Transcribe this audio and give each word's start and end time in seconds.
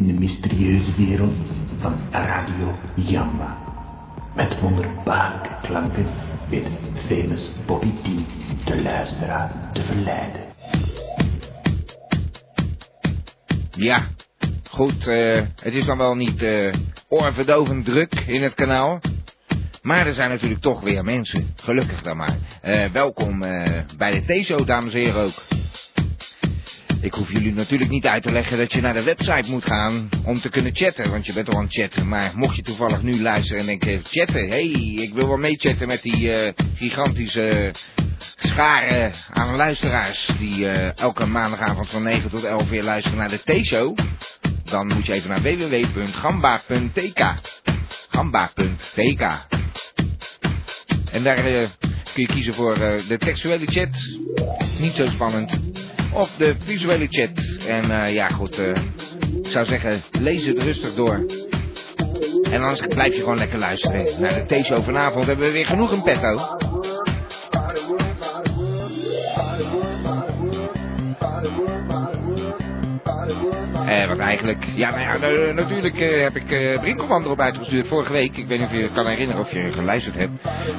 in 0.00 0.06
de 0.06 0.12
mysterieuze 0.12 0.94
wereld 0.96 1.36
van 1.76 1.94
Radio 2.10 2.78
Jamba. 2.94 3.58
Met 4.34 4.60
wonderbaarlijke 4.60 5.56
klanken 5.62 6.06
weet 6.48 6.68
famous 7.06 7.50
Bobby 7.66 7.92
T 7.92 8.06
de 8.64 8.82
luisteraar 8.82 9.70
te 9.72 9.82
verleiden. 9.82 10.40
Ja, 13.70 14.06
goed, 14.70 15.06
eh, 15.06 15.42
het 15.62 15.74
is 15.74 15.86
dan 15.86 15.98
wel 15.98 16.14
niet 16.14 16.42
eh 16.42 16.74
oorverdovend 17.08 17.84
druk 17.84 18.14
in 18.26 18.42
het 18.42 18.54
kanaal. 18.54 19.00
Maar 19.82 20.06
er 20.06 20.14
zijn 20.14 20.30
natuurlijk 20.30 20.60
toch 20.60 20.80
weer 20.80 21.04
mensen, 21.04 21.54
gelukkig 21.56 22.02
dan 22.02 22.16
maar. 22.16 22.36
Eh, 22.60 22.90
welkom 22.92 23.38
bij 23.96 24.10
de 24.10 24.40
T-show, 24.40 24.66
dames 24.66 24.94
en 24.94 25.00
heren 25.00 25.22
ook. 25.22 25.59
Ik 27.02 27.14
hoef 27.14 27.32
jullie 27.32 27.52
natuurlijk 27.52 27.90
niet 27.90 28.06
uit 28.06 28.22
te 28.22 28.32
leggen 28.32 28.58
dat 28.58 28.72
je 28.72 28.80
naar 28.80 28.94
de 28.94 29.02
website 29.02 29.50
moet 29.50 29.64
gaan 29.64 30.08
om 30.24 30.40
te 30.40 30.48
kunnen 30.48 30.76
chatten, 30.76 31.10
want 31.10 31.26
je 31.26 31.32
bent 31.32 31.48
al 31.48 31.56
aan 31.56 31.64
het 31.64 31.74
chatten. 31.74 32.08
Maar 32.08 32.32
mocht 32.34 32.56
je 32.56 32.62
toevallig 32.62 33.02
nu 33.02 33.22
luisteren 33.22 33.60
en 33.60 33.66
denken, 33.66 34.02
chatten, 34.04 34.48
hey, 34.48 34.68
ik 34.96 35.14
wil 35.14 35.28
wel 35.28 35.36
meechatten 35.36 35.86
met 35.86 36.02
die 36.02 36.32
eh, 36.32 36.52
gigantische 36.74 37.72
scharen 38.36 39.12
aan 39.30 39.56
luisteraars 39.56 40.30
die 40.38 40.68
eh, 40.68 40.98
elke 40.98 41.26
maandagavond 41.26 41.88
van 41.88 42.02
9 42.02 42.30
tot 42.30 42.44
11 42.44 42.68
weer 42.68 42.84
luisteren 42.84 43.18
naar 43.18 43.28
de 43.28 43.60
T-show. 43.60 43.98
Dan 44.64 44.86
moet 44.86 45.06
je 45.06 45.12
even 45.12 45.28
naar 45.28 45.42
www.gamba.tk. 45.42 47.34
Gamba.tk. 48.08 49.22
En 51.12 51.22
daar 51.22 51.44
eh, 51.44 51.68
kun 52.12 52.22
je 52.22 52.26
kiezen 52.26 52.54
voor 52.54 52.74
de 53.08 53.16
textuele 53.18 53.66
chat. 53.66 53.88
Niet 54.78 54.94
zo 54.94 55.06
spannend. 55.06 55.69
Of 56.12 56.30
de 56.36 56.54
visuele 56.64 57.06
chat. 57.08 57.30
En 57.66 57.90
eh, 57.90 58.14
ja 58.14 58.28
goed, 58.28 58.58
eh, 58.58 58.68
ik 59.42 59.50
zou 59.50 59.66
zeggen, 59.66 60.02
lees 60.20 60.44
het 60.44 60.62
rustig 60.62 60.94
door. 60.94 61.26
En 62.50 62.62
anders 62.62 62.80
blijf 62.80 63.14
je 63.14 63.20
gewoon 63.20 63.38
lekker 63.38 63.58
luisteren. 63.58 64.20
Naar 64.20 64.46
de 64.46 64.60
T-show 64.60 64.84
vanavond 64.84 65.26
hebben 65.26 65.46
we 65.46 65.52
weer 65.52 65.66
genoeg 65.66 65.92
in 65.92 66.02
petto. 66.02 66.58
Eh, 73.90 74.08
wat 74.08 74.18
eigenlijk... 74.18 74.64
Ja, 74.74 74.90
nou 74.90 75.00
ja, 75.00 75.16
nou, 75.16 75.54
natuurlijk 75.54 75.98
eh, 75.98 76.22
heb 76.22 76.36
ik 76.36 76.50
eh 76.50 76.80
Brinkelman 76.80 77.24
erop 77.24 77.40
uitgestuurd 77.40 77.88
vorige 77.88 78.12
week. 78.12 78.36
Ik 78.36 78.46
weet 78.46 78.58
niet 78.58 78.68
of 78.68 78.74
je 78.74 78.90
kan 78.92 79.06
herinneren 79.06 79.40
of 79.40 79.52
je 79.52 79.72
geluisterd 79.72 80.14
hebt. 80.16 80.32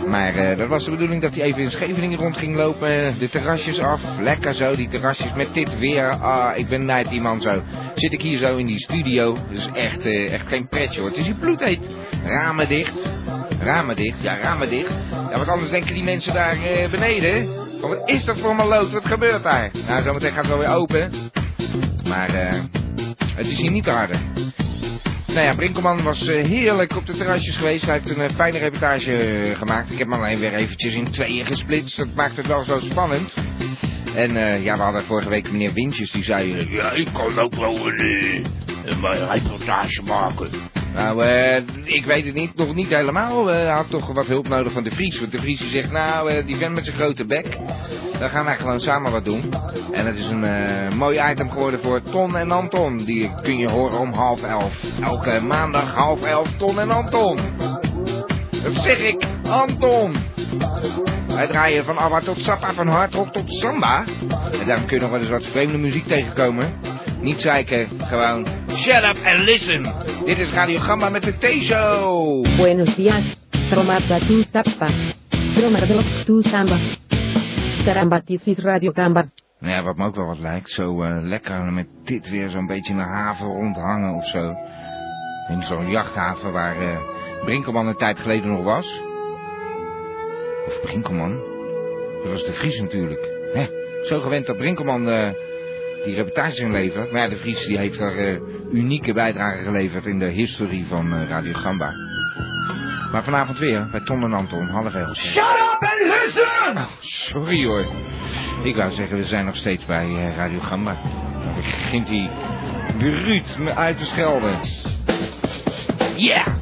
Maar 0.07 0.35
eh, 0.35 0.57
dat 0.57 0.67
was 0.67 0.85
de 0.85 0.91
bedoeling 0.91 1.21
dat 1.21 1.35
hij 1.35 1.43
even 1.43 1.61
in 1.61 1.71
Scheveningen 1.71 2.17
rond 2.17 2.37
ging 2.37 2.55
lopen. 2.55 3.19
De 3.19 3.29
terrasjes 3.29 3.79
af. 3.79 4.01
Lekker 4.19 4.53
zo, 4.53 4.75
die 4.75 4.87
terrasjes 4.87 5.33
met 5.33 5.53
dit 5.53 5.77
weer. 5.77 6.09
Ah, 6.09 6.57
ik 6.57 6.67
ben 6.67 6.85
nijd 6.85 7.09
die 7.09 7.21
man 7.21 7.41
zo. 7.41 7.61
Zit 7.93 8.13
ik 8.13 8.21
hier 8.21 8.37
zo 8.37 8.57
in 8.57 8.65
die 8.65 8.79
studio. 8.79 9.37
Is 9.49 9.69
echt, 9.73 10.05
eh, 10.05 10.33
echt 10.33 10.47
geen 10.47 10.67
pretje 10.67 10.99
hoor. 10.99 11.09
Het 11.09 11.17
is 11.17 11.25
hier 11.25 11.35
bloedheet. 11.35 11.81
Ramen 12.25 12.69
dicht. 12.69 13.13
Ramen 13.59 13.95
dicht. 13.95 14.21
Ja, 14.21 14.37
ramen 14.37 14.69
dicht. 14.69 14.93
Ja, 15.31 15.37
wat 15.37 15.47
anders 15.47 15.69
denken 15.69 15.93
die 15.93 16.03
mensen 16.03 16.33
daar 16.33 16.63
eh, 16.63 16.89
beneden. 16.89 17.49
Wat 17.81 18.09
is 18.09 18.25
dat 18.25 18.39
voor 18.39 18.55
maloot? 18.55 18.91
Wat 18.91 19.05
gebeurt 19.05 19.43
daar? 19.43 19.71
Nou, 19.87 20.01
zometeen 20.01 20.31
gaat 20.31 20.47
het 20.47 20.47
wel 20.47 20.57
weer 20.57 20.75
open. 20.75 21.11
Maar 22.07 22.33
eh, 22.33 22.59
het 23.41 23.51
is 23.51 23.61
hier 23.61 23.71
niet 23.71 23.83
te 23.83 23.91
harde. 23.91 24.13
Nou 25.27 25.45
ja, 25.45 25.55
Brinkelman 25.55 26.03
was 26.03 26.27
eh, 26.27 26.45
heerlijk 26.45 26.95
op 26.95 27.05
de 27.05 27.17
terrasjes 27.17 27.57
geweest. 27.57 27.85
Hij 27.85 27.93
heeft 27.93 28.09
een 28.09 28.21
eh, 28.21 28.35
fijne 28.35 28.57
reportage 28.57 29.13
eh, 29.13 29.57
gemaakt. 29.57 29.91
Ik 29.91 29.97
heb 29.97 30.09
hem 30.09 30.19
alleen 30.19 30.39
weer 30.39 30.53
eventjes 30.53 30.93
in 30.93 31.11
tweeën 31.11 31.45
gesplitst. 31.45 31.97
Dat 31.97 32.13
maakt 32.15 32.37
het 32.37 32.47
wel 32.47 32.63
zo 32.63 32.79
spannend. 32.79 33.33
En 34.15 34.61
ja, 34.61 34.75
we 34.75 34.81
hadden 34.81 35.03
vorige 35.03 35.29
week 35.29 35.51
meneer 35.51 35.73
Wintjes 35.73 36.11
die 36.11 36.23
zei... 36.23 36.67
ja, 36.69 36.91
ik 36.91 37.07
kan 37.13 37.39
ook 37.39 37.55
wel 37.55 37.87
een 37.87 38.45
reportage 39.29 40.03
maken. 40.03 40.49
Nou, 40.93 41.23
eh, 41.23 41.63
ik 41.83 42.05
weet 42.05 42.25
het 42.25 42.33
niet, 42.33 42.55
nog 42.55 42.73
niet 42.75 42.87
helemaal. 42.87 43.49
Eh, 43.49 43.55
Hij 43.55 43.65
had 43.65 43.89
toch 43.89 44.13
wat 44.13 44.25
hulp 44.25 44.47
nodig 44.47 44.71
van 44.71 44.83
de 44.83 44.91
Vries. 44.91 45.19
Want 45.19 45.31
de 45.31 45.37
Vries 45.37 45.69
zegt, 45.71 45.91
nou, 45.91 46.31
eh, 46.31 46.45
die 46.45 46.55
vent 46.55 46.73
met 46.75 46.85
zijn 46.85 46.97
grote 46.97 47.25
bek... 47.25 47.57
daar 48.19 48.29
gaan 48.29 48.45
wij 48.45 48.55
gewoon 48.57 48.79
samen 48.79 49.11
wat 49.11 49.25
doen. 49.25 49.53
En 49.91 50.05
het 50.05 50.15
is 50.15 50.29
een 50.29 50.97
mooi 50.97 51.21
item 51.31 51.49
geworden 51.51 51.79
voor 51.79 52.01
Ton 52.01 52.37
en 52.37 52.51
Anton. 52.51 52.97
Die 52.97 53.31
kun 53.41 53.57
je 53.57 53.69
horen 53.69 53.99
om 53.99 54.13
half 54.13 54.43
elf. 54.43 54.83
Elke 55.03 55.41
maandag 55.41 55.93
half 55.93 56.23
elf, 56.23 56.51
Ton 56.57 56.79
en 56.79 56.91
Anton. 56.91 57.37
Dat 58.63 58.75
zeg 58.83 58.97
ik, 58.99 59.23
Anton. 59.49 60.13
Wij 61.27 61.47
draaien 61.47 61.85
van 61.85 61.97
ABBA 61.97 62.19
tot 62.19 62.39
Sappa, 62.41 62.73
van 62.73 62.87
hardrock 62.87 63.33
tot 63.33 63.53
samba. 63.53 64.03
En 64.59 64.67
daarom 64.67 64.85
kun 64.85 64.95
je 64.95 65.01
nog 65.01 65.11
wel 65.11 65.19
eens 65.19 65.29
wat 65.29 65.45
vreemde 65.45 65.77
muziek 65.77 66.07
tegenkomen. 66.07 66.73
Niet 67.21 67.41
zeiken, 67.41 67.87
gewoon 67.99 68.45
shut 68.69 69.03
up 69.03 69.17
and 69.25 69.39
listen. 69.39 69.83
Dit 70.25 70.37
is 70.37 70.51
Radio 70.51 70.79
Gamba 70.79 71.09
met 71.09 71.23
de 71.23 71.37
T-show. 71.37 72.45
Buenos 72.57 72.95
días, 72.95 73.35
Romata 73.69 74.19
tu 74.19 74.43
Zappa. 74.51 74.87
Romardelok 75.55 76.05
tu 76.25 76.41
Samba. 76.41 76.77
Tarambatis 77.83 78.41
Radio 78.55 78.91
Gamba. 78.91 79.25
Nou 79.59 79.73
ja, 79.73 79.83
wat 79.83 79.97
me 79.97 80.05
ook 80.05 80.15
wel 80.15 80.25
wat 80.25 80.39
lijkt. 80.39 80.69
Zo 80.69 81.01
eh, 81.01 81.17
lekker 81.21 81.63
met 81.63 81.87
dit 82.03 82.29
weer 82.29 82.49
zo'n 82.49 82.67
beetje 82.67 82.91
in 82.91 82.99
de 82.99 83.05
haven 83.05 83.45
rondhangen 83.45 84.15
of 84.15 84.27
zo. 84.27 84.55
In 85.47 85.63
zo'n 85.63 85.89
jachthaven 85.89 86.51
waar 86.51 86.81
eh, 86.81 86.99
Brinkelman 87.45 87.87
een 87.87 87.97
tijd 87.97 88.19
geleden 88.19 88.49
nog 88.49 88.63
was. 88.63 89.01
Of 90.67 90.81
Brinkelman? 90.81 91.39
Dat 92.23 92.31
was 92.31 92.45
de 92.45 92.53
Vries 92.53 92.81
natuurlijk. 92.81 93.29
Hè, 93.53 93.65
zo 94.03 94.19
gewend 94.19 94.45
dat 94.45 94.57
Brinkelman 94.57 95.09
eh, 95.09 95.31
die 96.03 96.15
reportages 96.15 96.59
inlevert. 96.59 97.11
Maar 97.11 97.21
ja, 97.21 97.29
de 97.29 97.37
Vries 97.37 97.65
die 97.65 97.77
heeft 97.77 97.99
daar 97.99 98.15
eh, 98.15 98.39
unieke 98.71 99.13
bijdrage 99.13 99.63
geleverd 99.63 100.05
in 100.05 100.19
de 100.19 100.25
historie 100.25 100.85
van 100.87 101.13
eh, 101.13 101.29
Radio 101.29 101.53
Gamba. 101.53 101.93
Maar 103.11 103.23
vanavond 103.23 103.59
weer 103.59 103.87
bij 103.91 103.99
Ton 103.99 104.23
en 104.23 104.33
Anton, 104.33 104.67
half 104.67 104.93
elf. 104.93 105.15
Shut 105.15 105.43
up 105.43 105.77
and 105.79 106.21
listen! 106.21 106.77
Oh, 106.77 106.87
sorry 106.99 107.65
hoor. 107.65 107.85
Ik 108.63 108.75
wou 108.75 108.91
zeggen, 108.91 109.17
we 109.17 109.25
zijn 109.25 109.45
nog 109.45 109.55
steeds 109.55 109.85
bij 109.85 110.05
eh, 110.05 110.35
Radio 110.35 110.59
Gamba. 110.59 110.97
Dan 111.43 111.55
begint 111.55 112.09
hij 112.09 112.29
bruut 112.97 113.57
me 113.57 113.75
uit 113.75 113.97
te 113.97 114.05
schelden. 114.05 114.59
Yeah! 116.15 116.60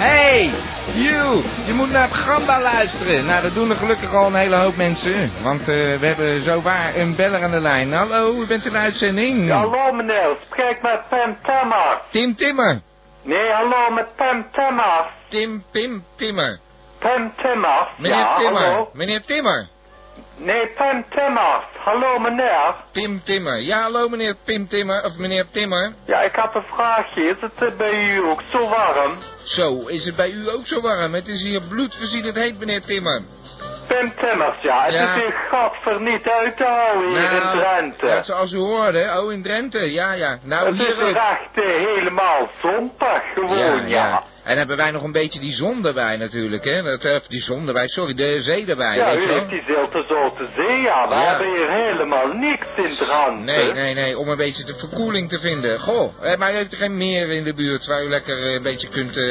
Hey, 0.00 0.50
you! 0.94 1.42
Je 1.66 1.72
moet 1.72 1.90
naar 1.90 2.08
het 2.08 2.16
Gamba 2.16 2.60
luisteren. 2.60 3.24
Nou, 3.24 3.42
dat 3.42 3.54
doen 3.54 3.70
er 3.70 3.76
gelukkig 3.76 4.14
al 4.14 4.26
een 4.26 4.34
hele 4.34 4.56
hoop 4.56 4.76
mensen. 4.76 5.30
Want 5.42 5.60
eh, 5.60 5.66
we 5.66 6.06
hebben 6.06 6.42
zowaar 6.42 6.94
een 6.96 7.16
beller 7.16 7.42
aan 7.42 7.50
de 7.50 7.60
lijn. 7.60 7.92
Hallo, 7.92 8.32
u 8.42 8.46
bent 8.46 8.64
in 8.64 8.72
de 8.72 8.78
uitzending. 8.78 9.46
Ja, 9.46 9.56
hallo 9.56 9.92
meneer, 9.92 10.36
spreek 10.44 10.82
met 10.82 11.08
Pam 11.08 11.36
Timmer. 11.42 12.00
Tim 12.10 12.36
Timmer. 12.36 12.80
Nee, 13.22 13.50
hallo 13.50 13.90
met 13.90 14.16
Pam 14.16 14.46
Timmer. 14.52 15.10
Tim 15.28 15.64
Pim 15.72 16.04
Timmer. 16.16 16.60
Pam 16.98 17.32
Timmer. 17.42 17.88
Meneer 17.96 18.18
ja, 18.18 18.34
Timmer. 18.34 18.62
hallo. 18.62 18.90
Meneer 18.92 19.22
Timmer. 19.26 19.68
Nee, 20.36 20.66
Pam 20.66 21.04
Timmer. 21.10 21.64
Hallo 21.84 22.18
meneer. 22.18 22.74
Pim 22.92 23.20
Timmer. 23.24 23.58
Ja, 23.60 23.80
hallo 23.82 24.08
meneer 24.08 24.34
Pim 24.44 24.68
Timmer. 24.68 25.04
Of 25.04 25.16
meneer 25.18 25.46
Timmer. 25.50 25.92
Ja, 26.04 26.20
ik 26.20 26.34
had 26.34 26.54
een 26.54 26.64
vraagje. 26.74 27.22
Is 27.22 27.36
het 27.40 27.52
eh, 27.70 27.76
bij 27.76 28.14
u 28.14 28.24
ook 28.28 28.42
zo 28.52 28.68
warm? 28.68 29.18
Zo, 29.44 29.86
is 29.86 30.04
het 30.04 30.16
bij 30.16 30.30
u 30.30 30.50
ook 30.50 30.66
zo 30.66 30.80
warm? 30.80 31.14
Het 31.14 31.28
is 31.28 31.42
hier 31.42 31.60
bloedverziedend 31.62 32.36
heet, 32.36 32.58
meneer 32.58 32.80
Timmer. 32.80 33.22
Pam 33.88 34.12
Timmers, 34.16 34.62
ja. 34.62 34.84
Het 34.84 34.92
Ja. 34.94 35.14
is 35.14 35.22
hier 35.22 35.32
gadver 35.50 36.00
niet 36.00 36.28
uit 36.28 36.56
te 36.56 36.64
houden 36.64 37.08
hier 37.08 37.32
in 37.32 37.58
Drenthe. 37.58 38.06
ja, 38.06 38.22
zoals 38.22 38.52
u 38.52 38.58
hoorde, 38.58 39.20
oh 39.22 39.32
in 39.32 39.42
Drenthe, 39.42 39.92
ja, 39.92 40.12
ja. 40.12 40.38
Nou, 40.42 40.66
het 40.66 40.76
hier... 40.76 40.88
is 40.88 40.98
eh, 40.98 41.08
echt 41.08 41.64
eh, 41.64 41.64
helemaal 41.94 42.48
zondag 42.62 43.22
gewoon, 43.34 43.88
ja. 43.88 44.22
En 44.44 44.56
hebben 44.58 44.76
wij 44.76 44.90
nog 44.90 45.02
een 45.02 45.12
beetje 45.12 45.40
die 45.40 45.52
zon 45.52 45.86
erbij 45.86 46.16
natuurlijk, 46.16 46.64
hè? 46.64 46.82
Dat, 46.82 47.04
eh, 47.04 47.20
die 47.28 47.40
zon 47.42 47.66
erbij, 47.66 47.88
sorry, 47.88 48.14
de 48.14 48.40
zee 48.42 48.66
erbij, 48.66 48.96
Ja, 48.96 49.14
weet 49.14 49.24
u 49.26 49.32
heeft 49.32 49.48
die 49.50 49.62
Zilte 49.66 50.04
Zoute 50.08 50.46
Zee, 50.56 50.80
ja. 50.80 51.08
We 51.08 51.14
Ja. 51.14 51.20
hebben 51.22 51.56
hier 51.56 51.70
helemaal 51.70 52.26
niks 52.26 52.66
in 52.76 52.84
Drenthe. 52.96 53.30
Nee, 53.44 53.72
nee, 53.72 53.94
nee, 53.94 54.18
om 54.18 54.28
een 54.28 54.36
beetje 54.36 54.64
de 54.64 54.74
verkoeling 54.76 55.28
te 55.28 55.38
vinden. 55.40 55.80
Goh, 55.80 56.12
eh, 56.22 56.38
maar 56.38 56.52
u 56.52 56.54
heeft 56.54 56.72
er 56.72 56.78
geen 56.78 56.96
meer 56.96 57.28
in 57.30 57.44
de 57.44 57.54
buurt 57.54 57.86
waar 57.86 58.02
u 58.04 58.08
lekker 58.08 58.36
eh, 58.46 58.54
een 58.54 58.62
beetje 58.62 58.88
kunt 58.88 59.16
eh 59.16 59.22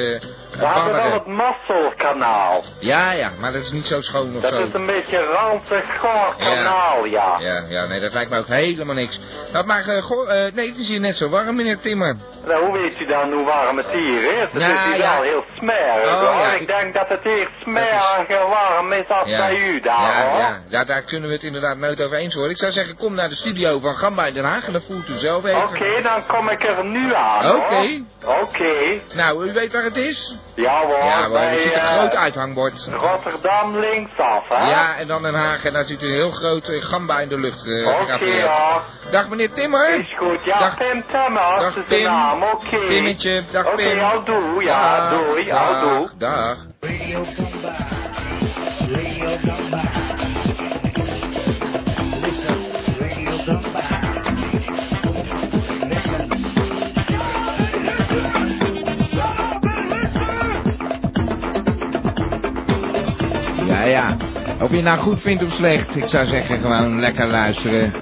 We 0.60 0.66
hebben 0.66 0.94
wel 0.94 1.14
het 1.14 1.26
Masselkanaal. 1.26 2.64
Ja, 2.80 3.12
ja, 3.12 3.32
maar 3.40 3.52
dat 3.52 3.62
is 3.62 3.72
niet 3.72 3.86
zo 3.86 4.02
schoon 4.02 4.36
of 4.36 4.42
Dat 4.42 4.54
zo. 4.56 4.64
is 4.64 4.74
een 4.74 4.86
beetje 4.86 5.18
een 5.18 5.26
ranzig 5.28 6.00
kanaal, 6.38 7.06
ja. 7.06 7.38
Ja, 7.40 7.66
ja, 7.70 7.86
nee, 7.86 8.00
dat 8.00 8.14
lijkt 8.14 8.30
me 8.32 8.38
ook 8.38 8.48
helemaal 8.48 8.96
niks. 8.96 9.20
Nou, 9.54 9.66
maar, 9.66 9.84
goh, 9.84 10.28
nee, 10.54 10.68
het 10.68 10.78
is 10.78 10.88
hier 10.90 11.00
net 11.00 11.18
zo 11.18 11.30
warm, 11.30 11.56
meneer 11.56 11.80
Timmer. 11.80 12.16
Nou, 12.46 12.66
hoe 12.66 12.78
weet 12.78 13.00
u 13.00 13.06
dan 13.06 13.32
hoe 13.34 13.46
warm 13.46 13.78
het 13.78 13.88
hier 13.92 14.24
is? 14.24 14.48
Nou, 14.54 14.74
is 14.74 14.96
hier 14.96 14.99
ja. 15.04 15.22
heel 15.22 15.44
smerig 15.58 16.14
Oh, 16.14 16.20
hoor. 16.20 16.40
ja, 16.40 16.52
Ik 16.54 16.62
ik- 16.62 16.68
denk 16.68 16.94
dat 16.94 17.08
het 17.08 17.24
hier 17.24 17.50
smeriger 17.62 18.48
warm 18.50 18.92
is 18.92 19.08
als 19.10 19.38
bij 19.38 19.56
u 19.56 19.80
daar 19.80 20.00
ja, 20.24 20.30
hoor. 20.30 20.40
ja, 20.40 20.58
ja, 20.70 20.84
daar 20.84 21.02
kunnen 21.04 21.28
we 21.30 21.36
het 21.36 21.44
inderdaad 21.44 21.78
nooit 21.78 22.02
over 22.02 22.18
eens 22.18 22.34
worden. 22.34 22.52
Ik 22.52 22.58
zou 22.58 22.72
zeggen, 22.72 22.98
kom 22.98 23.14
naar 23.16 23.30
de 23.30 23.36
studio 23.36 23.80
van 23.80 23.96
Gamba 23.96 24.26
in 24.26 24.34
Den 24.34 24.46
Haag 24.46 24.66
en 24.68 24.74
dan 24.74 24.82
voelt 24.82 25.10
u 25.10 25.14
zelf 25.14 25.46
even. 25.46 25.64
Oké, 25.64 26.02
dan 26.02 26.26
kom 26.28 26.50
ik 26.50 26.64
er 26.64 26.86
nu 26.86 27.14
aan. 27.16 27.56
Oké. 27.56 28.04
Oké. 28.26 29.00
Nou, 29.14 29.46
u 29.50 29.54
weet 29.54 29.74
waar 29.74 29.84
het 29.84 29.98
is? 29.98 30.36
Ja 30.56 30.80
hoor, 30.86 31.04
ja, 31.04 31.22
hoor, 31.24 31.30
bij 31.32 31.48
er 31.50 31.58
zit 31.60 31.74
een 31.74 31.80
eh, 31.80 31.98
groot 31.98 32.16
uithangbord. 32.16 32.88
Rotterdam 32.92 33.78
linksaf 33.78 34.48
hè? 34.48 34.70
Ja, 34.70 34.96
en 34.98 35.08
dan 35.08 35.22
Den 35.22 35.34
Haag 35.36 35.64
en 35.66 35.74
daar 35.74 35.86
zit 35.86 36.02
een 36.02 36.14
heel 36.14 36.32
groot 36.32 36.68
eh, 36.68 36.82
Gamba 36.82 37.20
in 37.20 37.30
de 37.30 37.38
lucht 37.40 37.66
eh, 37.68 37.88
Oké. 38.14 38.50
Dag 39.12 39.30
meneer 39.30 39.52
Timmer. 39.54 40.00
Is 40.00 40.16
goed, 40.18 40.44
ja, 40.46 40.60
Dag. 40.60 40.78
Pim 40.78 41.04
Temmers 41.12 41.62
Dag, 41.62 41.76
is 41.76 41.88
de 41.88 41.96
Pim. 41.96 42.04
naam, 42.04 42.44
oké. 42.44 42.86
Timmetje, 42.88 43.44
dag 43.52 43.66
Oké, 43.66 43.76
Pim. 43.76 44.00
al 44.00 44.24
doe, 44.24 44.64
ja, 44.64 44.89
Dag, 44.90 45.10
doei, 45.10 45.46
dag, 45.46 45.82
doe. 45.82 46.10
Dag. 46.18 46.58
Radio 46.82 47.24
Gamba. 47.36 47.74
Radio 48.90 49.38
Gamba. 49.38 49.82
Listen, 52.26 52.58
Radio 53.00 53.38
Gamba. 53.46 53.84
Listen. 55.88 56.28
Ja, 63.68 63.84
ja. 63.84 64.18
Of 64.62 64.70
je 64.70 64.76
het 64.76 64.86
nou 64.86 65.00
goed 65.00 65.22
vindt 65.22 65.44
of 65.44 65.52
slecht, 65.52 65.96
ik 65.96 66.08
zou 66.08 66.26
zeggen 66.26 66.60
gewoon 66.60 67.00
lekker 67.00 67.28
luisteren. 67.28 67.94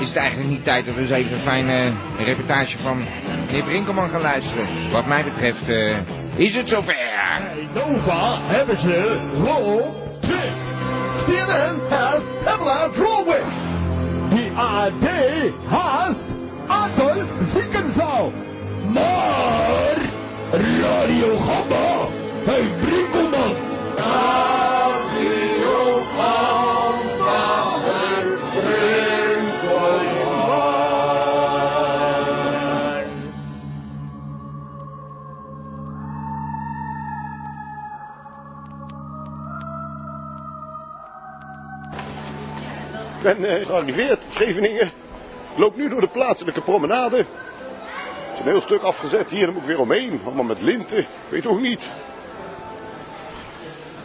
Is 0.00 0.08
het 0.08 0.16
eigenlijk 0.16 0.50
niet 0.50 0.64
tijd 0.64 0.86
dat 0.86 0.94
we 0.94 1.00
eens 1.00 1.10
even 1.10 1.32
een 1.32 1.38
fijne 1.38 1.92
reportage 2.18 2.78
van 2.78 3.04
meneer 3.46 3.64
Brinkelman 3.64 4.08
gaan 4.08 4.20
luisteren? 4.20 4.90
Wat 4.90 5.06
mij 5.06 5.24
betreft 5.24 5.68
eh, 5.68 5.96
is 6.36 6.54
het 6.54 6.68
zover. 6.68 6.96
Nova 7.74 8.38
hebben 8.42 8.78
ze 8.78 9.18
rol 9.44 9.94
2. 10.20 10.38
CNN 11.24 11.80
has 11.88 12.20
Pamela 12.44 12.88
Drolwich. 12.88 13.54
Die 14.28 14.52
AD 14.56 15.08
haast 15.68 16.22
Adolf 16.66 17.28
Ziekenzaal. 17.54 18.32
Maar 18.92 19.96
Radio 20.52 21.36
Gamba 21.36 22.08
heeft 22.44 22.80
Brinkelman. 22.80 23.71
Ik 43.22 43.36
ben 43.38 43.44
eh, 43.44 43.66
gearriveerd 43.66 44.24
op 44.24 44.30
Scheveningen. 44.30 44.86
Ik 45.52 45.58
loop 45.58 45.76
nu 45.76 45.88
door 45.88 46.00
de 46.00 46.08
plaatselijke 46.08 46.60
promenade. 46.60 47.16
Het 47.16 47.26
is 48.32 48.38
een 48.38 48.50
heel 48.50 48.60
stuk 48.60 48.82
afgezet 48.82 49.30
hier, 49.30 49.44
dan 49.44 49.52
moet 49.52 49.62
ik 49.62 49.68
weer 49.68 49.80
omheen. 49.80 50.20
Allemaal 50.24 50.44
met 50.44 50.60
linten, 50.60 50.98
ik 50.98 51.06
weet 51.28 51.46
ook 51.46 51.60
niet. 51.60 51.90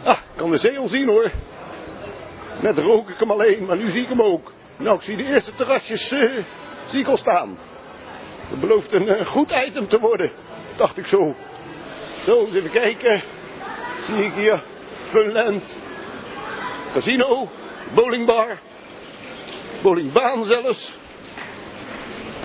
Ah, 0.04 0.16
ik 0.16 0.36
kan 0.36 0.50
de 0.50 0.56
zee 0.56 0.78
al 0.78 0.88
zien 0.88 1.08
hoor. 1.08 1.30
Net 2.60 2.78
rook 2.78 3.08
ik 3.08 3.18
hem 3.18 3.30
alleen, 3.30 3.64
maar 3.64 3.76
nu 3.76 3.90
zie 3.90 4.02
ik 4.02 4.08
hem 4.08 4.22
ook. 4.22 4.52
Nou, 4.76 4.96
ik 4.96 5.02
zie 5.02 5.16
de 5.16 5.24
eerste 5.24 5.54
terrasjes 5.54 6.10
eh, 6.10 6.30
zie 6.86 7.00
ik 7.00 7.06
al 7.06 7.16
staan. 7.16 7.58
Het 8.48 8.60
belooft 8.60 8.92
een 8.92 9.08
eh, 9.08 9.26
goed 9.26 9.64
item 9.66 9.88
te 9.88 9.98
worden, 9.98 10.30
dacht 10.76 10.98
ik 10.98 11.06
zo. 11.06 11.34
Zo, 12.24 12.40
eens 12.40 12.54
even 12.54 12.70
kijken. 12.70 13.22
Zie 14.06 14.24
ik 14.24 14.32
hier 14.32 14.62
Funland, 15.08 15.78
casino, 16.92 17.48
bowlingbar, 17.94 18.58
bowlingbaan 19.82 20.44
zelfs. 20.44 20.98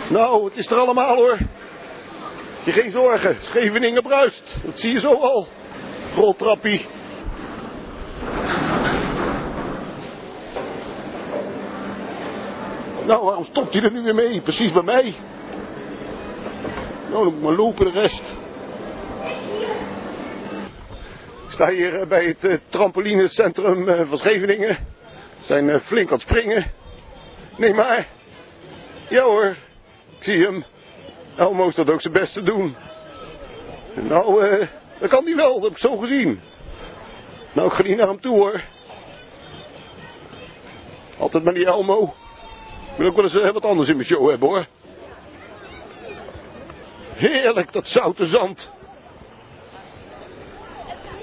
Nou, 0.09 0.45
het 0.45 0.57
is 0.57 0.67
er 0.67 0.77
allemaal 0.77 1.15
hoor. 1.15 1.37
Je 2.63 2.71
geen 2.71 2.91
zorgen, 2.91 3.35
Scheveningen 3.39 4.03
bruist. 4.03 4.55
Dat 4.65 4.79
zie 4.79 4.91
je 4.91 4.99
zo 4.99 5.13
al. 5.13 5.47
Roltrappie. 6.15 6.85
Nou, 13.05 13.25
waarom 13.25 13.45
stopt 13.45 13.73
hij 13.73 13.83
er 13.83 13.91
nu 13.91 14.01
weer 14.01 14.15
mee? 14.15 14.41
Precies 14.41 14.71
bij 14.71 14.83
mij. 14.83 15.15
Nou, 17.09 17.23
dan 17.23 17.23
moet 17.23 17.33
ik 17.33 17.41
maar 17.41 17.55
lopen 17.55 17.93
de 17.93 17.99
rest. 17.99 18.23
Ik 21.45 21.51
sta 21.59 21.69
hier 21.69 21.99
eh, 21.99 22.07
bij 22.07 22.25
het 22.25 22.45
eh, 22.45 22.57
trampolinecentrum 22.69 23.89
eh, 23.89 24.07
van 24.07 24.17
Scheveningen. 24.17 24.77
We 25.39 25.45
zijn 25.45 25.81
flink 25.81 26.07
aan 26.11 26.17
het 26.17 26.21
springen. 26.21 26.71
Nee, 27.57 27.73
maar. 27.73 28.07
Ja 29.09 29.23
hoor, 29.23 29.55
ik 30.17 30.23
zie 30.23 30.43
hem. 30.43 30.63
Elmo 31.35 31.67
is 31.67 31.75
dat 31.75 31.89
ook 31.89 32.01
zijn 32.01 32.13
best 32.13 32.33
te 32.33 32.41
doen. 32.41 32.75
Nou, 33.93 34.47
eh, 34.47 34.67
dat 34.99 35.09
kan 35.09 35.25
hij 35.25 35.35
wel, 35.35 35.53
dat 35.53 35.63
heb 35.63 35.71
ik 35.71 35.77
zo 35.77 35.97
gezien. 35.97 36.41
Nou, 37.53 37.67
ik 37.67 37.73
ga 37.73 37.83
niet 37.83 37.97
naar 37.97 38.07
hem 38.07 38.21
toe 38.21 38.35
hoor. 38.35 38.61
Altijd 41.17 41.43
maar 41.43 41.53
die 41.53 41.65
Elmo. 41.65 42.13
Ik 42.91 42.97
wil 42.97 43.07
ook 43.07 43.15
wel 43.15 43.23
eens 43.23 43.39
eh, 43.39 43.51
wat 43.51 43.65
anders 43.65 43.89
in 43.89 43.95
mijn 43.95 44.07
show 44.07 44.29
hebben 44.29 44.47
hoor. 44.49 44.65
Heerlijk, 47.13 47.71
dat 47.71 47.87
zoute 47.87 48.25
zand. 48.25 48.71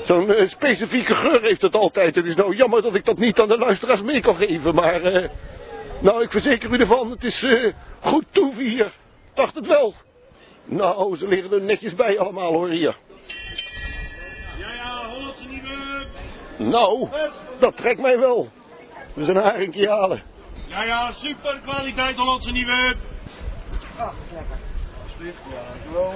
Zo'n 0.03 0.31
eh, 0.31 0.49
specifieke 0.49 1.15
geur 1.15 1.43
heeft 1.43 1.63
het 1.63 1.75
altijd. 1.75 2.15
Het 2.15 2.27
is 2.27 2.35
nou 2.35 2.57
jammer 2.57 2.83
dat 2.83 2.95
ik 2.95 3.05
dat 3.05 3.19
niet 3.19 3.41
aan 3.41 3.49
de 3.49 3.59
luisteraars 3.59 4.03
mee 4.03 4.21
kan 4.21 4.37
geven, 4.37 4.75
maar... 4.75 5.31
nou, 6.00 6.23
ik 6.23 6.30
verzeker 6.30 6.71
u 6.71 6.76
ervan, 6.76 7.11
het 7.11 7.25
is 7.25 7.42
eh, 7.42 7.73
goed 8.00 8.25
toeven 8.30 8.64
hier. 8.64 8.87
Ik 8.87 9.35
dacht 9.35 9.54
het 9.54 9.66
wel. 9.66 9.95
Nou, 10.64 11.16
ze 11.16 11.28
liggen 11.28 11.52
er 11.52 11.62
netjes 11.62 11.95
bij 11.95 12.19
allemaal 12.19 12.52
hoor, 12.52 12.69
hier. 12.69 12.97
Ja, 14.59 14.73
ja, 14.75 15.09
Hollandse 15.14 15.47
nieuwe. 15.49 16.07
Nou, 16.57 17.09
dat 17.59 17.76
trekt 17.76 18.00
mij 18.00 18.19
wel. 18.19 18.49
We 19.14 19.25
zijn 19.25 19.37
een 19.37 19.42
haringje 19.42 19.88
halen. 19.88 20.23
Ja, 20.66 20.83
ja, 20.83 21.11
super 21.11 21.61
kwaliteit 21.62 22.16
Hollandse 22.16 22.50
nieuwe. 22.50 22.95
Ah, 23.99 24.12
lekker. 24.33 24.57
Alsjeblieft, 25.02 25.38
ja, 25.50 25.75
gewoon. 25.87 26.14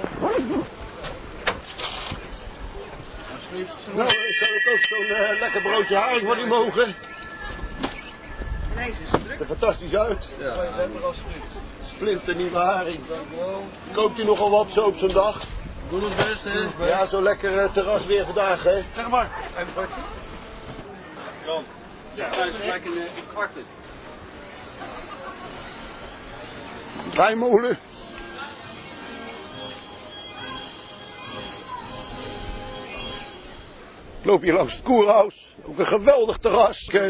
Alsjeblieft. 3.33 3.77
Nou, 3.93 4.07
eh, 4.07 4.31
zou 4.39 4.55
ik 4.55 4.67
ook 4.73 4.83
zo'n 4.83 5.15
eh, 5.15 5.39
lekker 5.39 5.61
broodje 5.61 5.95
haring 5.95 6.27
van 6.27 6.39
u 6.39 6.47
mogen? 6.47 6.95
Nee, 8.75 8.93
ze 8.93 9.03
is 9.03 9.09
druk. 9.23 9.39
Er 9.39 9.45
fantastisch 9.45 9.95
uit. 9.95 10.29
Ja, 10.37 10.49
alsjeblieft. 11.03 11.47
Splinternieuwe 11.95 12.57
haring. 12.57 12.99
Koopt 13.93 14.19
u 14.19 14.23
nogal 14.23 14.49
wat 14.49 14.69
zo 14.71 14.85
op 14.85 14.97
zo'n 14.97 15.13
dag? 15.13 15.41
Doe 15.89 16.03
ons 16.03 16.15
best, 16.15 16.43
hè. 16.43 16.85
Ja, 16.85 17.05
zo 17.05 17.21
lekker 17.21 17.57
eh, 17.57 17.71
terras 17.71 18.05
weer 18.05 18.25
vandaag, 18.25 18.63
hè? 18.63 18.81
Zeg 18.95 19.09
maar. 19.09 19.49
Even 19.57 19.73
kwartje. 19.73 20.01
Jan. 21.45 21.63
Ja, 22.13 22.29
thuis 22.29 22.55
gelijk 22.55 22.85
in, 22.85 22.91
eh, 22.91 23.17
in 23.17 23.23
kwarten. 23.33 23.63
Ik 34.25 34.31
loop 34.31 34.41
hier 34.41 34.53
langs 34.53 34.73
het 34.73 34.81
koerhuis. 34.83 35.55
Ook 35.67 35.79
een 35.79 35.85
geweldig 35.85 36.37
terras. 36.37 36.87
Eh, 36.87 37.01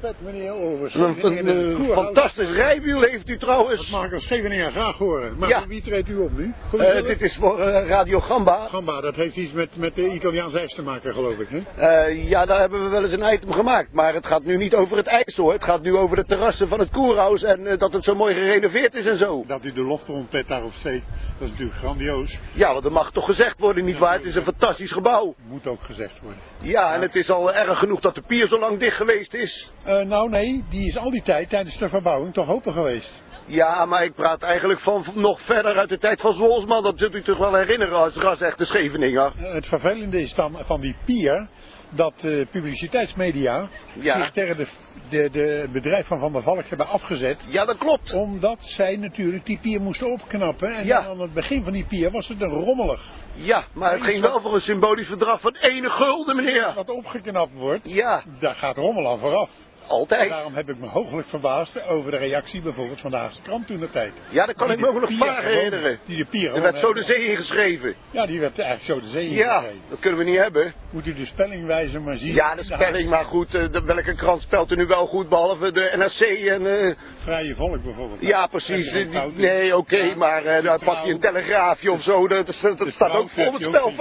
vet 0.00 0.14
meneer 0.18 0.52
over. 0.52 1.00
een 1.00 1.48
een, 1.48 1.80
eh, 1.80 1.96
fantastisch 1.96 2.50
rijwiel 2.50 3.00
heeft 3.00 3.28
u 3.28 3.38
trouwens. 3.38 3.80
Dat 3.80 3.90
mag 3.90 4.04
ik 4.04 4.12
als 4.12 4.22
Scheveningen 4.22 4.70
graag 4.70 4.96
horen. 4.96 5.38
Maar 5.38 5.48
Ja. 5.48 5.66
wie 5.66 5.82
treedt 5.82 6.08
u 6.08 6.16
op 6.16 6.38
nu? 6.38 6.52
Eh, 6.78 7.02
dit 7.02 7.22
is 7.22 7.36
voor 7.36 7.60
eh, 7.60 7.88
Radio 7.88 8.20
Gamba. 8.20 8.66
Gamba, 8.68 9.00
dat 9.00 9.16
heeft 9.16 9.36
iets 9.36 9.52
met, 9.52 9.76
met 9.76 9.94
de 9.94 10.12
Italiaanse 10.12 10.58
ijs 10.58 10.74
te 10.74 10.82
maken, 10.82 11.14
geloof 11.14 11.38
ik. 11.38 11.48
Hè? 11.76 12.04
Ja, 12.06 12.46
daar 12.46 12.60
hebben 12.60 12.82
we 12.84 12.88
wel 12.88 13.02
eens 13.02 13.12
een 13.12 13.32
item 13.32 13.52
gemaakt. 13.52 13.92
Maar 13.92 14.14
het 14.14 14.26
gaat 14.26 14.44
nu 14.44 14.56
niet 14.56 14.74
over 14.74 14.96
het 14.96 15.06
ijs 15.06 15.36
hoor. 15.36 15.52
Het 15.52 15.64
gaat 15.64 15.82
nu 15.82 15.96
over 15.96 16.16
de 16.16 16.24
terrassen 16.24 16.68
van 16.68 16.78
het 16.78 16.90
koerhuis. 16.90 17.42
En 17.42 17.78
dat 17.78 17.92
het 17.92 18.04
zo 18.04 18.14
mooi 18.14 18.34
gerenoveerd 18.34 18.94
is 18.94 19.06
en 19.06 19.16
zo. 19.16 19.44
Dat 19.46 19.64
u 19.64 19.72
de 19.72 19.82
loftrompet 19.82 20.48
daarop 20.48 20.72
steekt, 20.72 21.04
dat 21.38 21.46
is 21.46 21.50
natuurlijk 21.50 21.78
grandioos. 21.78 22.38
Ja, 22.52 22.70
want 22.70 22.82
dat 22.82 22.92
mag 22.92 23.12
toch 23.12 23.24
gezegd 23.24 23.58
worden, 23.58 23.84
nietwaar? 23.84 24.12
Het 24.14 24.24
is 24.24 24.34
een 24.34 24.42
fantastisch 24.42 24.92
gebouw. 24.92 25.34
Moet 25.48 25.66
ook 25.66 25.82
gezegd 25.82 26.20
worden. 26.20 26.47
Ja, 26.60 26.94
en 26.94 27.00
het 27.00 27.16
is 27.16 27.30
al 27.30 27.52
erg 27.52 27.78
genoeg 27.78 28.00
dat 28.00 28.14
de 28.14 28.22
pier 28.22 28.46
zo 28.46 28.58
lang 28.58 28.78
dicht 28.78 28.96
geweest 28.96 29.34
is. 29.34 29.72
Eh, 29.84 30.00
nou 30.00 30.28
nee, 30.30 30.64
die 30.70 30.88
is 30.88 30.96
al 30.96 31.10
die 31.10 31.22
tijd 31.22 31.48
tijdens 31.48 31.78
de 31.78 31.88
verbouwing 31.88 32.34
toch 32.34 32.48
open 32.48 32.72
geweest. 32.72 33.22
Ja, 33.46 33.86
maar 33.86 34.04
ik 34.04 34.14
praat 34.14 34.42
eigenlijk 34.42 34.80
van 34.80 35.04
nog 35.14 35.40
verder 35.40 35.78
uit 35.78 35.88
de 35.88 35.98
tijd 35.98 36.20
van 36.20 36.34
Zwolsman. 36.34 36.82
Dat 36.82 36.98
zult 36.98 37.14
u 37.14 37.22
toch 37.22 37.38
wel 37.38 37.54
herinneren 37.54 37.96
als 37.96 38.14
ras-echte 38.14 38.64
Scheveninger. 38.64 39.32
Eh, 39.36 39.52
Het 39.52 39.66
vervelende 39.66 40.22
is 40.22 40.34
dan 40.34 40.58
van 40.66 40.80
die 40.80 40.96
pier 41.04 41.48
dat 41.90 42.12
de 42.20 42.46
publiciteitsmedia 42.50 43.68
Ja. 44.00 44.16
zich 44.18 44.30
tegen 44.30 44.56
de, 44.56 44.66
de, 45.08 45.28
de 45.30 45.68
bedrijf 45.72 46.06
van 46.06 46.18
Van 46.18 46.32
der 46.32 46.42
Valk 46.42 46.64
hebben 46.68 46.88
afgezet. 46.88 47.36
Ja, 47.48 47.64
dat 47.64 47.78
klopt. 47.78 48.12
Omdat 48.12 48.58
zij 48.60 48.96
natuurlijk 48.96 49.46
die 49.46 49.58
pier 49.58 49.80
moesten 49.80 50.10
opknappen. 50.12 50.74
En 50.76 50.86
Ja. 50.86 51.06
aan 51.06 51.20
het 51.20 51.32
begin 51.32 51.64
van 51.64 51.72
die 51.72 51.84
pier 51.84 52.10
was 52.10 52.28
het 52.28 52.40
een 52.40 52.48
rommelig. 52.50 53.08
Ja, 53.34 53.64
maar 53.72 53.92
het 53.92 54.02
ging 54.02 54.20
wel 54.20 54.40
voor 54.40 54.54
een 54.54 54.60
symbolisch 54.60 55.08
bedrag 55.08 55.40
van 55.40 55.56
ene 55.60 55.90
gulden, 55.90 56.36
meneer. 56.36 56.72
Wat 56.74 56.90
opgeknapt 56.90 57.52
wordt, 57.54 57.90
Ja, 57.90 58.22
daar 58.38 58.54
gaat 58.54 58.76
rommel 58.76 59.08
aan 59.10 59.18
vooraf. 59.18 59.50
Altijd. 59.88 60.28
Daarom 60.28 60.54
heb 60.54 60.68
ik 60.68 60.78
me 60.78 60.86
hooglijk 60.86 61.28
verbaasd 61.28 61.86
over 61.88 62.10
de 62.10 62.16
reactie 62.16 62.60
bijvoorbeeld 62.60 63.00
van 63.00 63.10
de 63.10 63.16
Haagse 63.16 63.40
krant 63.40 63.66
toen 63.66 63.80
de 63.80 63.90
tijd. 63.90 64.12
Ja, 64.30 64.46
dat 64.46 64.54
kan 64.56 64.66
Die 64.66 64.76
ik 64.76 64.82
me 64.82 64.88
ook 64.88 65.00
nog 65.00 65.40
herinneren. 65.40 65.98
Die 66.04 66.16
de 66.16 66.24
pier 66.24 66.54
Er 66.54 66.62
werd 66.62 66.78
zo 66.78 66.92
de 66.92 67.02
zee 67.02 67.26
ingeschreven. 67.30 67.94
Ja, 68.10 68.26
die 68.26 68.40
werd 68.40 68.58
eigenlijk 68.58 69.00
zo 69.00 69.06
de 69.06 69.12
zee 69.12 69.30
Ja, 69.30 69.56
ingegeven. 69.56 69.80
dat 69.88 69.98
kunnen 69.98 70.18
we 70.18 70.24
niet 70.24 70.36
hebben. 70.38 70.72
Moet 70.90 71.06
u 71.06 71.14
de 71.14 71.26
spellingwijze 71.26 72.00
maar 72.00 72.16
zien. 72.16 72.34
Ja, 72.34 72.54
de 72.54 72.62
spelling, 72.62 73.08
maar 73.10 73.24
goed, 73.24 73.54
eh, 73.54 73.64
de- 73.70 73.82
welke 73.82 74.14
krant 74.14 74.42
spelt 74.42 74.70
er 74.70 74.76
nu 74.76 74.86
wel 74.86 75.06
goed, 75.06 75.28
behalve 75.28 75.72
de 75.72 75.92
NRC 75.96 76.20
en... 76.46 76.66
eh, 76.88 76.94
Vrije 77.18 77.54
volk 77.54 77.82
bijvoorbeeld. 77.82 78.20
ja, 78.20 78.46
precies. 78.46 78.92
nee, 79.34 79.76
oké, 79.76 79.96
Ja. 79.96 80.14
maar 80.16 80.44
eh, 80.44 80.64
dan 80.64 80.78
pak 80.84 81.04
je 81.04 81.12
een 81.12 81.20
telegraafje 81.20 81.92
of 81.92 82.02
zo, 82.02 82.28
dat, 82.28 82.46
dat, 82.46 82.60
dat 82.62 82.78
De 82.78 82.90
staat 82.90 83.12
ook 83.12 83.30
vol 83.30 83.52
met 83.52 83.62
spelfouten. 83.62 83.96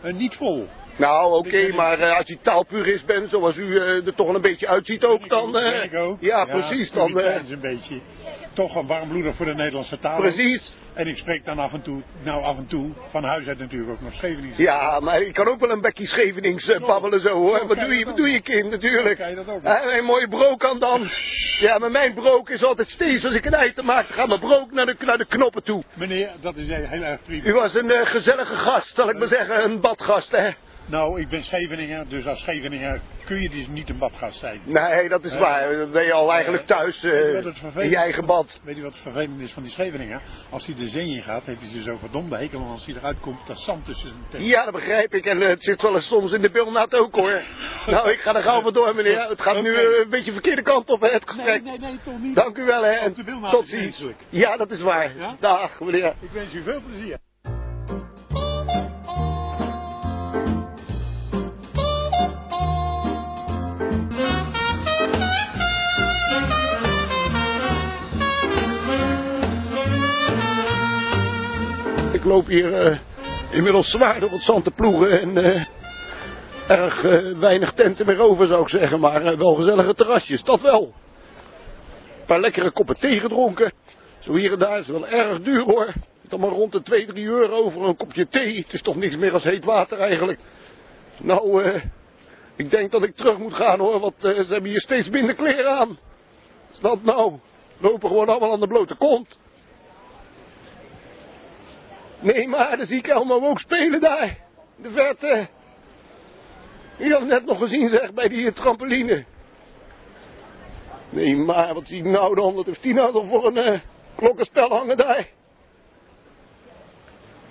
fouten. 0.00 0.16
Niet 0.18 0.36
vol. 0.36 0.68
Nou, 0.96 1.34
oké, 1.34 1.72
maar 1.74 1.98
eh, 1.98 2.16
als 2.18 2.26
je 2.26 2.38
taalpurist 2.42 3.06
bent, 3.06 3.30
zoals 3.30 3.56
u 3.56 3.76
eh, 3.76 4.06
er 4.06 4.14
toch 4.14 4.26
wel 4.26 4.34
een 4.34 4.42
beetje 4.42 4.68
uitziet 4.68 5.04
ook, 5.04 5.28
dan... 5.28 5.58
ik 5.82 5.94
ook. 5.94 6.16
Ja, 6.20 6.44
precies, 6.44 6.90
dan... 6.90 7.12
puriteins 7.12 7.50
een 7.50 7.60
beetje. 7.60 8.00
Toch 8.52 8.74
een 8.74 8.86
warmbloedig 8.86 9.36
voor 9.36 9.46
de 9.46 9.54
Nederlandse 9.54 9.98
taal. 9.98 10.20
precies. 10.20 10.72
En 10.94 11.06
ik 11.06 11.16
spreek 11.16 11.44
dan 11.44 11.58
af 11.58 11.72
en 11.72 11.82
toe, 11.82 12.02
nou 12.22 12.42
af 12.42 12.56
en 12.56 12.66
toe, 12.66 12.90
van 13.06 13.24
huis 13.24 13.46
uit 13.46 13.58
natuurlijk 13.58 13.90
ook 13.90 14.00
nog 14.00 14.12
Scheveningen. 14.12 14.54
Ja, 14.56 15.00
maar 15.00 15.20
ik 15.20 15.32
kan 15.32 15.48
ook 15.48 15.60
wel 15.60 15.70
een 15.70 15.80
bekkie 15.80 16.06
Schevenings 16.06 16.78
babbelen 16.78 17.20
zo 17.20 17.34
hoor. 17.34 17.66
Wat 17.66 17.78
doe 17.78 17.94
je 17.98 18.04
wat 18.04 18.16
doe 18.16 18.30
je 18.30 18.40
kind 18.40 18.70
natuurlijk. 18.70 19.18
Kan 19.18 19.28
je 19.28 19.34
dat 19.34 19.48
ook. 19.48 19.62
Een 19.98 20.04
mooie 20.04 20.28
brook 20.28 20.64
aan 20.64 20.78
dan. 20.78 21.10
Ja, 21.58 21.78
maar 21.78 21.90
mijn 21.90 22.14
brook 22.14 22.50
is 22.50 22.64
altijd 22.64 22.90
steeds 22.90 23.24
als 23.24 23.34
ik 23.34 23.44
een 23.44 23.54
eitem 23.54 23.84
maak, 23.84 24.06
dan 24.06 24.16
gaat 24.16 24.28
mijn 24.28 24.40
brook 24.40 24.72
naar 24.72 24.86
de, 24.86 24.96
naar 24.98 25.18
de 25.18 25.26
knoppen 25.26 25.62
toe. 25.62 25.84
Meneer, 25.94 26.30
dat 26.40 26.56
is 26.56 26.68
heel 26.68 27.02
erg 27.02 27.22
prima. 27.22 27.44
U 27.44 27.52
was 27.52 27.74
een 27.74 27.90
gezellige 27.90 28.54
gast, 28.54 28.94
zal 28.94 29.10
ik 29.10 29.18
maar 29.18 29.28
zeggen, 29.28 29.64
een 29.64 29.80
badgast 29.80 30.30
hè. 30.30 30.50
Nou, 30.92 31.20
ik 31.20 31.28
ben 31.28 31.44
Scheveninger, 31.44 32.08
dus 32.08 32.26
als 32.26 32.40
Scheveninger 32.40 33.00
kun 33.24 33.40
je 33.42 33.50
dus 33.50 33.66
niet 33.68 33.88
een 33.88 33.98
badgast 33.98 34.38
zijn. 34.38 34.60
Nee, 34.64 35.08
dat 35.08 35.24
is 35.24 35.30
Nee. 35.30 35.40
waar. 35.40 35.76
Dat 35.76 35.92
ben 35.92 36.04
je 36.04 36.12
al 36.12 36.32
eigenlijk 36.32 36.66
thuis 36.66 37.04
eh, 37.04 37.34
in 37.74 37.88
je 37.90 37.96
eigen 37.96 38.26
bad. 38.26 38.60
Weet 38.62 38.76
je 38.76 38.82
wat 38.82 38.92
het 38.92 39.02
vervelend 39.02 39.40
is 39.40 39.52
van 39.52 39.62
die 39.62 39.72
Scheveninger? 39.72 40.20
Als 40.50 40.66
hij 40.66 40.74
de 40.74 40.88
zee 40.88 41.08
in 41.08 41.22
gaat, 41.22 41.44
heeft 41.44 41.60
hij 41.60 41.68
ze 41.68 41.82
zo 41.82 41.96
verdomde 41.96 42.36
hekel. 42.36 42.60
En 42.60 42.66
als 42.66 42.84
hij 42.86 42.94
eruit 42.94 43.20
komt, 43.20 43.46
dat 43.46 43.58
zand 43.58 43.84
tussen 43.84 44.08
zijn 44.08 44.20
tenen. 44.30 44.46
Ja, 44.46 44.64
dat 44.64 44.72
begrijp 44.74 45.14
ik. 45.14 45.26
En 45.26 45.42
eh, 45.42 45.48
het 45.48 45.62
zit 45.62 45.82
wel 45.82 45.94
eens 45.94 46.06
soms 46.06 46.32
in 46.32 46.40
de 46.40 46.50
bilnaad 46.50 46.94
ook 46.94 47.14
hoor. 47.14 47.40
nou, 47.86 48.10
ik 48.10 48.20
ga 48.20 48.34
er 48.34 48.42
gauw 48.42 48.62
voor 48.62 48.72
door 48.72 48.94
meneer. 48.94 49.28
Het 49.28 49.42
gaat 49.42 49.62
nu 49.62 49.74
eh, 49.74 49.98
een 50.02 50.10
beetje 50.10 50.24
de 50.24 50.32
verkeerde 50.32 50.62
kant 50.62 50.90
op 50.90 51.00
het 51.00 51.10
Nee, 51.10 51.20
gesprek. 51.24 51.62
nee, 51.62 51.78
nee, 51.78 51.98
toch 52.04 52.18
niet. 52.20 52.34
Dank 52.34 52.58
u 52.58 52.64
wel 52.64 52.82
hè. 52.84 53.10
Tot 53.50 53.68
ziens. 53.68 54.04
Ja, 54.28 54.56
dat 54.56 54.70
is 54.70 54.80
waar. 54.80 55.16
Ja? 55.16 55.36
Dag 55.40 55.80
meneer. 55.80 56.14
Ik 56.20 56.30
wens 56.30 56.54
u 56.54 56.62
veel 56.62 56.80
plezier. 56.86 57.18
Ik 72.22 72.28
loop 72.28 72.46
hier 72.46 72.74
eh, 72.74 72.98
inmiddels 73.50 73.90
zwaar 73.90 74.20
door 74.20 74.30
het 74.30 74.42
zand 74.42 74.64
te 74.64 74.70
ploegen 74.70 75.20
en 75.20 75.44
eh, 75.44 75.64
erg 76.68 77.04
eh, 77.04 77.38
weinig 77.38 77.72
tenten 77.72 78.06
meer 78.06 78.20
over 78.20 78.46
zou 78.46 78.62
ik 78.62 78.68
zeggen, 78.68 79.00
maar 79.00 79.36
wel 79.36 79.54
gezellige 79.54 79.94
terrasjes, 79.94 80.42
dat 80.42 80.60
wel. 80.60 80.82
Een 80.82 82.26
paar 82.26 82.40
lekkere 82.40 82.70
koppen 82.70 82.98
thee 83.00 83.20
gedronken, 83.20 83.72
zo 84.18 84.34
hier 84.34 84.52
en 84.52 84.58
daar 84.58 84.78
is 84.78 84.88
wel 84.88 85.06
erg 85.06 85.40
duur 85.40 85.62
hoor. 85.62 85.92
Dan 86.28 86.40
maar 86.40 86.50
rond 86.50 86.72
de 86.72 86.82
2, 86.82 87.06
3 87.06 87.26
euro 87.26 87.70
voor 87.70 87.88
een 87.88 87.96
kopje 87.96 88.28
thee, 88.28 88.56
het 88.56 88.72
is 88.72 88.82
toch 88.82 88.96
niks 88.96 89.16
meer 89.16 89.32
als 89.32 89.44
heet 89.44 89.64
water 89.64 89.98
eigenlijk. 89.98 90.40
Nou, 91.22 91.72
ik 92.56 92.70
denk 92.70 92.90
dat 92.90 93.02
ik 93.02 93.16
terug 93.16 93.38
moet 93.38 93.54
gaan 93.54 93.78
hoor, 93.78 94.00
want 94.00 94.14
ze 94.18 94.46
hebben 94.48 94.70
hier 94.70 94.80
steeds 94.80 95.08
minder 95.10 95.34
kleren 95.34 95.70
aan. 95.70 95.98
Is 96.72 96.80
dat 96.80 97.02
nou? 97.02 97.38
Lopen 97.78 98.08
gewoon 98.08 98.28
allemaal 98.28 98.52
aan 98.52 98.60
de 98.60 98.66
blote 98.66 98.94
kont. 98.94 99.38
Nee, 102.22 102.48
maar 102.48 102.76
dan 102.76 102.86
zie 102.86 102.98
ik 102.98 103.06
Elmo 103.06 103.48
ook 103.48 103.60
spelen 103.60 104.00
daar. 104.00 104.38
De 104.76 104.90
verte. 104.90 105.48
Je 106.96 107.12
had 107.12 107.24
net 107.26 107.44
nog 107.44 107.58
gezien 107.58 107.88
zeg, 107.88 108.12
bij 108.12 108.28
die 108.28 108.52
trampoline. 108.52 109.24
Nee, 111.10 111.36
maar 111.36 111.74
wat 111.74 111.86
zie 111.86 111.98
ik 111.98 112.04
nou 112.04 112.34
dan? 112.34 112.54
Wat 112.54 112.66
heeft 112.66 112.82
die 112.82 112.94
nou 112.94 113.12
toch 113.12 113.26
voor 113.28 113.46
een 113.46 113.56
eh, 113.56 113.80
klokkenspel 114.14 114.68
hangen 114.68 114.96
daar? 114.96 115.28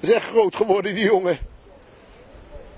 Echt 0.01 0.25
groot 0.25 0.55
geworden, 0.55 0.95
die 0.95 1.03
jongen. 1.03 1.39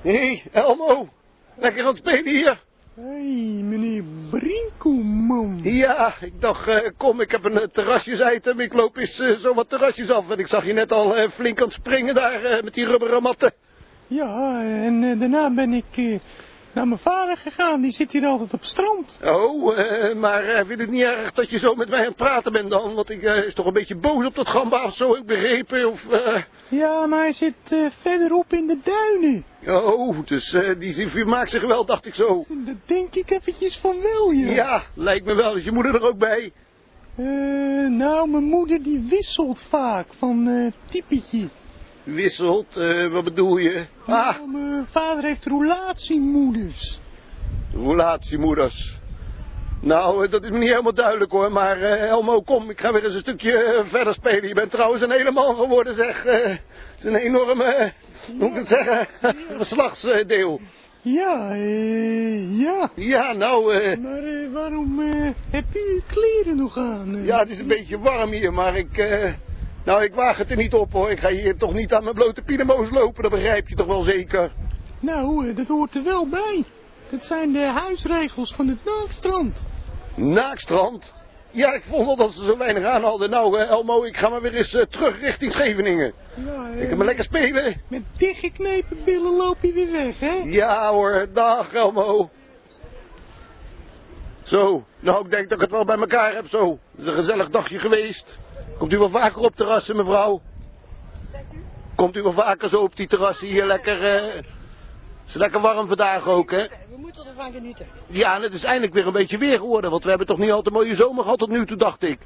Hey, 0.01 0.43
Elmo. 0.51 1.09
Lekker 1.55 1.81
aan 1.81 1.87
het 1.87 1.97
spelen 1.97 2.27
hier. 2.27 2.63
Hé, 2.95 3.01
hey, 3.01 3.63
meneer 3.63 4.03
Brinkelman. 4.29 5.59
Ja, 5.63 6.13
ik 6.21 6.41
dacht, 6.41 6.67
eh, 6.67 6.89
kom, 6.97 7.21
ik 7.21 7.31
heb 7.31 7.45
een 7.45 7.51
uh, 7.51 7.63
terrasjes-item. 7.71 8.59
Ik 8.59 8.73
loop 8.73 8.97
eens 8.97 9.19
eh, 9.19 9.35
zo 9.35 9.53
wat 9.53 9.69
terrasjes 9.69 10.09
af. 10.09 10.29
En 10.29 10.39
ik 10.39 10.47
zag 10.47 10.65
je 10.65 10.73
net 10.73 10.91
al 10.91 11.17
eh, 11.17 11.29
flink 11.29 11.59
aan 11.59 11.65
het 11.65 11.73
springen 11.73 12.15
daar 12.15 12.43
eh, 12.43 12.63
met 12.63 12.73
die 12.73 12.85
rubberen 12.85 13.21
matten. 13.21 13.53
Ja, 14.07 14.61
en 14.63 15.03
eh, 15.03 15.19
daarna 15.19 15.53
ben 15.53 15.73
ik 15.73 15.85
eh, 15.91 16.19
naar 16.73 16.87
mijn 16.87 16.99
vader 16.99 17.37
gegaan. 17.37 17.81
Die 17.81 17.91
zit 17.91 18.11
hier 18.11 18.25
altijd 18.25 18.53
op 18.53 18.59
het 18.59 18.69
strand. 18.69 19.19
Oh, 19.23 19.79
eh, 19.79 20.15
maar 20.15 20.43
eh, 20.43 20.65
vind 20.65 20.79
het 20.79 20.89
niet 20.89 21.01
erg 21.01 21.31
dat 21.31 21.49
je 21.49 21.57
zo 21.57 21.75
met 21.75 21.89
mij 21.89 21.99
aan 21.99 22.05
het 22.05 22.15
praten 22.15 22.51
bent 22.51 22.69
dan? 22.69 22.93
Want 22.93 23.09
ik 23.09 23.23
eh, 23.23 23.45
is 23.45 23.53
toch 23.53 23.65
een 23.65 23.73
beetje 23.73 23.95
boos 23.95 24.25
op 24.25 24.35
dat 24.35 24.47
gamba 24.47 24.85
of 24.85 24.95
zo, 24.95 25.15
ik 25.15 25.25
begrepen. 25.25 25.91
Of, 25.91 26.05
Ja, 26.67 27.05
maar 27.05 27.19
hij 27.19 27.31
zit 27.31 27.91
verderop 28.01 28.53
in 28.53 28.67
de 28.67 28.77
duinen. 28.83 29.45
Oh, 29.65 30.25
dus 30.25 30.57
die 30.79 31.25
maakt 31.25 31.49
zich 31.49 31.65
wel, 31.65 31.85
dacht 31.85 32.05
ik 32.05 32.15
zo. 32.15 32.45
Dat 32.47 32.75
denk 32.85 33.15
ik 33.15 33.31
eventjes 33.31 33.77
van 33.77 34.01
wel, 34.01 34.31
ja. 34.31 34.51
Ja, 34.51 34.83
lijkt 34.95 35.25
me 35.25 35.33
wel. 35.33 35.55
Is 35.55 35.63
je 35.63 35.71
moeder 35.71 35.95
er 35.95 36.07
ook 36.07 36.17
bij? 36.17 36.51
Nou, 37.89 38.29
mijn 38.29 38.43
moeder 38.43 38.83
die 38.83 39.05
wisselt 39.09 39.63
vaak 39.63 40.05
van 40.17 40.71
typetje. 40.85 41.49
Wisselt, 42.03 42.77
eh, 42.77 43.07
wat 43.07 43.23
bedoel 43.23 43.57
je? 43.57 43.85
Ah, 44.05 44.07
Nou, 44.37 44.51
mijn 44.51 44.85
vader 44.85 45.23
heeft 45.23 45.45
relatiemoeders. 45.45 46.99
relatiemoeders. 47.73 48.97
Nou, 49.81 50.25
eh, 50.25 50.31
dat 50.31 50.43
is 50.43 50.49
me 50.49 50.57
niet 50.57 50.69
helemaal 50.69 50.93
duidelijk 50.93 51.31
hoor, 51.31 51.51
maar 51.51 51.81
eh, 51.81 52.07
Elmo, 52.09 52.41
kom, 52.41 52.69
ik 52.69 52.79
ga 52.79 52.91
weer 52.93 53.03
eens 53.03 53.13
een 53.13 53.19
stukje 53.19 53.83
verder 53.87 54.13
spelen. 54.13 54.47
Je 54.47 54.53
bent 54.53 54.71
trouwens 54.71 55.01
een 55.03 55.11
hele 55.11 55.31
man 55.31 55.55
geworden, 55.55 55.95
zeg. 55.95 56.23
Het 56.23 56.59
is 56.97 57.03
een 57.03 57.15
enorme, 57.15 57.91
hoe 58.27 58.35
moet 58.35 58.49
ik 58.49 58.55
het 58.55 58.67
zeggen, 58.67 59.07
geslachtsdeel. 59.59 60.61
Ja, 61.01 61.49
eh, 61.51 62.59
ja. 62.59 62.89
Ja, 62.95 63.33
nou, 63.33 63.73
eh, 63.73 63.97
Maar 63.99 64.23
eh, 64.23 64.51
waarom 64.53 64.99
heb 65.49 65.65
u 65.75 65.79
uw 65.93 66.01
kleren 66.07 66.55
nog 66.57 66.77
aan? 66.77 67.23
ja, 67.23 67.39
het 67.39 67.49
is 67.49 67.59
een 67.59 67.67
beetje 67.67 67.99
warm 67.99 68.31
hier, 68.31 68.53
maar 68.53 68.77
ik, 68.77 68.97
eh, 68.97 69.31
nou, 69.83 70.03
ik 70.03 70.15
waag 70.15 70.37
het 70.37 70.49
er 70.49 70.57
niet 70.57 70.73
op 70.73 70.91
hoor. 70.91 71.11
Ik 71.11 71.19
ga 71.19 71.29
hier 71.29 71.57
toch 71.57 71.73
niet 71.73 71.93
aan 71.93 72.03
mijn 72.03 72.15
blote 72.15 72.41
pinemo's 72.41 72.89
lopen, 72.89 73.21
dat 73.21 73.31
begrijp 73.31 73.67
je 73.67 73.75
toch 73.75 73.87
wel 73.87 74.03
zeker. 74.03 74.51
Nou, 74.99 75.49
eh, 75.49 75.55
dat 75.55 75.67
hoort 75.67 75.95
er 75.95 76.03
wel 76.03 76.27
bij. 76.27 76.63
Dat 77.09 77.25
zijn 77.25 77.51
de 77.51 77.71
huisregels 77.71 78.53
van 78.53 78.67
het 78.67 78.85
Naakstrand. 78.85 79.55
Naakstrand? 80.15 81.13
Ja, 81.51 81.73
ik 81.73 81.83
vond 81.89 82.05
wel 82.05 82.15
dat 82.15 82.33
ze 82.33 82.45
zo 82.45 82.57
weinig 82.57 82.83
aan 82.83 83.03
hadden. 83.03 83.29
Nou, 83.29 83.59
eh, 83.59 83.69
Elmo, 83.69 84.03
ik 84.03 84.17
ga 84.17 84.29
maar 84.29 84.41
weer 84.41 84.53
eens 84.53 84.73
eh, 84.73 84.85
terug 84.85 85.19
richting 85.19 85.51
Scheveningen. 85.51 86.13
Ja, 86.45 86.69
eh, 86.73 86.81
Ik 86.81 86.89
ga 86.89 86.95
maar 86.95 87.05
lekker 87.05 87.23
spelen. 87.23 87.81
Met 87.87 88.01
dichtgeknepen 88.17 88.97
billen 89.03 89.35
loop 89.35 89.57
je 89.61 89.71
weer 89.73 89.91
weg, 89.91 90.19
hè? 90.19 90.41
Ja 90.45 90.91
hoor, 90.91 91.27
dag 91.33 91.73
Elmo. 91.73 92.29
Zo, 94.43 94.83
nou 94.99 95.25
ik 95.25 95.31
denk 95.31 95.43
dat 95.49 95.57
ik 95.57 95.63
het 95.63 95.71
wel 95.71 95.85
bij 95.85 95.97
elkaar 95.97 96.33
heb 96.33 96.47
zo. 96.47 96.79
Het 96.91 97.01
is 97.01 97.05
een 97.05 97.13
gezellig 97.13 97.49
dagje 97.49 97.79
geweest. 97.79 98.37
Komt 98.77 98.93
u 98.93 98.97
wel 98.97 99.09
vaker 99.09 99.41
op 99.41 99.55
terrassen, 99.55 99.95
mevrouw? 99.95 100.41
Komt 101.95 102.15
u 102.15 102.21
wel 102.21 102.33
vaker 102.33 102.69
zo 102.69 102.81
op 102.81 102.95
die 102.95 103.07
terrassen 103.07 103.47
hier 103.47 103.65
lekker... 103.65 104.03
eh, 104.15 104.35
Het 104.35 104.45
is 105.27 105.33
lekker 105.33 105.61
warm 105.61 105.87
vandaag 105.87 106.25
ook, 106.27 106.51
hè? 106.51 106.67
We 106.67 106.97
moeten 106.97 107.25
ervan 107.27 107.51
genieten. 107.51 107.87
Ja, 108.07 108.35
en 108.35 108.41
het 108.41 108.53
is 108.53 108.63
eindelijk 108.63 108.93
weer 108.93 109.07
een 109.07 109.13
beetje 109.13 109.37
weer 109.37 109.57
geworden, 109.57 109.91
want 109.91 110.03
we 110.03 110.09
hebben 110.09 110.27
toch 110.27 110.37
niet 110.37 110.49
altijd 110.49 110.67
een 110.75 110.81
mooie 110.81 110.95
zomer 110.95 111.23
gehad 111.23 111.39
tot 111.39 111.49
nu 111.49 111.65
toe, 111.65 111.77
dacht 111.77 112.03
ik. 112.03 112.19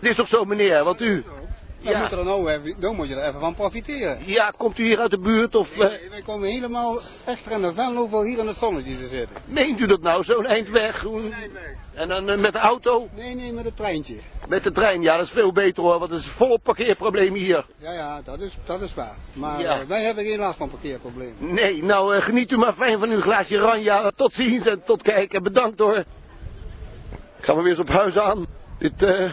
Het 0.00 0.10
is 0.10 0.16
toch 0.16 0.28
zo, 0.28 0.44
meneer, 0.44 0.84
want 0.84 1.00
u... 1.00 1.24
Dan, 1.82 1.92
Ja. 1.92 1.98
moet 2.00 2.12
er 2.12 2.24
nou, 2.24 2.50
even, 2.50 2.80
dan 2.80 2.96
moet 2.96 3.08
je 3.08 3.14
er 3.14 3.28
even 3.28 3.40
van 3.40 3.54
profiteren. 3.54 4.18
Ja, 4.24 4.52
komt 4.56 4.78
u 4.78 4.84
hier 4.84 4.98
uit 4.98 5.10
de 5.10 5.18
buurt 5.18 5.54
of... 5.54 5.70
eh, 5.72 5.78
Nee, 5.78 6.10
wij 6.10 6.22
komen 6.22 6.48
helemaal 6.48 7.00
extra 7.26 7.56
naar 7.56 7.72
Venlo 7.74 8.06
voor 8.06 8.24
hier 8.24 8.38
in 8.38 8.46
het 8.46 8.56
zonnetje 8.56 8.96
te 8.96 9.08
zitten. 9.08 9.36
meent 9.46 9.80
u 9.80 9.86
dat 9.86 10.00
nou, 10.00 10.24
zo'n 10.24 10.46
eind 10.46 10.68
weg? 10.70 11.00
Hoe- 11.02 11.30
En 11.94 12.08
dan 12.08 12.28
eh, 12.28 12.38
met 12.38 12.52
de 12.52 12.58
auto? 12.58 13.08
Nee, 13.14 13.34
nee, 13.34 13.52
met 13.52 13.64
het 13.64 13.76
treintje. 13.76 14.16
Met 14.48 14.62
de 14.62 14.72
trein, 14.72 15.02
ja, 15.02 15.16
dat 15.16 15.26
is 15.26 15.32
veel 15.32 15.52
beter 15.52 15.82
hoor, 15.82 15.98
want 15.98 16.10
er 16.10 16.16
is 16.16 16.26
volop 16.28 16.62
parkeerprobleem 16.62 17.34
hier. 17.34 17.66
Ja, 17.78 17.92
ja, 17.92 18.22
dat 18.24 18.40
is, 18.40 18.56
dat 18.64 18.80
is 18.82 18.94
waar. 18.94 19.16
Maar 19.32 19.60
Ja. 19.60 19.80
eh, 19.80 19.86
wij 19.86 20.02
hebben 20.02 20.24
geen 20.24 20.38
last 20.38 20.56
van 20.58 20.70
parkeerproblemen. 20.70 21.54
Nee, 21.54 21.82
nou 21.82 22.14
eh, 22.16 22.22
geniet 22.22 22.50
u 22.50 22.56
maar 22.56 22.74
fijn 22.74 22.98
van 22.98 23.10
uw 23.10 23.20
glaasje 23.20 23.56
ranja. 23.56 24.10
Tot 24.16 24.32
ziens 24.32 24.66
en 24.66 24.82
tot 24.84 25.02
kijken. 25.02 25.42
Bedankt 25.42 25.78
hoor. 25.78 25.96
Ik 27.38 27.44
ga 27.48 27.54
maar 27.54 27.62
weer 27.62 27.72
eens 27.72 27.80
op 27.80 27.88
huis 27.88 28.18
aan. 28.18 28.46
Dit 28.78 29.02
eh, 29.02 29.30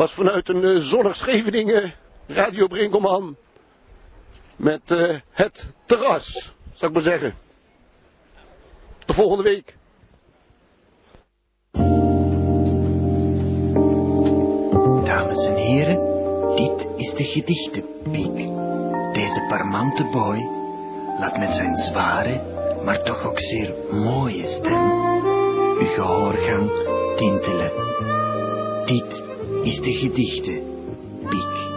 was 0.00 0.12
vanuit 0.12 0.48
een 0.48 0.64
eh, 0.64 0.80
zonnig 0.80 1.16
Scheveningen 1.16 1.94
Radio 2.26 2.66
Brinkelman. 2.66 3.36
Met 4.56 4.90
eh, 4.90 5.20
het 5.30 5.74
terras, 5.86 6.52
zou 6.72 6.90
ik 6.90 6.92
maar 6.92 7.06
zeggen. 7.06 7.34
Tot 9.04 9.16
volgende 9.16 9.42
week. 9.42 9.76
Dames 15.04 15.46
en 15.46 15.56
heren, 15.56 15.96
dit 16.56 16.88
is 16.96 17.14
de 17.14 17.24
gedichtenpiek. 17.24 18.36
Deze 19.12 19.44
parmante 19.48 20.04
boy 20.04 20.38
laat 21.18 21.38
met 21.38 21.54
zijn 21.54 21.76
zware, 21.76 22.40
maar 22.84 23.02
toch 23.02 23.24
ook 23.24 23.38
zeer 23.38 23.74
mooie 23.90 24.46
stem 24.46 24.90
uw 25.78 25.86
gehoorgang 25.86 26.70
tintelen. 27.16 27.72
Dit 28.84 29.29
is 29.62 29.80
de 29.80 29.92
gedichtenpiek. 29.92 31.68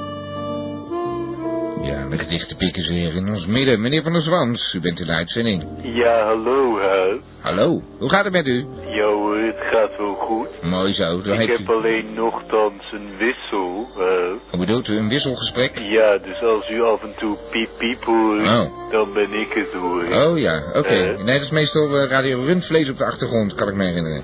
Ja, 1.84 2.08
de 2.10 2.18
gedichtenpiek 2.18 2.76
is 2.78 2.88
weer 2.90 3.16
in 3.16 3.28
ons 3.28 3.46
midden. 3.46 3.82
Meneer 3.82 4.04
Van 4.04 4.14
der 4.14 4.22
Zwans, 4.22 4.74
u 4.74 4.80
bent 4.80 5.00
in 5.00 5.06
de 5.06 5.12
uitzending. 5.12 5.64
Ja, 5.82 6.26
hallo, 6.26 6.80
hè. 6.80 7.18
Hallo, 7.42 7.82
hoe 8.00 8.10
gaat 8.10 8.24
het 8.24 8.34
met 8.34 8.46
u? 8.48 8.66
Ja 8.88 9.06
hoor, 9.06 9.38
het 9.38 9.56
gaat 9.60 9.98
wel 9.98 10.14
goed. 10.14 10.48
Mooi 10.62 10.94
zo, 10.94 11.22
dan 11.22 11.34
Ik 11.34 11.48
heeft 11.48 11.58
heb 11.60 11.70
u... 11.70 11.72
alleen 11.74 12.14
nogthans 12.14 12.92
een 12.92 13.10
wissel. 13.18 13.88
hè. 13.98 14.28
Hoe 14.50 14.60
bedoelt 14.60 14.88
u, 14.88 14.98
een 14.98 15.10
wisselgesprek? 15.10 15.78
Ja, 15.80 16.18
dus 16.18 16.42
als 16.42 16.70
u 16.70 16.82
af 16.82 17.02
en 17.04 17.14
toe 17.18 17.38
piep 17.52 17.70
piep 17.78 18.04
hoort, 18.04 18.42
Oh. 18.50 18.92
dan 18.92 19.14
ben 19.14 19.34
ik 19.34 19.54
het 19.54 19.72
hoor. 19.74 20.04
Oh 20.28 20.38
ja, 20.40 20.64
oké. 20.74 20.88
Eh? 20.88 21.18
Nee, 21.18 21.34
dat 21.34 21.42
is 21.42 21.50
meestal 21.50 21.98
eh, 21.98 22.10
Radio 22.10 22.44
Rundvlees 22.46 22.90
op 22.90 22.98
de 22.98 23.06
achtergrond, 23.06 23.56
kan 23.56 23.68
ik 23.68 23.76
me 23.76 23.84
herinneren. 23.86 24.24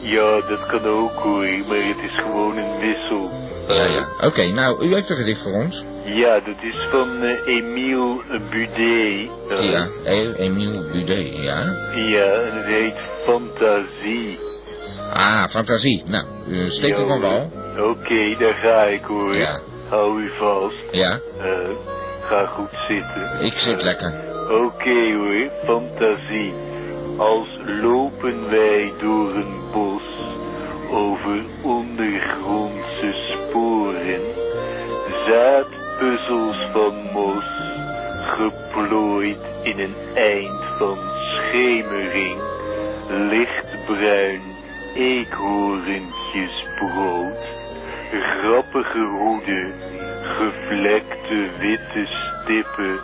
Ja, 0.00 0.40
dat 0.48 0.66
kan 0.66 0.84
ook 0.86 1.12
hoor, 1.12 1.44
maar 1.68 1.76
het 1.76 2.10
is 2.10 2.18
gewoon 2.18 2.56
een 2.56 2.78
wissel. 2.80 3.30
Ja, 3.68 3.84
ja. 3.84 4.08
Oké, 4.26 4.46
nou, 4.52 4.84
u 4.86 4.94
heeft 4.94 5.10
een 5.10 5.16
gedicht 5.16 5.42
voor 5.42 5.52
ons. 5.52 5.84
Ja, 6.04 6.34
dat 6.40 6.54
is 6.62 6.86
van 6.90 7.22
eh, 7.22 7.46
Emile 7.56 8.22
Budet. 8.50 9.30
hè. 9.48 9.54
Ja, 9.72 9.86
eh, 10.04 10.38
Emiel 10.38 10.82
Budet, 10.92 11.36
ja. 11.36 11.58
Ja, 11.94 12.24
en 12.24 12.56
het 12.56 12.64
heet 12.66 12.94
Fantasie. 13.26 14.38
Ah, 15.12 15.44
fantasie. 15.48 16.02
Nou, 16.06 16.24
uh, 16.48 16.70
steek 16.70 16.90
Ja, 16.90 16.96
er 17.00 17.06
van 17.06 17.20
wal. 17.20 17.50
Oké, 17.90 18.36
daar 18.38 18.52
ga 18.54 18.82
ik 18.82 19.04
hoor. 19.04 19.36
Ja. 19.36 19.58
Hou 19.88 20.20
u 20.22 20.30
vast. 20.38 20.76
Ja, 20.90 21.18
Eh, 21.40 21.68
ga 22.28 22.46
goed 22.46 22.70
zitten. 22.88 23.40
ik 23.46 23.52
zit 23.56 23.82
lekker. 23.82 24.14
Oké 24.50 25.12
hoor, 25.14 25.50
fantasie. 25.66 26.52
Als 27.18 27.48
lopen 27.66 28.50
wij 28.50 28.92
door 29.00 29.34
een 29.34 29.70
bos 29.72 30.02
over 30.90 31.44
ondergrondse 31.62 33.12
sporen, 33.12 34.20
zaadpuzzels 35.26 36.56
van 36.72 36.94
mos, 37.12 37.44
geplooid 38.22 39.38
in 39.62 39.78
een 39.78 39.94
eind 40.14 40.64
van 40.78 40.98
schemering, 41.34 42.40
lichtbruin 43.08 44.40
eekhoorntjes 44.94 46.64
brood, 46.78 47.48
grappige 48.10 49.04
hoeden, 49.04 49.72
gevlekte 50.22 51.48
witte 51.58 52.06
stippen, 52.06 52.98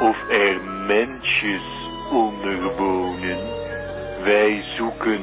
of 0.00 0.16
er 0.30 0.60
mensjes 0.86 1.81
onder 2.12 2.76
wonen. 2.76 3.38
Wij 4.24 4.62
zoeken 4.76 5.20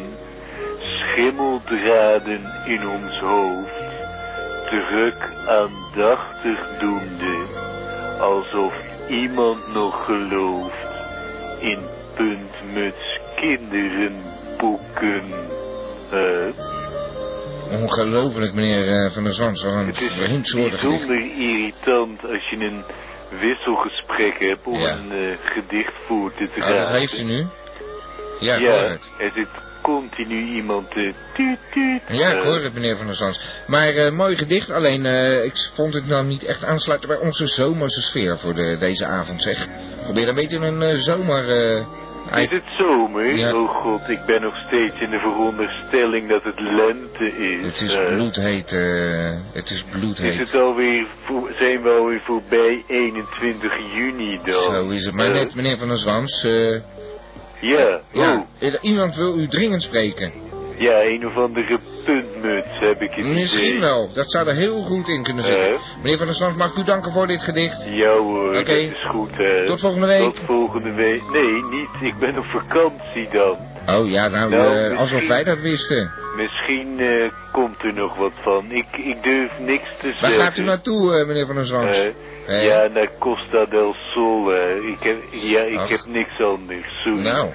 schimmeldraden 0.82 2.42
in 2.66 2.88
ons 2.88 3.20
hoofd, 3.20 3.84
druk 4.70 5.30
aandachtig 5.48 6.78
doende, 6.80 7.46
alsof 8.20 8.74
iemand 9.10 9.74
nog 9.74 10.06
gelooft 10.06 10.88
in 11.60 11.80
puntmuts 12.16 13.20
kinderenboeken. 13.36 15.24
Eh, 16.12 16.48
Ongelooflijk, 17.82 18.54
meneer 18.54 18.88
eh, 18.88 19.12
Van 19.12 19.24
der 19.24 19.34
Zwans. 19.34 19.64
Wat 19.64 19.74
een 19.74 19.86
het 19.86 20.02
is 20.02 20.16
bijzonder 20.16 21.22
irritant 21.38 22.26
als 22.26 22.50
je 22.50 22.58
een 22.66 22.84
wisselgesprek 23.30 24.40
hebt 24.40 24.66
om 24.68 24.80
Ja. 24.80 24.98
een 24.98 25.12
eh, 25.12 25.38
gedicht 25.44 25.94
voor 26.08 26.34
te 26.34 26.44
Oh, 26.44 26.56
dat 26.56 26.64
dragen. 26.68 26.96
heeft 27.00 27.20
u 27.20 27.24
nu? 27.24 27.46
Ja, 28.40 28.56
ik 28.56 28.62
ja, 28.62 28.70
hoor 28.70 28.90
het. 28.90 29.10
er 29.18 29.32
zit 29.36 29.48
continu 29.82 30.44
iemand 30.46 30.92
te 30.92 31.14
tuut 31.34 31.58
tuut. 31.72 32.02
Ja, 32.08 32.30
ik 32.30 32.38
Eh, 32.38 32.44
hoor 32.44 32.64
het, 32.64 32.74
meneer 32.74 32.98
Van 32.98 33.06
der 33.06 33.16
Zwans. 33.16 33.40
Maar 33.68 33.88
eh, 33.96 34.12
mooi 34.12 34.38
gedicht, 34.38 34.72
alleen 34.72 35.06
eh, 35.06 35.44
ik 35.44 35.54
vond 35.74 35.94
het 35.94 36.08
nou 36.08 36.26
niet 36.26 36.44
echt 36.44 36.64
aansluiten 36.64 37.10
bij 37.10 37.18
onze 37.18 37.48
zomerse 37.48 38.02
sfeer 38.02 38.38
voor 38.38 38.54
de, 38.54 38.78
deze 38.80 39.06
avond, 39.06 39.42
zeg. 39.42 39.68
Probeer 40.04 40.28
een 40.28 40.36
beetje 40.36 40.58
een 40.58 40.82
eh, 40.82 40.96
zomer... 40.98 41.46
Is 42.38 42.50
het 42.50 42.64
zomer? 42.78 43.36
Ja. 43.36 43.54
Oh 43.56 43.70
god, 43.70 44.10
ik 44.10 44.26
ben 44.26 44.42
nog 44.42 44.56
steeds 44.68 45.00
in 45.00 45.10
de 45.10 45.20
veronderstelling 45.20 46.30
dat 46.30 46.44
het 46.44 46.60
lente 46.60 47.38
is. 47.38 47.66
Het 47.66 47.82
is 47.82 47.94
Eh, 47.94 48.14
bloedheet, 48.16 48.72
eh, 48.72 49.38
het 49.54 49.70
is 49.70 49.84
bloedheet. 49.84 50.34
Is 50.34 50.52
het 50.52 50.62
alweer, 50.62 51.08
zijn 51.60 51.82
we 51.82 51.90
alweer 51.90 52.22
voorbij 52.26 52.84
21 52.88 53.78
juni 53.96 54.40
dan? 54.44 54.54
Zo 54.74 54.90
is 54.90 55.06
het. 55.06 55.14
Maar 55.16 55.26
Eh, 55.26 55.34
net, 55.34 55.56
meneer 55.56 55.78
Van 55.78 55.88
der 55.88 55.98
Zwans, 55.98 56.42
Ja, 57.62 58.00
ja, 58.12 58.46
oh, 58.62 58.74
iemand 58.82 59.16
wil 59.16 59.38
u 59.40 59.48
dringend 59.48 59.82
spreken. 59.84 60.32
Ja, 60.80 61.04
een 61.04 61.26
of 61.28 61.36
andere 61.38 61.80
puntmuts 62.06 62.80
heb 62.80 63.02
ik 63.02 63.12
het 63.14 63.26
Misschien 63.26 63.68
idee. 63.68 63.80
wel, 63.80 64.10
dat 64.14 64.32
zou 64.32 64.48
er 64.48 64.56
heel 64.56 64.82
goed 64.82 65.08
in 65.08 65.24
kunnen 65.24 65.44
zitten. 65.44 65.68
Eh? 65.74 65.80
Meneer 66.04 66.18
Van 66.18 66.26
der 66.28 66.36
Zwans, 66.36 66.56
mag 66.58 66.70
ik 66.72 66.78
u 66.78 66.84
danken 66.84 67.12
voor 67.12 67.28
dit 67.28 67.42
gedicht? 67.42 67.86
Ja 67.90 68.18
hoor, 68.18 68.48
Oké. 68.50 68.64
dat 68.64 68.68
is 68.78 69.06
goed 69.10 69.32
hè. 69.38 69.66
Tot 69.66 69.80
volgende 69.80 70.08
week. 70.08 70.22
Tot 70.22 70.40
volgende 70.46 70.94
week. 70.94 71.22
Nee, 71.32 71.64
niet. 71.64 71.90
Ik 72.14 72.16
ben 72.20 72.38
op 72.38 72.46
vakantie 72.46 73.28
dan. 73.32 73.58
Oh 74.00 74.10
ja, 74.10 74.28
nou, 74.28 74.50
Nou, 74.50 74.76
eh, 74.92 74.98
alsof 75.00 75.28
wij 75.28 75.44
dat 75.44 75.60
wisten. 75.60 76.12
Misschien 76.36 77.00
eh, 77.00 77.30
komt 77.52 77.84
er 77.84 77.94
nog 77.94 78.16
wat 78.18 78.34
van. 78.42 78.72
Ik, 78.72 78.86
ik 78.98 79.24
durf 79.24 79.52
niks 79.60 79.90
te 80.02 80.06
Waar 80.08 80.16
zeggen. 80.20 80.42
gaat 80.42 80.58
u 80.58 80.64
naartoe, 80.64 81.20
eh, 81.20 81.28
meneer 81.28 81.46
Van 81.46 81.56
der? 81.56 81.90
Eh, 81.90 82.14
Eh? 82.48 82.64
Ja, 82.66 82.88
naar 82.88 83.08
Costa 83.20 83.66
del 83.66 83.94
Sol. 84.14 84.54
Ik 84.92 85.04
heb, 85.04 85.18
ja, 85.32 85.62
ik 85.62 85.78
Ach. 85.78 85.90
heb 85.90 86.00
niks 86.08 86.40
anders. 86.42 87.02
Sorry. 87.04 87.22
Nou. 87.24 87.50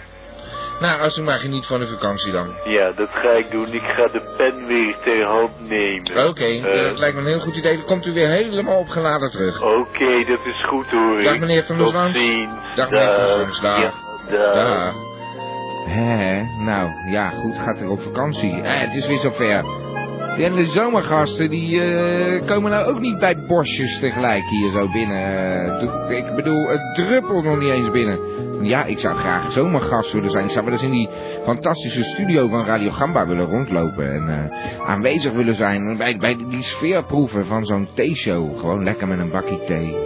Nou, 0.80 1.00
als 1.00 1.16
u 1.18 1.22
maar 1.22 1.38
geniet 1.38 1.66
van 1.66 1.80
de 1.80 1.86
vakantie 1.86 2.32
dan. 2.32 2.54
Ja, 2.64 2.92
dat 2.92 3.08
ga 3.12 3.30
ik 3.30 3.50
doen. 3.50 3.72
Ik 3.72 3.82
ga 3.82 4.06
de 4.06 4.20
pen 4.36 4.66
weer 4.66 4.96
ter 5.04 5.24
hand 5.24 5.68
nemen. 5.68 6.28
Oké, 6.28 6.44
Eh, 6.44 6.88
dat 6.88 6.98
lijkt 6.98 7.14
me 7.14 7.20
een 7.20 7.26
heel 7.26 7.40
goed 7.40 7.56
idee. 7.56 7.76
Dan 7.76 7.84
komt 7.84 8.06
u 8.06 8.12
weer 8.12 8.28
helemaal 8.28 8.78
opgeladen 8.78 9.30
terug. 9.30 9.62
Oké, 9.62 10.24
dat 10.24 10.44
is 10.44 10.64
goed 10.66 10.86
hoor. 10.86 11.22
Dag, 11.22 11.38
meneer 11.38 11.64
Van 11.64 11.78
der 11.78 11.86
Zwans. 11.86 12.18
Dag, 12.74 12.90
meneer 12.90 13.12
Van 13.14 13.24
der 13.24 13.28
Zwans. 13.28 13.60
Dag. 13.60 13.78
Ja, 13.78 13.92
dag. 14.54 14.94
Nou, 16.58 16.90
ja, 17.10 17.28
goed, 17.28 17.58
gaat 17.58 17.80
er 17.80 17.88
op 17.88 18.02
vakantie. 18.02 18.62
Eh, 18.62 18.80
het 18.80 18.94
is 18.94 19.06
weer 19.06 19.18
zover. 19.18 19.64
En 20.38 20.54
de 20.54 20.66
zomergasten, 20.66 21.50
die 21.50 21.82
eh, 21.82 22.46
komen 22.46 22.70
nou 22.70 22.86
ook 22.86 23.00
niet 23.00 23.18
bij 23.18 23.38
bosjes 23.46 23.98
tegelijk 23.98 24.44
hier 24.48 24.70
zo 24.70 24.88
binnen. 24.92 25.16
Eh, 25.16 26.16
ik 26.16 26.34
bedoel, 26.34 26.68
het 26.68 26.94
druppelt 26.94 27.44
nog 27.44 27.58
niet 27.58 27.70
eens 27.70 27.90
binnen. 27.90 28.18
Ja, 28.62 28.84
ik 28.84 28.98
zou 28.98 29.16
graag 29.16 29.52
zomergast 29.52 30.12
willen 30.12 30.30
zijn. 30.30 30.44
Ik 30.44 30.50
zou 30.50 30.64
wel 30.64 30.74
eens 30.74 30.82
in 30.82 30.90
die 30.90 31.08
fantastische 31.44 32.04
studio 32.04 32.48
van 32.48 32.64
Radio 32.64 32.90
Gamba 32.90 33.26
willen 33.26 33.46
rondlopen. 33.46 34.12
En 34.12 34.28
eh, 34.28 34.88
aanwezig 34.88 35.32
willen 35.32 35.54
zijn 35.54 35.96
bij, 35.96 36.36
die 36.48 36.62
sfeerproeven 36.62 37.46
van 37.46 37.64
zo'n 37.64 37.88
theeshow. 37.94 38.58
Gewoon 38.58 38.84
lekker 38.84 39.08
met 39.08 39.18
een 39.18 39.30
bakje 39.30 39.64
thee. 39.66 39.96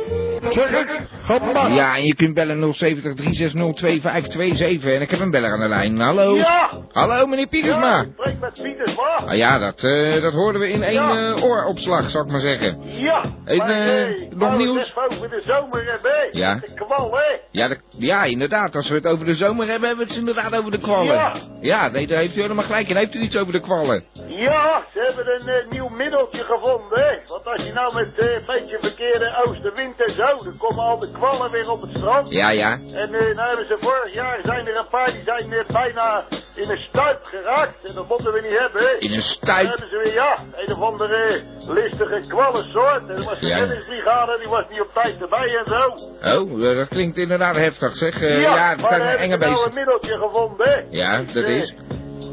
Zeg 0.48 0.70
ik. 0.70 1.00
Ja, 1.68 1.96
en 1.96 2.04
je 2.04 2.14
kunt 2.14 2.34
bellen 2.34 2.74
070 2.74 3.14
360 3.14 3.74
2527. 3.74 4.92
En 4.92 5.00
ik 5.00 5.10
heb 5.10 5.20
een 5.20 5.30
beller 5.30 5.52
aan 5.52 5.60
de 5.60 5.68
lijn. 5.68 6.00
Hallo? 6.00 6.36
Ja. 6.36 6.70
Hallo, 6.92 7.26
meneer 7.26 7.46
Pietersma. 7.46 7.96
Ja, 7.96 8.00
ik 8.02 8.08
spreek 8.18 8.40
met 8.40 8.62
Pietersma. 8.62 9.02
Ah, 9.26 9.36
ja, 9.36 9.58
dat, 9.58 9.82
eh, 9.84 10.22
dat 10.22 10.32
hoorden 10.32 10.60
we 10.60 10.68
in 10.70 10.82
één 10.82 10.92
Ja. 10.92 11.34
eh, 11.34 11.44
ooropslag, 11.44 12.10
zou 12.10 12.24
ik 12.24 12.30
maar 12.30 12.40
zeggen. 12.40 12.78
Ja. 12.84 13.22
Hey, 13.44 13.56
maar, 13.56 13.70
eh, 13.70 14.02
eh, 14.02 14.30
nog 14.30 14.56
nieuws? 14.56 14.94
over 15.10 15.30
de 15.30 15.42
zomer 15.46 15.84
hebben, 15.84 16.10
hè? 16.10 16.28
Ja. 16.32 16.54
De 16.54 16.74
kwal, 16.74 17.10
hè? 17.16 17.36
Ja, 17.50 17.68
de- 17.68 17.78
ja, 17.90 18.24
inderdaad. 18.24 18.76
Als 18.76 18.88
we 18.88 18.94
het 18.94 19.06
over 19.06 19.26
de 19.26 19.34
zomer 19.34 19.68
hebben, 19.68 19.88
hebben 19.88 20.06
we 20.06 20.12
het 20.12 20.20
inderdaad 20.20 20.56
over 20.56 20.70
de 20.70 20.78
kwallen. 20.78 21.14
Ja. 21.14 21.32
Ja, 21.60 21.88
nee, 21.88 22.06
daar 22.06 22.18
heeft 22.18 22.36
u 22.36 22.40
helemaal 22.40 22.64
gelijk. 22.64 22.88
En 22.88 22.96
heeft 22.96 23.14
u 23.14 23.20
iets 23.20 23.36
over 23.36 23.52
de 23.52 23.60
kwallen? 23.60 24.04
Ja, 24.26 24.82
ze 24.92 25.12
hebben 25.14 25.40
een 25.40 25.48
eh, 25.54 25.70
nieuw 25.70 25.88
middeltje 25.88 26.44
gevonden, 26.44 27.00
hè? 27.00 27.16
Want 27.28 27.46
als 27.46 27.66
je 27.66 27.72
nou 27.72 27.94
met 27.94 28.18
eh, 28.18 28.32
een 28.34 28.42
beetje 28.46 28.78
verkeerde 28.80 29.42
oostenwind 29.46 30.02
en 30.06 30.12
zo, 30.12 30.27
dan 30.36 30.56
komen 30.58 30.84
al 30.84 30.98
de 30.98 31.10
kwallen 31.12 31.50
weer 31.50 31.70
op 31.70 31.80
het 31.82 31.90
strand. 31.96 32.30
Ja, 32.30 32.50
ja. 32.50 32.72
En 32.72 33.14
eh 33.14 33.34
nou 33.34 33.48
hebben 33.48 33.66
ze 33.66 33.76
vorig 33.80 34.14
jaar, 34.14 34.38
zijn 34.42 34.66
er 34.66 34.76
een 34.78 34.88
paar 34.90 35.12
die 35.12 35.22
zijn 35.24 35.52
eh, 35.52 35.66
bijna 35.72 36.24
in 36.54 36.70
een 36.70 36.78
stuip 36.88 37.18
geraakt. 37.24 37.84
En 37.84 37.94
dat 37.94 38.08
moeten 38.08 38.32
we 38.32 38.40
niet 38.40 38.58
hebben, 38.58 38.82
hè? 38.82 38.88
In 38.98 39.08
een 39.08 39.12
Dan 39.12 39.20
stuip? 39.22 39.66
hebben 39.68 39.88
ze 39.88 40.00
weer, 40.04 40.12
ja, 40.14 40.38
een 40.56 40.72
of 40.76 40.82
andere 40.82 41.42
listige 41.68 42.22
kwallensoort. 42.28 43.08
En 43.08 43.16
er 43.16 43.24
was 43.24 43.40
de 43.40 43.46
Ja. 43.46 43.58
reddingsbrigade, 43.58 44.38
die 44.38 44.48
was 44.48 44.64
niet 44.70 44.80
op 44.80 44.90
tijd 44.94 45.20
erbij 45.20 45.56
en 45.56 45.64
zo. 45.74 45.82
Oh, 46.40 46.60
dat 46.76 46.88
klinkt 46.88 47.16
inderdaad 47.16 47.56
heftig, 47.56 47.96
zeg. 47.96 48.20
Eh, 48.22 48.40
ja, 48.40 48.54
ja, 48.54 48.74
maar 48.76 48.88
zijn 48.88 49.00
dan 49.00 49.08
enge 49.08 49.36
nou 49.36 49.50
beesten. 49.50 49.68
een 49.68 49.74
middeltje 49.74 50.18
gevonden, 50.18 50.68
hè? 50.68 50.80
Ja, 50.90 51.22
dat 51.32 51.44
Eh, 51.44 51.56
is. 51.56 51.74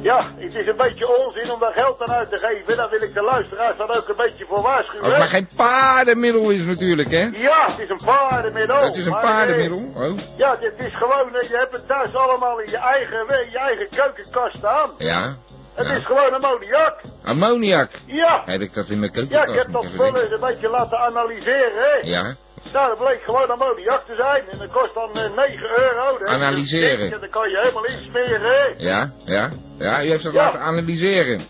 Ja, 0.10 0.20
het 0.38 0.56
is 0.56 0.68
een 0.68 0.78
beetje 0.78 1.18
onzin 1.18 1.52
om 1.52 1.60
daar 1.60 1.74
geld 1.74 2.02
aan 2.02 2.12
uit 2.15 2.30
te 2.30 2.38
geven. 2.38 2.78
Daar 2.78 2.89
wil 2.89 3.02
ik 3.02 3.13
de 3.13 3.22
luisteraars 3.22 3.78
dan 3.78 3.89
ook 3.96 4.08
een 4.08 4.15
beetje 4.15 4.46
voor 4.46 4.62
waarschuwen. 4.62 5.06
Het 5.10 5.18
maar 5.18 5.28
geen 5.28 5.48
paardenmiddel 5.56 6.50
is 6.50 6.65
natuurlijk, 6.65 7.12
hè? 7.12 7.30
Ja, 7.34 7.65
het 7.72 7.80
is 7.80 7.89
een 7.89 8.02
paardenmiddel. 8.06 8.82
Het 8.82 8.96
is 8.96 9.06
een 9.06 9.20
paardenmiddel. 9.20 9.84
Oh, 9.96 10.04
eh, 10.06 10.38
Ja, 10.38 10.56
dit 10.56 10.74
is 10.78 10.96
gewoon, 10.98 11.36
eh, 11.36 11.50
je 11.50 11.58
hebt 11.58 11.72
het 11.72 11.88
thuis 11.88 12.15
allemaal 12.15 12.60
in 12.60 12.70
je 12.70 12.78
eigen, 12.78 13.26
je 13.52 13.58
eigen 13.60 13.88
keukenkast 13.89 14.58
staan. 14.58 14.89
ja. 14.98 15.36
Het 15.76 15.88
Ja. 15.88 15.94
is 15.96 16.06
gewoon 16.06 16.34
ammoniak. 16.34 17.02
Ammoniak. 17.24 17.89
Ja. 18.06 18.41
Heb 18.46 18.62
ik 18.62 18.74
dat 18.74 18.89
in 18.89 19.00
mijn 19.00 19.12
Ja, 19.13 19.18
keukenkast? 19.20 19.50
ik 19.50 19.63
heb 19.63 19.72
dat 19.74 19.82
denken. 19.82 20.22
eens 20.22 20.32
een 20.32 20.39
beetje 20.39 20.70
laten 20.70 20.98
analyseren, 21.00 21.82
hè. 21.84 21.98
Ja. 22.02 22.36
Nou, 22.73 22.88
dat 22.89 22.97
bleek 22.97 23.21
gewoon 23.23 23.49
ammoniak 23.49 24.06
te 24.06 24.15
zijn. 24.15 24.43
En 24.51 24.58
dat 24.58 24.71
kost 24.71 24.93
dan 24.93 25.10
eh, 25.13 25.36
9 25.36 25.69
euro. 25.80 26.17
hè. 26.19 26.25
Analyseren. 26.25 27.10
Dus, 27.10 27.19
Dan 27.19 27.30
kan 27.30 27.49
je 27.49 27.58
helemaal 27.60 27.86
insmeren, 27.86 28.41
hè. 28.41 28.63
Ja, 28.78 29.12
ja. 29.25 29.49
Ja, 29.78 30.04
u 30.04 30.08
heeft 30.10 30.23
het 30.23 30.34
Ja. 30.34 30.43
laten 30.43 30.60
analyseren. 30.60 31.41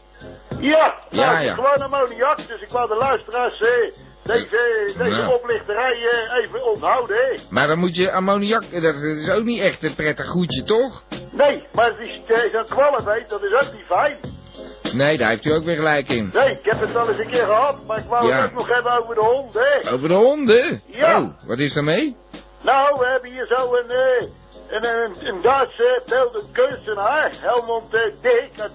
Ja, 0.59 0.93
nou, 1.09 1.25
Ja, 1.25 1.29
het 1.31 1.39
is 1.41 1.47
ja. 1.47 1.53
gewoon 1.53 1.81
ammoniak. 1.81 2.37
Dus 2.47 2.61
ik 2.61 2.69
wou 2.69 2.87
de 2.87 2.95
luisteraars 2.95 3.59
eh, 3.59 3.67
deze, 4.23 4.93
deze 4.97 5.21
Nou. 5.21 5.33
oplichterij 5.33 5.93
eh, 5.93 6.43
even 6.43 6.63
onthouden, 6.63 7.15
hè. 7.17 7.37
Maar 7.49 7.67
dan 7.67 7.79
moet 7.79 7.95
je 7.95 8.11
ammoniak, 8.11 8.61
dat 8.71 8.95
is 8.95 9.29
ook 9.29 9.43
niet 9.43 9.61
echt 9.61 9.83
een 9.83 9.95
prettig 9.95 10.27
goedje, 10.27 10.63
toch? 10.63 11.03
Nee, 11.31 11.67
maar 11.73 11.85
het 11.85 11.99
is, 11.99 12.19
eh, 12.27 12.51
zo'n 12.51 12.65
kwallenbeet, 12.69 13.29
dat 13.29 13.43
is 13.43 13.53
ook 13.53 13.73
niet 13.73 13.85
fijn. 13.87 14.17
Nee, 14.93 15.17
daar 15.17 15.29
heeft 15.29 15.45
u 15.45 15.51
ook 15.53 15.63
weer 15.63 15.75
gelijk 15.75 16.09
in. 16.09 16.29
Nee, 16.33 16.51
ik 16.51 16.59
heb 16.65 16.79
het 16.79 16.91
wel 16.91 17.09
eens 17.09 17.19
een 17.19 17.29
keer 17.29 17.45
gehad, 17.45 17.75
maar 17.85 17.97
ik 17.97 18.05
wou 18.09 18.27
Ja. 18.27 18.35
het 18.35 18.45
ook 18.45 18.53
nog 18.57 18.67
hebben 18.67 18.99
over 19.01 19.15
de 19.15 19.21
hond, 19.21 19.53
hè. 19.53 19.91
Over 19.91 20.07
de 20.09 20.13
honden? 20.15 20.81
Ja. 20.85 21.19
Oh, 21.21 21.27
wat 21.47 21.59
is 21.59 21.75
er 21.75 21.83
mee? 21.83 22.15
Nou, 22.61 22.99
we 22.99 23.05
hebben 23.07 23.31
hier 23.31 23.45
zo 23.47 23.75
een, 23.75 23.89
eh, 23.89 24.27
een, 24.69 24.85
een, 24.85 25.27
een 25.27 25.41
Duitse 25.41 26.01
beeldend 26.05 26.45
kunstenaar, 26.51 27.31
Helmond 27.41 27.91
Dick, 28.21 28.49
uit 28.59 28.71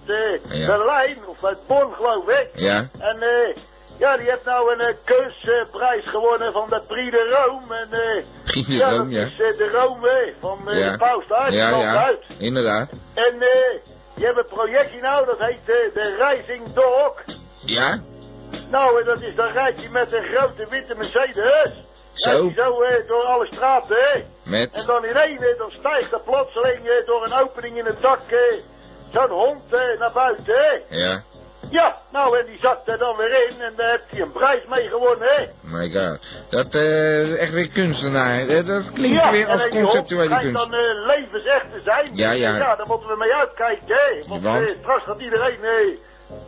Ja. 0.48 0.66
Berlijn, 0.66 1.16
of 1.26 1.44
uit 1.44 1.58
Bonn, 1.66 1.94
geloof 1.94 2.28
ik. 2.28 2.48
Ja. 2.54 2.88
En 2.98 3.22
eh, 3.22 3.56
ja, 3.98 4.16
die 4.16 4.30
heeft 4.30 4.44
nou 4.44 4.72
een 4.82 4.96
kunstprijs 5.04 6.04
gewonnen 6.04 6.52
van 6.52 6.66
de 6.68 6.82
Prix 6.88 7.10
de 7.10 7.44
Rome. 7.46 7.74
En, 7.76 7.92
eh, 7.92 8.24
Prix 8.44 8.66
de 8.66 8.74
ja, 8.74 8.90
Rome, 8.90 9.10
ja. 9.10 9.22
is 9.24 9.36
de 9.36 9.70
Rome 9.72 10.32
van 10.40 10.58
Ja. 10.64 10.90
de 10.90 10.98
paus 10.98 11.24
daar, 11.28 11.52
Ja, 11.52 11.68
ja. 11.68 12.04
uit. 12.04 12.24
Inderdaad. 12.38 12.88
En 13.14 13.34
eh, 13.40 13.78
die 14.20 14.28
hebben 14.28 14.44
een 14.44 14.56
projectje 14.56 15.00
nou, 15.00 15.26
dat 15.26 15.38
heet 15.38 15.60
eh, 15.60 15.94
de 15.94 16.16
Rising 16.18 16.72
Dog. 16.72 17.14
Ja? 17.64 18.00
Nou, 18.70 19.04
dat 19.04 19.22
is 19.22 19.34
dan 19.34 19.52
rijdt 19.52 19.80
hij 19.80 19.88
met 19.88 20.12
een 20.12 20.24
grote 20.24 20.66
witte 20.68 20.94
Mercedes. 20.94 21.72
Zo. 22.12 22.30
Rijdt 22.30 22.56
hij 22.56 22.64
zo 22.64 22.82
eh, 22.82 23.08
door 23.08 23.22
alle 23.22 23.46
straten, 23.46 23.96
hè. 23.96 24.24
Met? 24.42 24.70
En 24.72 24.86
dan 24.86 25.04
ineens, 25.04 25.42
eh, 25.42 25.58
dan 25.58 25.70
stijgt 25.70 26.12
er 26.12 26.20
plotseling 26.20 26.88
eh, 26.88 27.06
door 27.06 27.24
een 27.24 27.32
opening 27.32 27.78
in 27.78 27.84
het 27.84 28.00
dak 28.00 28.30
eh, 28.30 28.38
zo'n 29.12 29.30
hond 29.30 29.70
naar 29.98 30.12
buiten, 30.12 30.54
hè. 30.54 30.96
Ja. 30.96 31.22
Ja, 31.70 31.96
nou, 32.12 32.38
en 32.38 32.46
die 32.46 32.58
zakt 32.58 32.88
er 32.88 32.98
dan 32.98 33.16
weer 33.16 33.48
in 33.48 33.60
en 33.60 33.72
daar 33.76 33.90
heeft 33.90 34.10
hij 34.10 34.20
een 34.20 34.32
prijs 34.32 34.60
mee 34.68 34.88
gewonnen, 34.88 35.28
hè. 35.28 35.46
My 35.62 35.90
god. 35.90 36.18
Dat 36.50 36.74
eh, 36.74 37.20
is 37.20 37.36
echt 37.36 37.52
weer 37.52 37.68
kunstenaar. 37.68 38.46
Eh, 38.46 38.66
dat 38.66 38.92
klinkt 38.92 39.20
ja, 39.22 39.30
weer 39.30 39.46
als 39.46 39.68
conceptuele 39.68 40.38
kunst. 40.38 40.54
dan 40.56 40.74
eh, 40.74 41.06
levensecht 41.06 41.64
te 41.72 41.80
zijn. 41.84 42.10
Ja, 42.16 42.30
ja. 42.30 42.56
Ja, 42.56 42.76
daar 42.76 42.86
moeten 42.86 43.08
we 43.08 43.16
mee 43.16 43.34
uitkijken, 43.34 43.86
hè. 43.86 44.28
Want, 44.28 44.42
Want? 44.42 44.66
eh, 44.68 44.74
straks 44.80 45.04
gaat 45.04 45.20
iedereen 45.20 45.64
eh, 45.64 45.98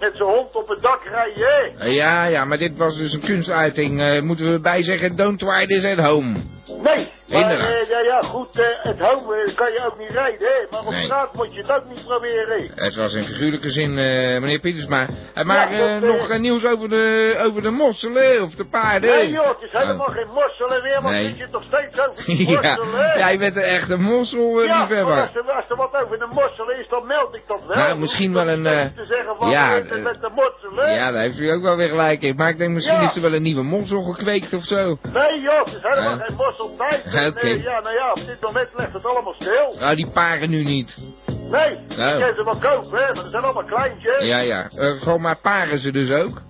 met 0.01 0.11
zijn 0.16 0.29
hond 0.29 0.55
op 0.55 0.68
het 0.68 0.83
dak 0.83 1.03
rijden, 1.05 1.46
hè. 1.46 1.85
Eh, 1.85 1.94
ja, 1.94 2.25
ja, 2.25 2.44
maar 2.44 2.59
dit 2.59 2.77
was 2.77 2.96
dus 2.96 3.12
een 3.12 3.20
kunstuiting. 3.20 4.01
Eh, 4.03 4.22
moeten 4.22 4.53
we 4.53 4.61
bij 4.61 4.83
zeggen, 4.83 5.16
don't 5.16 5.38
try 5.38 5.66
this 5.66 5.85
at 5.85 5.98
home. 6.07 6.40
Nee, 6.83 7.12
maar 7.33 7.51
eh, 7.51 7.88
ja, 7.88 7.99
ja, 7.99 8.21
goed, 8.23 8.59
eh, 8.59 8.64
het 8.83 8.99
home 8.99 9.35
eh, 9.37 9.55
kan 9.55 9.73
je 9.73 9.83
ook 9.87 9.99
niet 9.99 10.11
rijden, 10.11 10.49
hè. 10.49 10.66
Maar 10.71 10.81
op 10.81 10.90
Nee. 10.90 11.05
straat 11.05 11.35
moet 11.35 11.55
je 11.55 11.61
het 11.61 11.71
ook 11.71 11.85
niet 11.88 12.05
proberen. 12.07 12.71
Het 12.75 12.95
was 12.97 13.14
in 13.14 13.25
figuurlijke 13.25 13.71
zin, 13.71 13.90
eh, 13.99 14.40
meneer 14.40 14.61
Pietersma. 14.61 15.07
Eh, 15.35 15.45
maar 15.45 15.73
Ja, 15.73 15.79
dat, 15.79 16.03
eh, 16.03 16.09
nog 16.09 16.38
nieuws 16.38 16.66
over 16.66 16.88
de, 16.88 17.35
over 17.47 17.62
de 17.62 17.71
mosselen 17.71 18.42
of 18.42 18.55
de 18.55 18.64
paarden? 18.64 19.11
Nee 19.11 19.31
joh, 19.31 19.49
het 19.49 19.61
is 19.61 19.73
helemaal 19.73 20.07
Oh. 20.07 20.14
geen 20.14 20.29
mosselen 20.35 20.83
meer, 20.83 21.03
want 21.03 21.14
Nee. 21.14 21.27
zit 21.29 21.38
je 21.38 21.49
toch 21.51 21.62
steeds 21.64 21.99
over 22.01 22.12
ja, 22.62 22.75
mosselen, 22.77 23.05
hè. 23.11 23.18
jij 23.18 23.38
bent 23.38 23.57
een 23.57 23.62
echte 23.62 23.97
mossel, 23.99 24.62
Ja, 24.62 24.81
liefhebber. 24.81 25.14
maar 25.14 25.27
als 25.27 25.35
er, 25.37 25.53
als 25.53 25.64
er 25.68 25.77
wat 25.77 25.95
over 26.05 26.18
de 26.18 26.29
mosselen 26.35 26.79
is, 26.79 26.88
dan 26.88 27.07
meld 27.07 27.35
ik 27.35 27.42
dat 27.47 27.61
wel. 27.66 27.77
Nou, 27.77 27.99
misschien 27.99 28.33
wel 28.33 28.49
een, 28.49 28.62
Te 28.62 29.05
zeggen 29.09 29.37
van, 29.38 29.51
ja, 29.51 29.75
ja, 29.75 29.83
met 29.99 30.21
de 30.21 30.31
mosselen. 30.35 30.95
Ja, 30.95 31.11
daar 31.12 31.23
heeft 31.23 31.38
u 31.38 31.51
ook 31.51 31.62
wel 31.62 31.77
weer 31.77 31.88
gelijk 31.88 32.23
in. 32.23 32.37
Maar 32.37 32.49
ik 32.49 32.59
denk 32.59 32.71
misschien 32.71 33.01
Ja. 33.01 33.09
is 33.09 33.14
er 33.16 33.23
wel 33.23 33.33
een 33.35 33.42
nieuwe 33.42 33.62
mossel 33.62 34.03
gekweekt 34.03 34.53
of 34.55 34.62
zo. 34.64 34.99
Nee 35.12 35.40
joh, 35.40 35.59
het 35.59 35.66
is 35.75 35.81
helemaal 35.83 36.16
Ja. 36.18 36.25
geen 36.25 36.37
mosseltijd. 36.37 37.03
Ja, 37.24 37.72
ja, 37.72 37.80
nou 37.80 37.94
ja, 37.94 38.11
op 38.12 38.26
dit 38.26 38.40
moment 38.40 38.68
ligt 38.76 38.92
het 38.92 39.04
allemaal 39.06 39.32
stil. 39.35 39.76
Nou, 39.78 39.96
die 39.96 40.11
paren 40.11 40.50
nu 40.50 40.62
niet. 40.64 40.96
Nee, 41.26 41.78
Nou. 41.96 42.18
je 42.18 42.24
kan 42.24 42.35
ze 42.35 42.44
wel 42.44 42.58
kopen, 42.58 42.98
hè, 43.04 43.12
maar 43.12 43.22
ze 43.24 43.30
zijn 43.30 43.44
allemaal 43.44 43.64
kleintjes. 43.64 44.26
Ja, 44.26 44.38
ja. 44.38 44.68
Eh, 44.76 45.02
gewoon 45.02 45.20
maar 45.20 45.37
paren 45.38 45.78
ze 45.78 45.92
dus 45.92 46.11
ook? 46.11 46.40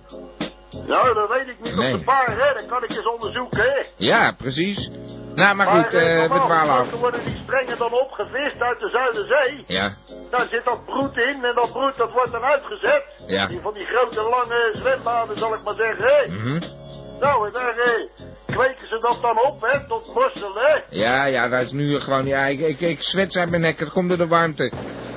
Nou, 0.87 1.13
dat 1.13 1.29
weet 1.29 1.47
ik 1.47 1.55
niet 1.61 1.75
Nee. 1.75 1.93
op 1.93 1.99
de 1.99 2.05
paar, 2.05 2.29
hè. 2.29 2.53
Dat 2.53 2.65
kan 2.67 2.83
ik 2.83 2.89
eens 2.89 3.07
onderzoeken, 3.07 3.61
hè. 3.63 3.81
Ja, 3.97 4.31
precies. 4.37 4.89
Nou, 5.35 5.55
maar 5.55 5.67
goed, 5.67 5.93
eh, 5.93 6.21
we 6.21 6.27
dwalen 6.27 6.75
af. 6.75 6.89
worden 6.89 7.25
die 7.25 7.41
strengen 7.43 7.77
dan 7.77 7.93
opgevist 7.93 8.61
uit 8.61 8.79
de 8.79 8.89
Zuiderzee. 8.89 9.63
Ja, 9.67 9.89
Daar 10.29 10.47
zit 10.47 10.65
dat 10.65 10.85
broed 10.85 11.17
in 11.17 11.43
en 11.45 11.55
dat 11.55 11.71
broed 11.71 11.97
dat 11.97 12.11
wordt 12.11 12.31
dan 12.31 12.43
uitgezet. 12.43 13.03
Ja. 13.27 13.47
Die 13.47 13.59
van 13.61 13.73
die 13.73 13.85
grote 13.85 14.21
lange 14.21 14.69
zwembaden 14.73 15.37
zal 15.37 15.53
ik 15.53 15.63
maar 15.63 15.75
zeggen. 15.75 16.05
Hè? 16.05 16.27
mhm. 16.27 16.59
Nou, 17.19 17.47
en 17.47 17.53
daar 17.53 17.77
eh, 17.77 18.09
kweken 18.55 18.87
ze 18.87 18.97
dat 19.01 19.17
dan 19.21 19.45
op, 19.45 19.61
hè, 19.61 19.87
tot 19.87 20.13
mossel, 20.13 20.53
hè. 20.55 20.79
ja, 20.89 21.25
ja, 21.25 21.47
dat 21.49 21.61
is 21.61 21.71
nu 21.71 21.99
gewoon, 21.99 22.25
ja, 22.25 22.45
ik, 22.45 22.59
ik, 22.59 22.79
ik 22.81 23.01
zwets 23.01 23.37
uit 23.37 23.49
mijn 23.49 23.61
nek, 23.61 23.79
het 23.79 23.89
komt 23.89 24.09
door 24.09 24.17
de 24.17 24.27
warmte. 24.27 24.71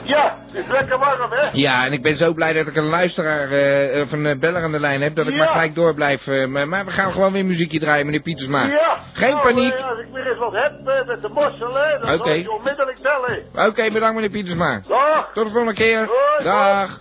Ja, 0.05 0.39
het 0.47 0.55
is 0.65 0.71
lekker 0.71 0.99
warm, 0.99 1.31
hè. 1.33 1.49
Ja, 1.53 1.85
en 1.87 1.93
ik 1.93 2.03
ben 2.03 2.17
zo 2.17 2.33
blij 2.33 2.53
dat 2.53 2.67
ik 2.67 2.77
een 2.77 2.89
luisteraar 2.89 3.51
eh, 3.51 4.03
of 4.03 4.13
een 4.13 4.27
eh, 4.27 4.39
beller 4.39 4.63
aan 4.63 4.73
de 4.73 4.81
lijn 4.81 5.01
heb, 5.03 5.15
dat 5.15 5.27
ik 5.27 5.33
Ja. 5.33 5.39
maar 5.39 5.49
gelijk 5.49 5.75
door 5.75 5.95
blijf. 5.95 6.27
eh, 6.27 6.47
maar, 6.47 6.69
maar 6.69 6.85
we 6.85 6.91
gaan 6.91 7.13
gewoon 7.13 7.33
weer 7.33 7.45
muziekje 7.45 7.79
draaien, 7.79 8.05
meneer 8.07 8.21
Pietersma. 8.21 8.67
Ja. 8.67 8.99
Geen 9.13 9.31
nou, 9.31 9.43
paniek. 9.43 9.75
als 9.75 9.99
ik 9.99 10.07
weer 10.13 10.27
eens 10.27 10.39
wat 10.39 10.53
heb 10.53 10.73
met 11.07 11.23
de 11.23 11.29
mossel, 11.29 11.75
hè, 11.75 11.99
dan 11.99 12.15
Oké. 12.15 12.27
zal 12.27 12.35
ik 12.37 12.43
je 12.43 12.51
onmiddellijk 12.53 12.99
bellen. 13.03 13.69
Oké, 13.69 13.91
bedankt 13.93 14.15
meneer 14.15 14.31
Pietersma. 14.31 14.81
Dag. 14.89 15.31
Tot 15.35 15.45
de 15.45 15.51
volgende 15.51 15.75
keer. 15.75 15.99
Hoi, 16.07 16.45
Dag. 16.45 16.99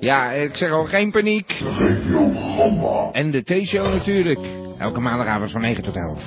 Ja, 0.00 0.30
ik 0.30 0.56
zeg 0.56 0.70
al, 0.70 0.84
geen 0.84 1.10
paniek. 1.10 1.60
En 3.12 3.30
de 3.30 3.42
T-show 3.42 3.92
natuurlijk. 3.92 4.38
Elke 4.78 5.00
maandagavond 5.00 5.50
van 5.50 5.60
9 5.60 5.82
tot 5.82 5.96
11. 5.96 6.20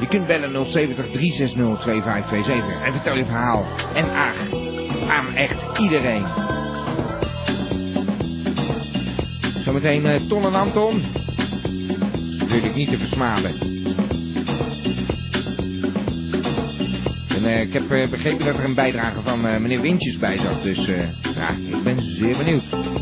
Je 0.00 0.06
kunt 0.08 0.26
bellen 0.26 0.66
070 0.66 1.10
360 1.10 1.80
2527 1.80 2.84
en 2.84 2.92
vertel 2.92 3.16
je 3.16 3.24
verhaal. 3.24 3.64
En 3.94 4.10
ach, 4.10 4.36
aan 5.08 5.34
echt 5.34 5.78
iedereen. 5.78 6.24
Zometeen 9.64 10.06
eh, 10.06 10.20
Ton 10.28 10.44
en 10.44 10.54
Anton. 10.54 11.02
Natuurlijk 12.38 12.74
niet 12.74 12.88
te 12.88 12.98
versmalen. 12.98 13.54
En 17.28 17.44
eh, 17.44 17.60
ik 17.60 17.72
heb 17.72 17.90
eh, 17.90 18.08
begrepen 18.08 18.46
dat 18.46 18.58
er 18.58 18.64
een 18.64 18.74
bijdrage 18.74 19.20
van 19.22 19.40
meneer 19.40 19.80
Wintjes 19.80 20.18
bij 20.18 20.36
zat. 20.36 20.62
Dus 20.62 20.86
ja, 21.34 21.50
ik 21.50 21.82
ben 21.82 22.00
zeer 22.00 22.36
benieuwd. 22.36 22.97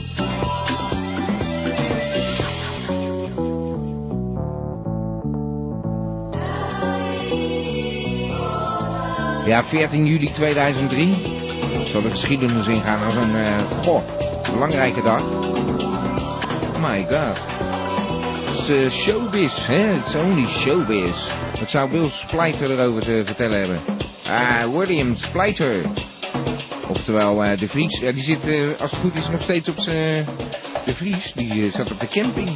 Ja, 9.46 9.64
14 9.64 10.06
juli 10.06 10.32
2003. 10.32 11.16
Zal 11.84 12.02
de 12.02 12.10
geschiedenis 12.10 12.66
ingaan 12.66 13.04
als 13.04 13.14
een, 13.14 13.36
eh, 13.36 14.00
belangrijke 14.52 15.02
dag. 15.02 15.22
Oh 16.74 16.90
my 16.90 17.06
god. 17.10 17.38
is 18.68 18.68
eh, 18.68 18.90
showbiz, 18.90 19.66
hè? 19.66 19.94
It's 19.94 20.14
only 20.14 20.48
showbiz. 20.48 21.34
Wat 21.58 21.70
zou 21.70 21.90
Bill 21.90 22.10
Splijter 22.10 22.70
erover 22.70 23.02
te 23.02 23.22
vertellen 23.24 23.58
hebben? 23.58 23.80
Ah, 24.30 24.76
William 24.76 25.16
Splijter. 25.16 25.80
Oftewel, 26.88 27.44
eh, 27.44 27.58
de 27.58 27.68
Vries. 27.68 27.98
Ja, 27.98 28.12
die 28.12 28.22
zit, 28.22 28.48
eh, 28.48 28.68
als 28.80 28.90
het 28.90 29.00
goed 29.00 29.14
is, 29.14 29.28
nog 29.28 29.42
steeds 29.42 29.68
op 29.68 29.78
zijn... 29.78 30.26
de 30.84 30.94
Vries, 30.94 31.32
die 31.34 31.66
eh, 31.66 31.72
zat 31.72 31.90
op 31.90 32.00
de 32.00 32.06
camping. 32.06 32.50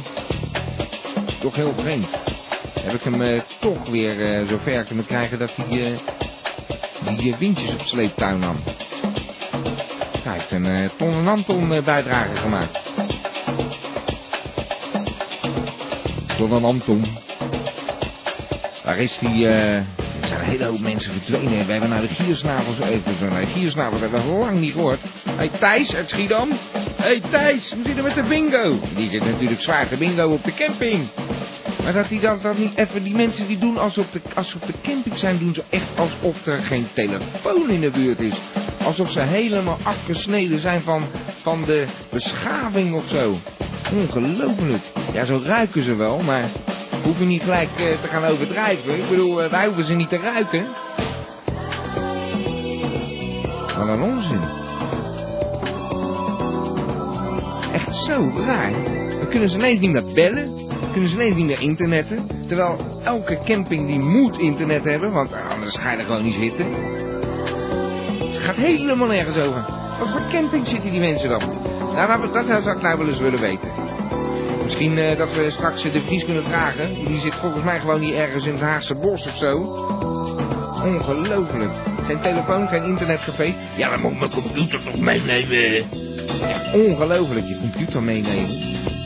Toch 1.39 1.55
heel 1.55 1.73
vreemd. 1.77 2.07
Heb 2.79 2.93
ik 2.93 3.01
hem 3.03 3.21
eh, 3.21 3.41
toch 3.59 3.89
weer 3.89 4.21
eh, 4.21 4.47
zover 4.47 4.83
kunnen 4.83 5.05
krijgen 5.05 5.39
dat 5.39 5.51
hij 5.55 5.99
die 7.15 7.33
eh, 7.33 7.39
windjes 7.39 7.73
op 7.73 7.81
sleeptuin 7.85 8.39
nam. 8.39 8.55
Hij 10.23 10.33
heeft 10.33 10.51
een 10.51 10.65
eh, 10.65 10.89
Ton 10.97 11.45
en 11.47 11.71
eh, 11.71 11.83
bijdrage 11.83 12.35
gemaakt. 12.35 12.79
Ton 16.37 16.81
en. 16.85 17.03
Waar 18.83 18.97
is 18.97 19.17
die... 19.19 19.47
eh, 19.47 19.75
er 20.21 20.27
zijn 20.27 20.39
een 20.39 20.45
hele 20.45 20.65
hoop 20.65 20.79
mensen 20.79 21.13
verdwenen. 21.21 21.65
We 21.65 21.71
hebben 21.71 21.89
naar 21.89 22.01
de 22.01 22.07
giersnavels 22.07 22.79
even 22.79 23.15
zo. 23.19 23.29
Naar 23.29 23.41
de 23.41 23.51
giersnavels 23.51 24.01
hebben 24.01 24.25
we 24.25 24.39
lang 24.39 24.59
niet 24.59 24.73
gehoord. 24.73 24.99
Hé 25.25 25.35
hey, 25.35 25.49
Thijs 25.59 25.95
uit 25.95 26.09
Schiedam. 26.09 26.49
Hé 26.95 27.07
hey, 27.07 27.21
Thijs, 27.31 27.71
hoe 27.73 27.83
zit 27.85 27.95
het 27.95 28.03
met 28.03 28.15
de 28.15 28.23
bingo? 28.23 28.79
Die 28.95 29.09
zit 29.09 29.25
natuurlijk 29.25 29.61
zwaar 29.61 29.87
te 29.87 29.97
bingo 29.97 30.27
op 30.27 30.43
de 30.43 30.53
camping. 30.53 31.07
Maar 31.83 31.93
dat 31.93 32.09
die 32.09 32.19
dan, 32.19 32.39
dan 32.41 32.59
niet 32.59 32.77
even, 32.77 33.03
die 33.03 33.15
mensen 33.15 33.47
die 33.47 33.57
doen 33.57 33.77
als 33.77 33.93
ze, 33.93 33.99
op 33.99 34.11
de, 34.11 34.21
als 34.35 34.49
ze 34.49 34.55
op 34.61 34.67
de 34.67 34.73
camping 34.81 35.17
zijn, 35.17 35.37
doen 35.37 35.53
ze 35.53 35.63
echt 35.69 35.99
alsof 35.99 36.45
er 36.45 36.57
geen 36.57 36.87
telefoon 36.93 37.69
in 37.69 37.81
de 37.81 37.89
buurt 37.89 38.19
is. 38.19 38.35
Alsof 38.83 39.11
ze 39.11 39.21
helemaal 39.21 39.77
afgesneden 39.83 40.59
zijn 40.59 40.81
van, 40.81 41.03
van 41.41 41.63
de 41.65 41.85
beschaving 42.11 42.95
of 42.95 43.07
zo. 43.07 43.37
Ongelooflijk. 43.93 44.83
Ja, 45.13 45.25
zo 45.25 45.41
ruiken 45.43 45.81
ze 45.81 45.95
wel, 45.95 46.19
maar 46.19 46.49
hoef 47.03 47.19
je 47.19 47.25
niet 47.25 47.41
gelijk 47.41 47.69
eh, 47.69 48.01
te 48.01 48.07
gaan 48.07 48.23
overdrijven. 48.23 48.97
Ik 48.99 49.09
bedoel, 49.09 49.43
eh, 49.43 49.51
wij 49.51 49.65
hoeven 49.65 49.83
ze 49.83 49.93
niet 49.93 50.09
te 50.09 50.17
ruiken. 50.17 50.67
Wat 53.77 53.87
een 53.87 54.01
onzin. 54.01 54.41
Echt 57.73 57.95
zo 57.95 58.31
raar. 58.37 58.71
Dan 59.19 59.29
kunnen 59.29 59.49
ze 59.49 59.57
ineens 59.57 59.79
niet 59.79 59.91
meer 59.91 60.13
bellen. 60.13 60.60
Kunnen 60.91 61.09
ze 61.09 61.15
ineens 61.15 61.35
niet 61.35 61.45
meer 61.45 61.61
internetten. 61.61 62.27
Terwijl 62.47 62.77
elke 63.03 63.39
camping 63.45 63.87
die 63.87 63.99
moet 63.99 64.37
internet 64.39 64.83
hebben, 64.83 65.11
want 65.11 65.33
anders 65.49 65.77
ga 65.77 65.91
je 65.91 65.97
er 65.97 66.05
gewoon 66.05 66.23
niet 66.23 66.35
zitten. 66.35 66.65
Het 68.31 68.37
gaat 68.37 68.55
helemaal 68.55 69.07
nergens 69.07 69.37
over. 69.37 69.65
Wat 69.99 70.09
voor 70.09 70.21
camping 70.31 70.67
zitten 70.67 70.91
die 70.91 70.99
mensen 70.99 71.29
dan? 71.29 71.41
Nou, 71.95 72.31
dat, 72.31 72.63
zou 72.63 72.75
ik 72.75 72.81
nou 72.81 72.97
wel 72.97 73.07
eens 73.07 73.19
willen 73.19 73.39
weten. 73.39 73.69
Misschien 74.63 74.97
eh, 74.97 75.17
dat 75.17 75.35
we 75.35 75.49
straks 75.49 75.83
eh, 75.83 75.93
de 75.93 76.01
Vries 76.01 76.25
kunnen 76.25 76.43
vragen. 76.43 77.05
Die 77.05 77.19
zit 77.19 77.35
volgens 77.35 77.63
mij 77.63 77.79
gewoon 77.79 77.99
niet 77.99 78.13
ergens 78.13 78.45
in 78.45 78.51
het 78.51 78.61
Haagse 78.61 78.95
bos 78.95 79.27
of 79.27 79.35
zo. 79.35 79.57
Ongelooflijk. 80.83 81.71
Geen 82.05 82.19
telefoon, 82.19 82.67
geen 82.67 82.83
internetcafé. 82.83 83.53
Ja, 83.77 83.89
dan 83.89 84.01
moet 84.01 84.11
ik 84.11 84.19
mijn 84.19 84.31
computer 84.31 84.83
toch 84.83 84.99
meenemen. 84.99 85.89
Ongelooflijk, 86.73 87.47
je 87.47 87.57
computer 87.59 88.03
meenemen. 88.03 89.00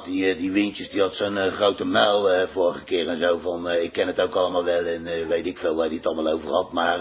had 0.00 0.08
die, 0.08 0.30
eh, 0.30 0.38
die 0.38 0.50
windjes, 0.50 0.90
die 0.90 1.00
had 1.00 1.14
zo'n 1.14 1.36
eh, 1.36 1.52
grote 1.52 1.84
muil 1.84 2.30
eh, 2.30 2.48
vorige 2.48 2.84
keer 2.84 3.08
en 3.08 3.18
zo 3.18 3.38
van, 3.38 3.70
ik 3.70 3.92
ken 3.92 4.06
het 4.06 4.20
ook 4.20 4.34
allemaal 4.34 4.64
wel 4.64 4.84
en 4.84 5.28
weet 5.28 5.46
ik 5.46 5.58
veel 5.58 5.74
waar 5.74 5.86
hij 5.86 5.96
het 5.96 6.06
allemaal 6.06 6.32
over 6.32 6.48
had. 6.48 6.72
Maar, 6.72 6.98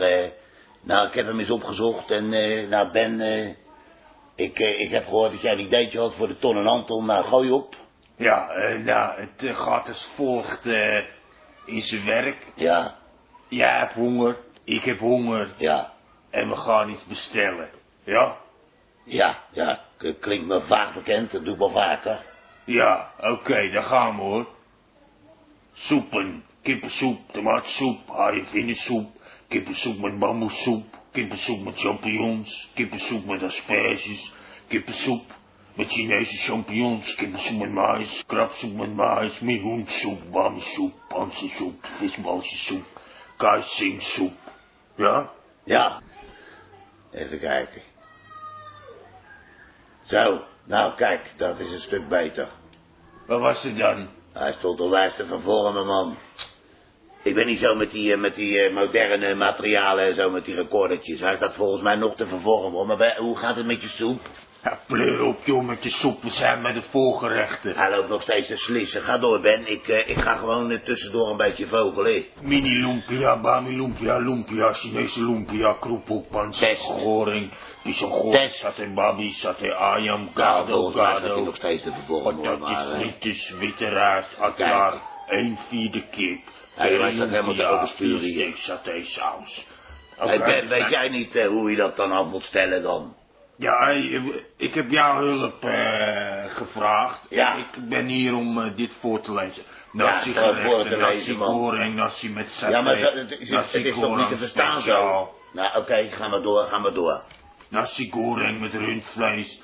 nou, 0.82 1.08
ik 1.08 1.14
heb 1.14 1.26
hem 1.26 1.40
eens 1.40 1.50
opgezocht 1.50 2.12
en, 2.12 2.30
nou 2.70 2.92
Ben, 2.92 3.22
ik, 4.36 4.60
ik 4.60 4.90
heb 4.90 5.04
gehoord 5.04 5.32
dat 5.32 5.42
jij 5.42 5.52
een 5.52 5.60
ideetje 5.60 6.00
had 6.00 6.16
voor 6.16 6.28
de 6.28 6.40
Ton 6.40 6.58
en 6.58 6.68
Anton. 6.68 7.06
Nou, 7.06 7.26
gooi 7.26 7.52
op. 7.52 7.76
Ja, 8.16 8.54
nou, 8.84 9.22
het 9.22 9.58
gaat 9.58 9.88
als 9.88 10.10
volgt 10.16 10.66
in 11.66 11.82
zijn 11.82 12.06
werk. 12.06 12.54
Ja. 12.56 12.96
Jij 13.48 13.78
hebt 13.78 13.94
honger, 13.94 14.38
ik 14.64 14.84
heb 14.84 15.00
honger. 15.00 15.54
Ja. 15.58 15.94
En 16.30 16.50
we 16.50 16.56
gaan 16.56 16.90
iets 16.90 17.06
bestellen. 17.06 17.70
Ja? 18.04 18.36
Ja, 19.04 19.38
ja, 19.52 19.80
klinkt 20.20 20.48
me 20.48 20.62
vaak 20.62 20.94
bekend, 20.94 21.32
dat 21.32 21.46
doe 21.46 21.54
ik 21.54 21.60
wel 21.60 21.72
vaker. 21.72 22.29
Ja, 22.70 23.14
oké, 23.20 23.70
daar 23.70 23.84
gaan 23.84 24.16
we 24.16 24.22
hoor. 24.22 24.48
Soepen, 25.74 26.44
kippensoep, 26.62 27.32
tomatensoep, 27.32 28.08
haaienvinensoep, 28.08 29.22
kippensoep 29.48 29.98
met 29.98 30.20
bamboesoep, 30.20 30.98
kippensoep 31.12 31.64
met 31.64 31.80
champignons, 31.80 32.70
kippensoep 32.74 33.26
met 33.26 33.44
asperges, 33.44 34.34
kippensoep 34.68 35.24
met 35.74 35.92
Chinese 35.92 36.38
champignons, 36.38 37.16
kippensoep 37.16 37.60
met 37.60 37.72
mais, 37.72 38.24
krabsoep 38.26 38.76
met 38.76 38.96
mais, 38.96 39.40
mehoensoep, 39.40 40.32
bamisoep, 40.32 40.94
pansensoep, 41.08 41.86
visbalsjesoep, 41.86 42.86
kaasingsoep. 43.38 44.38
Ja? 44.96 45.32
Ja. 45.64 46.02
Even 47.12 47.40
kijken. 47.40 47.82
Zo, 50.02 50.44
nou 50.70 50.94
kijk, 50.96 51.34
dat 51.38 51.60
is 51.60 51.72
een 51.72 51.80
stuk 51.80 52.08
beter. 52.08 52.48
Wat 53.28 53.40
was 53.40 53.64
het 53.64 53.78
dan? 53.78 54.10
Hij 54.34 54.54
stond 54.54 54.80
onwijs 54.80 55.16
te 55.16 55.26
vervormen, 55.26 55.86
man. 55.86 56.18
Ik 57.24 57.36
ben 57.36 57.46
niet 57.46 57.60
zo 57.60 57.76
met 57.76 57.92
die, 57.92 58.14
eh, 58.14 58.20
met 58.20 58.36
die 58.36 58.60
eh, 58.62 58.74
moderne 58.74 59.36
materialen 59.36 60.06
en 60.06 60.14
zo, 60.16 60.30
met 60.30 60.46
die 60.46 60.56
recordertjes. 60.56 61.20
Hij 61.20 61.36
staat 61.36 61.56
volgens 61.56 61.82
mij 61.84 61.96
nog 61.96 62.16
te 62.16 62.28
vervormen, 62.28 62.72
hoor. 62.72 62.86
Maar 62.86 62.98
bij- 62.98 63.18
hoe 63.18 63.38
gaat 63.38 63.56
het 63.56 63.66
met 63.66 63.82
je 63.82 63.88
soep? 63.88 64.20
Ja, 64.64 64.80
pleur 64.88 65.24
op 65.24 65.46
joh 65.46 65.64
met 65.66 65.84
je 65.84 65.90
soep, 65.90 66.22
we 66.22 66.30
zijn 66.30 66.62
met 66.62 66.74
de 66.74 66.82
voorgerechten. 66.82 67.76
Hij 67.76 67.92
loopt 67.92 68.10
nog 68.10 68.22
steeds 68.22 68.48
te 68.48 68.58
slissen. 68.58 69.02
Ga 69.02 69.18
door, 69.18 69.40
Ben. 69.42 69.72
Ik, 69.72 69.88
eh, 69.88 70.10
ik 70.10 70.22
ga 70.22 70.36
gewoon 70.36 70.72
eh, 70.72 70.80
tussendoor 70.80 71.30
een 71.30 71.38
beetje 71.38 71.68
vogelen. 71.68 72.26
Mini 72.42 72.80
lumpia, 72.82 73.40
bami 73.40 73.76
lumpia, 73.76 74.18
lumpia, 74.18 74.74
Chinese 74.74 75.24
lumpia, 75.26 75.74
kroephoek, 75.80 76.30
pansess, 76.30 76.86
goring, 76.86 77.52
Test. 78.32 78.56
saté 78.56 78.94
babi, 78.94 79.32
saté 79.32 79.74
ayam, 79.76 80.30
gado, 80.34 80.66
volgens 80.66 80.94
staat 80.96 81.20
hij 81.20 81.30
gado, 81.30 81.44
nog 81.44 81.56
steeds 81.56 81.84
te 81.84 81.92
hoor. 82.08 82.22
patatjes, 82.34 82.60
Maar, 82.60 82.92
eh, 82.92 83.00
frietjes, 83.00 83.50
witte 83.60 83.88
rijst, 83.90 84.40
atlaar, 84.40 85.02
een 85.28 85.58
vierde 85.70 86.04
kip, 86.12 86.40
Ja, 86.78 86.84
hij 86.84 87.12
staat 87.12 87.30
helemaal 87.30 87.56
te 87.56 87.66
oversturen 87.66 88.20
hier. 88.20 88.52
steak, 88.58 88.58
saté 88.58 89.04
saus. 89.04 89.66
hey, 90.18 90.38
Ben, 90.40 90.62
we 90.62 90.68
weet 90.68 90.90
jij 90.90 91.10
niet 91.10 91.36
eh, 91.36 91.48
hoe 91.48 91.70
je 91.70 91.76
dat 91.78 91.96
dan 91.96 92.12
af 92.12 92.26
moet 92.26 92.44
stellen 92.44 92.82
dan? 92.82 93.16
Ja, 93.60 93.90
ik 94.58 94.74
heb 94.74 94.90
jouw 94.92 95.18
hulp 95.24 95.64
eh, 95.66 96.44
gevraagd. 96.48 97.26
Ja. 97.30 97.56
Ik 97.56 97.90
ben 97.90 98.06
hier 98.06 98.34
om 98.36 98.62
eh, 98.62 98.76
dit 98.76 98.94
voor 99.00 99.22
te 99.22 99.34
lezen. 99.34 99.64
Ja, 99.92 100.04
Nasi 100.04 100.34
voor- 100.34 100.56
voor 100.56 100.56
te 100.56 100.88
gerechten, 100.88 101.00
nasi 101.00 101.16
lezen, 101.18 101.38
man. 101.38 101.48
goreng, 101.52 101.96
nasi 101.96 102.30
met 102.34 102.52
saté, 102.52 102.72
Ja, 102.72 102.82
maar 102.82 102.96
zo- 102.98 103.16
het 103.16 103.32
is, 103.32 103.50
het 103.50 103.74
is 103.74 104.00
toch 104.00 104.16
niet 104.18 104.28
te 104.30 104.38
verstaan 104.38 104.82
zo? 104.82 105.30
Nou, 105.54 105.78
oké, 105.78 106.04
ga 106.04 106.28
maar 106.28 106.42
door, 106.42 106.66
ga 106.66 106.78
maar 106.80 106.94
door. 106.94 107.22
Nasi 107.70 108.10
goreng 108.12 108.60
met 108.62 108.74
rundvlees. 108.74 109.62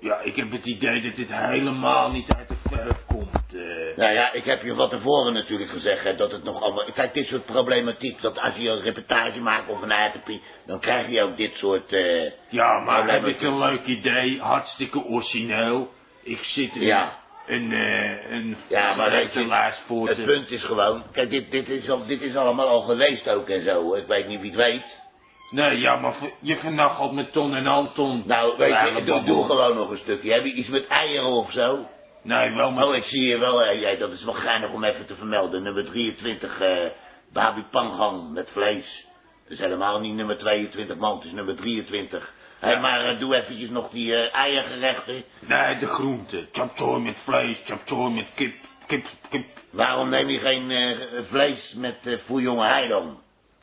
Ja, 0.00 0.20
ik 0.20 0.36
heb 0.36 0.50
het 0.52 0.66
idee 0.66 1.00
dat 1.02 1.16
dit 1.16 1.34
helemaal 1.34 2.10
niet 2.10 2.32
uit 2.34 2.48
de 2.48 2.56
verf 2.68 3.04
komt. 3.06 3.54
eh. 3.54 3.96
Nou 3.96 4.12
ja, 4.12 4.32
ik 4.32 4.44
heb 4.44 4.62
je 4.62 4.74
van 4.74 4.88
tevoren 4.88 5.32
natuurlijk 5.32 5.70
gezegd 5.70 6.04
hè, 6.04 6.14
dat 6.14 6.32
het 6.32 6.44
nog 6.44 6.62
allemaal... 6.62 6.92
Kijk, 6.92 7.14
dit 7.14 7.26
soort 7.26 7.44
problematiek, 7.44 8.20
dat 8.22 8.40
als 8.40 8.56
je 8.56 8.68
een 8.70 8.80
reportage 8.80 9.40
maakt 9.40 9.68
of 9.68 9.82
een 9.82 9.92
ATP, 9.92 10.30
dan 10.66 10.80
krijg 10.80 11.08
je 11.10 11.22
ook 11.22 11.36
dit 11.36 11.56
soort... 11.56 11.92
eh 11.92 12.30
ja, 12.48 12.78
maar 12.78 13.08
heb 13.10 13.26
ik 13.26 13.42
een 13.42 13.58
leuk 13.58 13.86
idee, 13.86 14.40
hartstikke 14.40 15.04
origineel. 15.04 15.92
Ik 16.22 16.44
zit 16.44 16.74
er 16.74 16.82
Ja. 16.82 17.18
een, 17.46 17.72
eh 17.72 18.30
een 18.30 18.56
Ja, 18.68 18.94
maar 18.94 19.10
weet 19.10 19.32
je, 19.34 19.72
voor 19.86 20.08
het 20.08 20.24
punt 20.24 20.50
is 20.50 20.64
gewoon... 20.64 21.02
Kijk, 21.12 21.30
dit, 21.30 21.50
dit, 21.50 21.68
is 21.68 21.90
al, 21.90 22.06
dit 22.06 22.20
is 22.22 22.36
allemaal 22.36 22.68
al 22.68 22.80
geweest 22.80 23.28
ook 23.30 23.48
en 23.48 23.62
zo. 23.62 23.94
Ik 23.94 24.06
weet 24.06 24.26
niet 24.28 24.40
wie 24.40 24.50
het 24.50 24.58
weet. 24.58 25.08
Nee, 25.50 25.78
ja, 25.78 25.96
maar 25.96 26.14
je 26.40 26.56
vernachelt 26.56 27.12
met 27.12 27.32
Ton 27.32 27.54
en 27.54 27.66
Anton. 27.66 28.22
Nou, 28.26 28.56
weet 28.56 28.96
je, 28.96 29.04
doe, 29.04 29.22
doe 29.22 29.44
gewoon 29.44 29.76
nog 29.76 29.90
een 29.90 29.96
stukje. 29.96 30.32
Heb 30.32 30.44
je 30.44 30.52
iets 30.52 30.68
met 30.68 30.86
eieren 30.86 31.28
of 31.28 31.52
zo? 31.52 31.86
Nee, 32.22 32.54
wel 32.54 32.70
met... 32.70 32.84
Oh, 32.84 32.94
ik 32.94 33.04
zie 33.04 33.28
je 33.28 33.38
wel. 33.38 33.74
jij, 33.74 33.96
dat 33.96 34.12
is 34.12 34.24
wel 34.24 34.34
geinig 34.34 34.72
om 34.72 34.84
even 34.84 35.06
te 35.06 35.16
vermelden. 35.16 35.62
Nummer 35.62 35.84
23, 35.84 36.60
eh 36.60 36.90
Babi 37.32 37.64
Pangang 37.70 38.32
met 38.32 38.50
vlees. 38.50 39.06
Dat 39.42 39.52
is 39.52 39.58
helemaal 39.58 40.00
niet 40.00 40.14
nummer 40.14 40.38
22, 40.38 40.96
man. 40.96 41.16
Het 41.16 41.24
is 41.24 41.32
nummer 41.32 41.56
23. 41.56 42.34
Hé, 42.58 42.80
maar 42.80 43.04
eh, 43.04 43.18
doe 43.18 43.36
eventjes 43.36 43.70
nog 43.70 43.90
die 43.90 44.14
eh, 44.14 44.34
eiergerechten. 44.34 45.24
Nee, 45.38 45.78
de 45.78 45.86
groenten. 45.86 46.48
Chapchoy 46.52 47.00
met 47.00 47.18
vlees, 47.18 47.62
chapchoy 47.64 48.10
met 48.10 48.26
kip, 48.34 48.54
kip, 48.86 49.06
kip. 49.30 49.46
Waarom 49.70 50.08
neem 50.08 50.28
je 50.28 50.38
geen 50.38 50.96
vlees 51.24 51.74
met 51.74 51.96
uh, 52.02 52.18
fouillon 52.18 52.58
hei 52.58 52.88
dan? 52.88 53.18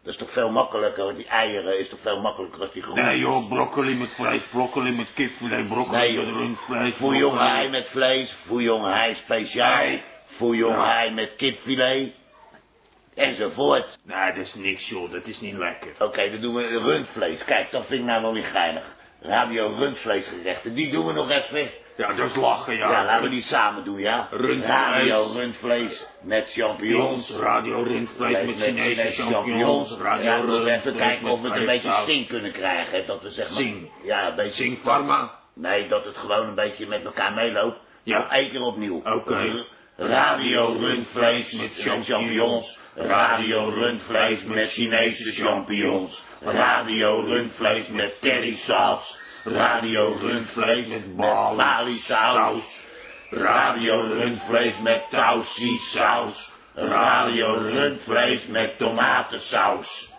Dat 0.08 0.16
is 0.16 0.22
toch 0.22 0.32
veel 0.32 0.50
makkelijker, 0.52 1.04
want 1.04 1.18
die 1.18 1.28
eieren 1.28 1.80
is 1.80 1.90
toch 1.90 2.00
veel 2.02 2.22
makkelijker 2.22 2.62
als 2.62 2.72
die 2.72 2.82
groenten. 2.82 3.06
Nee 3.06 3.20
joh, 3.20 3.48
broccoli 3.48 3.96
met 3.96 4.10
vlees, 4.12 4.44
broccoli 4.44 4.92
met 4.92 5.14
kipfilet, 5.14 5.68
broccoli 5.68 5.98
Nee, 5.98 6.18
met 6.18 6.28
rundvlees. 6.28 6.96
Fouillon 6.96 7.70
met 7.72 7.90
vlees, 7.90 8.38
fouillon 8.46 8.84
hei 8.84 9.16
speciaal, 9.16 10.00
fouillon 10.26 10.72
Ja. 10.72 10.86
hei 10.86 11.14
met 11.14 11.36
kipfilet, 11.36 12.14
enzovoort. 13.16 13.98
Nee, 14.04 14.34
dat 14.34 14.38
is 14.38 14.56
niks 14.56 14.90
joh, 14.90 15.12
dat 15.12 15.28
is 15.28 15.40
niet 15.42 15.58
lekker. 15.58 15.96
Oké, 16.00 16.30
dan 16.30 16.42
doen 16.42 16.56
we 16.56 16.80
rundvlees. 16.80 17.44
Kijk, 17.44 17.72
dat 17.72 17.86
vind 17.86 18.00
ik 18.00 18.06
nou 18.06 18.22
wel 18.22 18.34
weer 18.34 18.44
geinig. 18.44 18.84
Radio 19.22 19.76
rundvleesgerechten, 19.78 20.74
die 20.74 20.92
doen 20.92 21.06
we 21.06 21.14
nog 21.14 21.30
even. 21.30 21.70
Ja, 21.98 22.14
dat 22.14 22.30
is 22.30 22.36
lachen 22.36 22.76
ja. 22.78 22.92
Ja, 22.92 23.06
laten 23.06 23.24
we 23.24 23.30
die 23.30 23.42
samen 23.42 23.84
doen, 23.84 24.00
ja? 24.00 24.28
Rundvlees. 24.32 24.68
Radio 24.68 25.32
rundvlees 25.34 26.08
met 26.22 26.52
champignons. 26.52 27.38
Radio 27.40 27.84
rundvlees 27.84 28.46
met 28.46 28.62
Chinese 28.62 29.24
champignons. 29.24 29.98
Radio 29.98 30.46
moeten 30.46 30.68
even 30.68 30.82
rundvlees 30.82 30.96
kijken 30.96 31.28
of 31.28 31.42
we 31.42 31.48
het 31.48 31.58
een 31.58 31.66
beetje 31.66 32.04
zing 32.06 32.28
kunnen 32.28 32.52
krijgen. 32.52 33.06
Dat 33.08 33.22
we 33.22 33.30
zeg 33.30 33.50
maar... 33.50 33.58
Zing. 33.58 33.92
Ja, 34.04 34.28
een 34.28 34.36
beetje... 34.36 34.64
Zing 34.64 34.82
Pharma. 34.82 35.32
Nee, 35.54 35.88
dat 35.88 36.06
het 36.06 36.18
gewoon 36.18 36.48
een 36.48 36.56
beetje 36.56 36.88
met 36.88 37.06
elkaar 37.06 37.34
meeloopt. 37.34 37.80
Ja. 38.04 38.30
Één 38.32 38.50
keer 38.50 38.62
opnieuw. 38.62 39.02
Oké. 39.04 39.66
Radio 39.98 40.78
rundvlees 40.80 41.52
met 41.52 41.72
champignons. 41.76 42.80
Radio 42.96 43.70
rundvlees 43.70 44.44
met 44.44 44.72
Chinese 44.72 45.44
champignons. 45.44 46.26
Radio 46.42 47.20
rundvlees 47.20 47.88
met 47.88 48.18
currysaus. 48.22 49.26
Radio 49.48 50.18
rundvlees 50.18 50.88
met 50.88 51.16
bali-saus. 51.16 52.86
Radio 53.32 54.02
rundvlees 54.02 54.80
met 54.80 55.10
tausie-saus. 55.10 56.52
Radio 56.76 57.54
rundvlees 57.58 58.48
met 58.48 58.78
tomatensaus. 58.78 60.12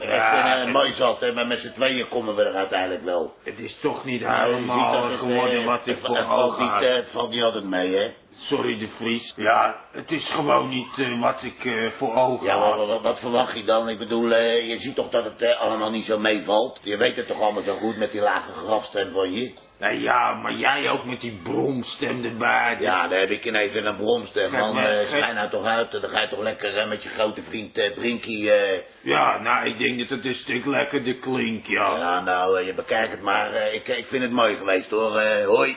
Ja, 0.00 0.60
een, 0.60 0.66
eh, 0.66 0.72
mooi 0.72 0.92
zat, 0.92 1.20
hè, 1.20 1.32
maar 1.32 1.46
met 1.46 1.58
z'n 1.58 1.72
tweeën 1.72 2.08
komen 2.08 2.34
we 2.36 2.42
er 2.44 2.54
uiteindelijk 2.54 3.04
wel. 3.04 3.34
Het 3.42 3.58
is 3.58 3.78
toch 3.80 4.04
niet 4.04 4.20
Nou, 4.20 4.54
helemaal 4.54 5.10
geworden 5.10 5.60
eh, 5.60 5.66
wat 5.66 5.86
ik 5.86 5.98
voor 5.98 6.16
ogen 6.18 6.64
had. 6.66 6.82
eh, 6.82 6.94
Het 6.94 7.10
valt 7.10 7.30
niet 7.30 7.42
altijd 7.42 7.64
mee, 7.64 7.94
hè? 7.96 8.10
Sorry 8.30 8.78
de 8.78 8.88
Vries. 8.88 9.32
Ja, 9.36 9.76
het 9.92 10.10
is 10.12 10.30
gewoon 10.30 10.68
niet 10.68 11.18
wat 11.20 11.42
ik 11.42 11.90
voor 11.96 12.14
ogen 12.14 12.46
Ja, 12.46 12.58
had. 12.58 12.86
wat, 12.86 13.02
wat, 13.02 13.18
verwacht 13.20 13.56
je 13.56 13.64
dan? 13.64 13.88
Ik 13.88 13.98
bedoel, 13.98 14.28
je 14.38 14.76
ziet 14.78 14.94
toch 14.94 15.08
dat 15.10 15.24
het 15.24 15.56
allemaal 15.58 15.90
niet 15.90 16.04
zo 16.04 16.18
meevalt? 16.18 16.80
Je 16.82 16.96
weet 16.96 17.16
het 17.16 17.26
toch 17.26 17.40
allemaal 17.40 17.62
zo 17.62 17.74
goed 17.76 17.96
met 17.96 18.12
die 18.12 18.20
lage 18.20 18.52
grafstem 18.52 19.12
van 19.12 19.32
je? 19.32 19.54
Nou 19.78 20.00
ja, 20.00 20.32
maar 20.34 20.52
jij 20.52 20.90
ook 20.90 21.04
met 21.04 21.20
die 21.20 21.40
bromstem 21.42 22.24
erbij. 22.24 22.76
Ja, 22.80 23.08
daar 23.08 23.20
heb 23.20 23.30
ik 23.30 23.44
ineens 23.44 23.72
weer 23.72 23.86
een 23.86 23.96
bromstem. 23.96 24.48
Geef 24.50 24.58
Man, 24.60 24.78
eh 24.78 24.84
geef- 24.98 25.08
schijn 25.08 25.34
nou 25.34 25.50
toch 25.50 25.64
uit. 25.64 25.90
Dan 25.92 26.10
ga 26.10 26.20
je 26.20 26.28
toch 26.28 26.42
lekker 26.42 26.76
eh, 26.76 26.88
met 26.88 27.02
je 27.02 27.08
grote 27.08 27.42
vriend 27.42 27.78
eh, 27.78 27.94
Brinkie... 27.94 28.52
eh, 28.52 28.80
Ja, 29.00 29.38
nou, 29.40 29.66
ik 29.66 29.78
denk 29.78 29.98
dat 29.98 30.08
het 30.08 30.24
een 30.24 30.34
stuk 30.34 30.64
lekkerder 30.66 31.14
klinkt, 31.14 31.66
ja. 31.66 31.96
Ja, 31.98 32.20
nou, 32.20 32.58
eh, 32.60 32.66
je 32.66 32.74
bekijkt 32.74 33.10
het 33.10 33.22
maar. 33.22 33.52
eh, 33.52 33.74
ik, 33.74 33.88
ik 33.88 34.06
vind 34.06 34.22
het 34.22 34.32
mooi 34.32 34.54
geweest, 34.56 34.90
hoor. 34.90 35.16
Eh, 35.18 35.46
hoi. 35.46 35.76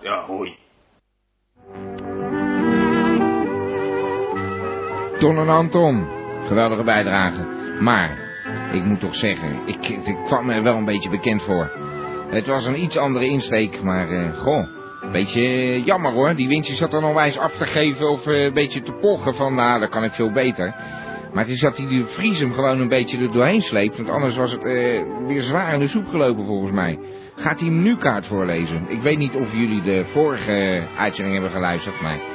Ja, 0.00 0.24
hoi. 0.24 0.56
Ton 5.18 5.38
en 5.38 5.48
Anton, 5.48 6.08
geweldige 6.46 6.82
bijdrage. 6.82 7.46
Maar, 7.80 8.18
ik 8.72 8.82
moet 8.84 9.00
toch 9.00 9.14
zeggen, 9.14 9.60
ik, 9.66 9.88
ik 9.88 10.16
kwam 10.26 10.46
me 10.46 10.62
wel 10.62 10.76
een 10.76 10.84
beetje 10.84 11.10
bekend 11.10 11.42
voor. 11.42 11.83
Het 12.34 12.46
was 12.46 12.66
een 12.66 12.82
iets 12.82 12.96
andere 12.96 13.26
insteek, 13.26 13.82
maar 13.82 14.10
eh, 14.10 14.38
goh, 14.38 14.66
beetje 15.12 15.42
eh, 15.42 15.84
jammer 15.86 16.12
hoor. 16.12 16.34
Die 16.34 16.48
winstje 16.48 16.74
zat 16.74 16.92
er 16.92 17.02
onwijs 17.02 17.38
af 17.38 17.56
te 17.56 17.66
geven 17.66 18.10
of 18.10 18.26
eh, 18.26 18.42
een 18.42 18.54
beetje 18.54 18.82
te 18.82 18.92
pochen 18.92 19.34
van, 19.34 19.54
nou, 19.54 19.80
dat 19.80 19.88
kan 19.88 20.04
ik 20.04 20.12
veel 20.12 20.32
beter. 20.32 20.74
Maar 21.32 21.44
het 21.44 21.52
is 21.52 21.60
dat 21.60 21.76
hij 21.76 21.86
de 21.86 22.06
Vries 22.06 22.40
hem 22.40 22.52
gewoon 22.52 22.80
een 22.80 22.88
beetje 22.88 23.18
er 23.18 23.32
doorheen 23.32 23.62
sleept, 23.62 23.96
want 23.96 24.08
anders 24.08 24.36
was 24.36 24.52
het 24.52 24.62
weer 25.26 25.42
zwaar 25.42 25.74
in 25.74 25.80
de 25.80 25.88
soep 25.88 26.08
gelopen 26.08 26.46
volgens 26.46 26.72
mij. 26.72 26.98
Gaat 27.36 27.60
hij 27.60 27.68
hem 27.68 27.82
nu 27.82 27.96
kaart 27.96 28.26
voorlezen? 28.26 28.86
Ik 28.88 29.02
weet 29.02 29.18
niet 29.18 29.34
of 29.34 29.52
jullie 29.52 29.82
de 29.82 30.04
vorige 30.12 30.86
uitzending 30.98 31.34
hebben 31.34 31.52
geluisterd, 31.54 32.00
maar... 32.00 32.33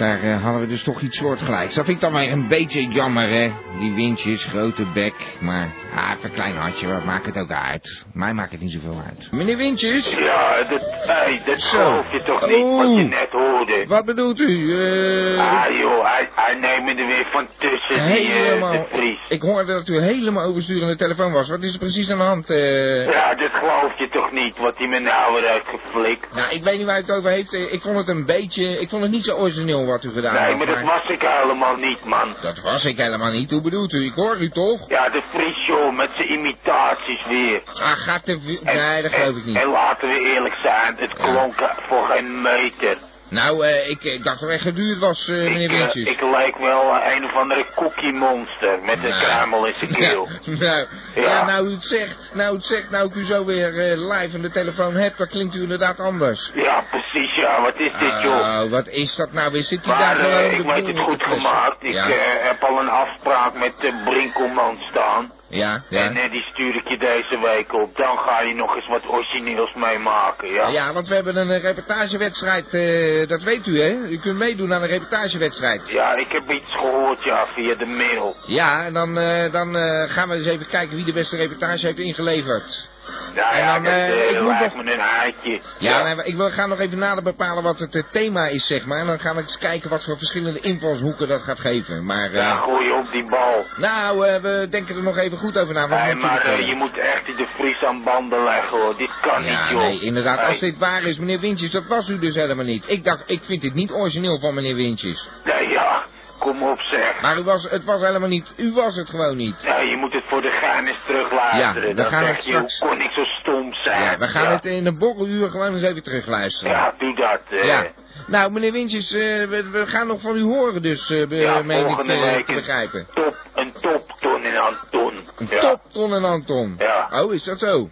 Daar 0.00 0.22
eh, 0.22 0.42
hadden 0.42 0.60
we 0.60 0.66
dus 0.66 0.82
toch 0.82 1.00
iets 1.00 1.16
soortgelijks. 1.16 1.74
Dat 1.74 1.84
vind 1.84 1.96
ik 1.96 2.02
dan 2.02 2.12
weer 2.12 2.32
een 2.32 2.48
beetje 2.48 2.88
jammer, 2.88 3.28
hè. 3.28 3.52
Die 3.78 3.94
windjes, 3.94 4.44
grote 4.44 4.86
bek. 4.94 5.14
Maar, 5.40 5.70
ah, 5.94 6.10
even 6.16 6.24
een 6.24 6.32
klein 6.34 6.56
hartje, 6.56 6.86
wat 6.86 7.04
maakt 7.04 7.26
het 7.26 7.36
ook 7.38 7.50
uit? 7.50 8.04
Mij 8.12 8.32
maakt 8.34 8.50
het 8.52 8.60
niet 8.60 8.70
zoveel 8.72 9.02
uit. 9.06 9.28
Meneer 9.32 9.56
Windjes? 9.56 10.16
Ja, 10.18 10.62
dat, 10.62 10.80
hey, 11.06 11.40
dat 11.44 11.60
Zo. 11.60 11.78
geloof 11.78 12.12
je 12.12 12.22
toch 12.22 12.46
niet, 12.46 12.64
wat 12.76 12.88
je 12.96 13.02
net 13.02 13.30
hoorde. 13.30 13.84
Wat 13.88 14.04
bedoelt 14.04 14.40
u? 14.40 14.78
Eh... 14.78 15.38
Ah 15.38 15.78
joh, 15.78 16.04
hij, 16.04 16.28
hij 16.34 16.54
neemt 16.54 16.84
me 16.84 17.02
er 17.02 17.06
weer 17.06 17.26
van 17.32 17.46
tussen, 17.58 18.08
die 18.08 18.18
eh, 18.28 18.34
de 18.34 18.38
helemaal... 18.38 18.86
Vries. 18.90 19.18
Ik 19.28 19.42
hoorde 19.42 19.72
dat 19.72 19.88
u 19.88 20.00
helemaal 20.00 20.44
oversturende 20.46 20.96
telefoon 20.96 21.32
was. 21.32 21.48
Wat 21.48 21.62
is 21.62 21.72
er 21.72 21.78
precies 21.78 22.10
aan 22.10 22.18
de 22.18 22.24
hand? 22.24 22.50
eh? 22.50 23.10
Ja, 23.10 23.34
dat 23.34 23.50
geloof 23.52 23.98
je 23.98 24.08
toch 24.08 24.32
niet, 24.32 24.58
wat 24.58 24.78
hij 24.78 24.88
me 24.88 24.98
nou 24.98 25.34
weer 25.40 25.50
heeft 25.50 25.68
geflikt. 25.68 26.34
Nou, 26.34 26.54
ik 26.54 26.64
weet 26.64 26.76
niet 26.78 26.86
waar 26.86 26.98
u 26.98 27.00
het 27.00 27.10
over 27.10 27.30
heeft. 27.30 27.52
Ik 27.52 27.80
vond 27.80 27.96
het 27.96 28.08
een 28.08 28.26
beetje... 28.26 28.80
Ik 28.80 28.88
vond 28.88 29.02
het 29.02 29.10
niet 29.10 29.24
zo 29.24 29.34
origineel 29.36 29.86
wat 29.90 30.04
u 30.04 30.12
gedaan 30.12 30.34
Nee, 30.34 30.56
maar 30.56 30.66
dat 30.66 30.82
was 30.82 31.04
ik 31.08 31.22
helemaal 31.22 31.76
niet, 31.76 32.04
man. 32.04 32.36
Dat 32.40 32.60
was 32.60 32.84
ik 32.84 32.96
helemaal 32.96 33.30
niet. 33.30 33.50
Hoe 33.50 33.60
bedoelt 33.60 33.92
u? 33.92 34.04
Ik 34.04 34.14
hoor 34.14 34.36
u 34.36 34.50
toch? 34.50 34.88
Ja, 34.88 35.08
de 35.08 35.22
Vries, 35.32 35.66
joh, 35.66 35.96
met 35.96 36.10
zijn 36.14 36.32
imitaties 36.32 37.26
weer. 37.26 37.62
Ah, 37.74 37.90
gaat 37.90 38.28
er... 38.28 38.38
Nee, 38.62 39.02
dat 39.02 39.12
geloof 39.12 39.36
ik 39.36 39.44
niet. 39.44 39.56
En 39.56 39.68
laten 39.68 40.08
we 40.08 40.20
eerlijk 40.20 40.54
zijn, 40.62 40.96
het 40.98 41.14
klonk 41.14 41.54
voor 41.88 42.06
geen 42.06 42.42
meter. 42.42 42.96
Nou, 43.30 43.66
eh, 43.66 43.88
ik, 43.88 44.02
ik 44.04 44.24
dacht 44.24 44.40
dat 44.40 44.48
het 44.48 44.58
echt 44.58 44.62
geduurd 44.68 44.98
was, 44.98 45.28
eh, 45.28 45.34
meneer 45.34 45.60
Ik, 45.62 45.70
eh, 45.70 45.76
Windjes. 45.78 46.08
ik 46.08 46.20
leek 46.20 46.58
wel 46.58 46.94
eh, 46.94 47.14
een 47.16 47.24
of 47.24 47.34
andere 47.36 47.66
cookie 47.74 48.12
monster 48.12 48.78
met 48.82 48.96
een 48.96 49.08
Nou. 49.08 49.22
kruimel 49.22 49.66
in 49.66 49.74
zijn 49.78 49.92
keel. 49.94 50.28
nou, 50.44 50.86
ja. 51.14 51.20
Ja. 51.22 51.44
nou 51.44 51.66
u 51.68 51.72
het 51.74 51.84
zegt, 51.84 52.30
nou 52.34 52.52
u 52.52 52.56
het 52.56 52.64
zegt, 52.64 52.90
nou 52.90 53.06
ik 53.08 53.14
u 53.14 53.24
zo 53.24 53.44
weer 53.44 53.78
eh, 53.78 53.96
live 54.10 54.36
aan 54.36 54.42
de 54.42 54.50
telefoon 54.50 54.94
heb, 54.94 55.16
dan 55.16 55.26
klinkt 55.28 55.54
u 55.54 55.62
inderdaad 55.62 56.00
anders. 56.00 56.50
Ja, 56.54 56.84
precies, 56.90 57.34
ja, 57.36 57.60
wat 57.62 57.78
is 57.78 57.92
dit, 57.98 58.22
joh? 58.22 58.32
Oh, 58.62 58.70
wat 58.70 58.88
is 58.88 59.16
dat 59.16 59.32
nou 59.32 59.52
weer? 59.52 59.62
Zit 59.62 59.84
hij 59.84 59.98
daar 59.98 60.18
eh, 60.18 60.26
gewoon 60.56 60.76
ik 60.76 60.84
weet 60.84 60.86
het 60.96 61.04
goed 61.04 61.22
gemaakt. 61.22 61.76
Ik 61.82 61.92
Ja, 61.94 62.08
eh, 62.08 62.46
heb 62.48 62.62
al 62.62 62.80
een 62.80 62.88
afspraak 62.88 63.54
met 63.54 63.72
de 63.80 64.00
Brinkelman 64.04 64.78
staan. 64.90 65.32
Ja, 65.50 65.84
ja. 65.88 66.04
En 66.04 66.16
eh, 66.16 66.30
die 66.30 66.42
stuur 66.42 66.76
ik 66.76 66.88
je 66.88 66.98
deze 66.98 67.40
week 67.42 67.72
op. 67.72 67.96
Dan 67.96 68.18
ga 68.18 68.40
je 68.40 68.54
nog 68.54 68.76
eens 68.76 68.88
wat 68.88 69.08
origineels 69.08 69.74
meemaken, 69.74 70.52
ja? 70.52 70.68
Ja, 70.68 70.92
want 70.92 71.08
we 71.08 71.14
hebben 71.14 71.36
een 71.36 71.60
reportagewedstrijd, 71.60 72.74
eh, 72.74 73.28
dat 73.28 73.42
weet 73.42 73.66
u 73.66 73.80
hè? 73.80 74.08
U 74.08 74.18
kunt 74.18 74.38
meedoen 74.38 74.72
aan 74.74 74.82
een 74.82 74.88
reportagewedstrijd. 74.88 75.90
Ja, 75.90 76.16
ik 76.16 76.32
heb 76.32 76.50
iets 76.50 76.72
gehoord, 76.72 77.24
ja, 77.24 77.46
via 77.54 77.74
de 77.74 77.86
mail. 77.86 78.36
Ja, 78.46 78.84
en 78.84 78.92
dan, 78.92 79.18
eh, 79.18 79.52
dan 79.52 79.74
gaan 80.08 80.28
we 80.28 80.34
eens 80.34 80.46
even 80.46 80.66
kijken 80.66 80.96
wie 80.96 81.04
de 81.04 81.12
beste 81.12 81.36
reportage 81.36 81.86
heeft 81.86 81.98
ingeleverd. 81.98 82.90
Ja, 83.34 83.50
En 83.52 83.58
ja, 83.58 83.74
dat 83.78 83.86
eh, 83.92 84.08
eh, 84.08 84.30
ik 84.30 84.40
moet 84.40 84.60
nog- 84.60 84.92
een 84.94 85.00
haatje. 85.00 85.60
Ja, 85.78 86.02
nee, 86.02 86.14
maar 86.14 86.24
ik 86.26 86.36
wil, 86.36 86.50
ga 86.50 86.66
nog 86.66 86.80
even 86.80 86.98
nader 86.98 87.22
bepalen 87.22 87.62
wat 87.62 87.78
het 87.78 87.94
eh, 87.94 88.02
thema 88.12 88.46
is, 88.46 88.66
zeg 88.66 88.84
maar. 88.84 88.98
En 88.98 89.06
dan 89.06 89.18
gaan 89.18 89.34
we 89.36 89.40
eens 89.42 89.58
kijken 89.58 89.90
wat 89.90 90.04
voor 90.04 90.16
verschillende 90.18 90.60
invalshoeken 90.60 91.28
dat 91.28 91.42
gaat 91.42 91.60
geven. 91.60 92.04
Maar, 92.04 92.32
Ja, 92.34 92.56
gooi 92.56 92.90
op 92.92 93.10
die 93.12 93.24
bal. 93.28 93.64
nou, 93.76 94.18
we 94.42 94.66
denken 94.70 94.96
er 94.96 95.02
nog 95.02 95.16
even 95.18 95.38
goed 95.38 95.58
over 95.58 95.74
na. 95.74 95.86
Nee, 95.86 96.14
maar 96.14 96.60
je 96.62 96.74
moet 96.74 96.98
echt 96.98 97.26
de 97.26 97.46
Vries 97.58 97.82
aan 97.82 98.02
banden 98.04 98.44
leggen, 98.44 98.78
hoor. 98.80 98.96
Dit 98.96 99.10
kan 99.20 99.40
niet, 99.42 99.68
joh. 99.70 99.78
nee, 99.80 100.00
inderdaad. 100.00 100.38
Hey, 100.38 100.48
Als 100.48 100.58
dit 100.58 100.78
waar 100.78 101.02
is, 101.02 101.18
meneer 101.18 101.40
Wintjes, 101.40 101.70
dat 101.70 101.86
was 101.86 102.08
u 102.08 102.18
dus 102.18 102.34
helemaal 102.34 102.64
niet. 102.64 102.84
Ik 102.86 103.04
dacht, 103.04 103.22
ik 103.26 103.40
vind 103.44 103.60
dit 103.60 103.74
niet 103.74 103.92
origineel 103.92 104.38
van 104.40 104.54
meneer 104.54 104.74
Wintjes. 104.74 105.28
Nee, 105.44 105.68
ja, 105.68 106.02
kom 106.40 106.62
op, 106.62 106.80
zeg. 106.80 107.20
Maar 107.22 107.38
u 107.38 107.42
was, 107.42 107.62
het 107.70 107.84
was 107.84 108.00
helemaal 108.00 108.28
niet, 108.28 108.54
u 108.56 108.72
was 108.72 108.96
het 108.96 109.10
gewoon 109.10 109.36
niet. 109.36 109.62
Ja, 109.62 109.80
je 109.80 109.96
moet 109.96 110.12
het 110.12 110.24
voor 110.26 110.42
de 110.42 110.50
gein 110.50 110.86
eens 110.86 110.98
terugluisteren. 111.06 111.88
Ja, 111.88 111.94
we 111.94 112.04
gaan 112.04 112.24
zeg 112.24 112.34
het 112.36 112.44
je, 112.44 112.50
straks- 112.50 112.78
kon 112.78 113.00
ik 113.00 113.10
zo 113.10 113.24
stom 113.24 113.74
zijn? 113.74 114.02
Ja, 114.02 114.18
we 114.18 114.28
gaan 114.28 114.42
ja. 114.42 114.50
het 114.50 114.64
in 114.64 114.86
een 114.86 114.98
borreluur 114.98 115.50
gewoon 115.50 115.74
eens 115.74 115.82
even 115.84 116.02
terugluisteren. 116.02 116.72
Ja, 116.72 116.94
doe 116.98 117.16
dat. 117.16 117.64
Ja. 117.64 117.86
Nou, 118.26 118.52
meneer 118.52 118.72
Wintjes, 118.72 119.12
eh, 119.12 119.20
we, 119.20 119.68
we 119.70 119.86
gaan 119.86 120.06
nog 120.06 120.20
van 120.20 120.36
u 120.36 120.42
horen 120.42 120.82
dus, 120.82 121.10
eh, 121.10 121.30
Ja, 121.30 121.62
meen 121.62 121.86
ik 121.86 121.98
eh, 121.98 122.06
week 122.06 122.46
te 122.46 122.52
een 122.52 122.58
begrijpen. 122.58 123.06
Top, 123.14 123.36
een 123.54 123.72
top, 123.80 124.14
Ton 124.20 124.42
en 124.42 124.56
Anton. 124.56 125.12
Een 125.38 125.46
ja. 125.50 125.60
top, 125.60 125.80
Ton 125.92 126.14
en 126.14 126.24
Anton. 126.24 126.74
Ja. 126.78 127.08
Oh, 127.22 127.34
is 127.34 127.44
dat 127.44 127.58
zo? 127.58 127.90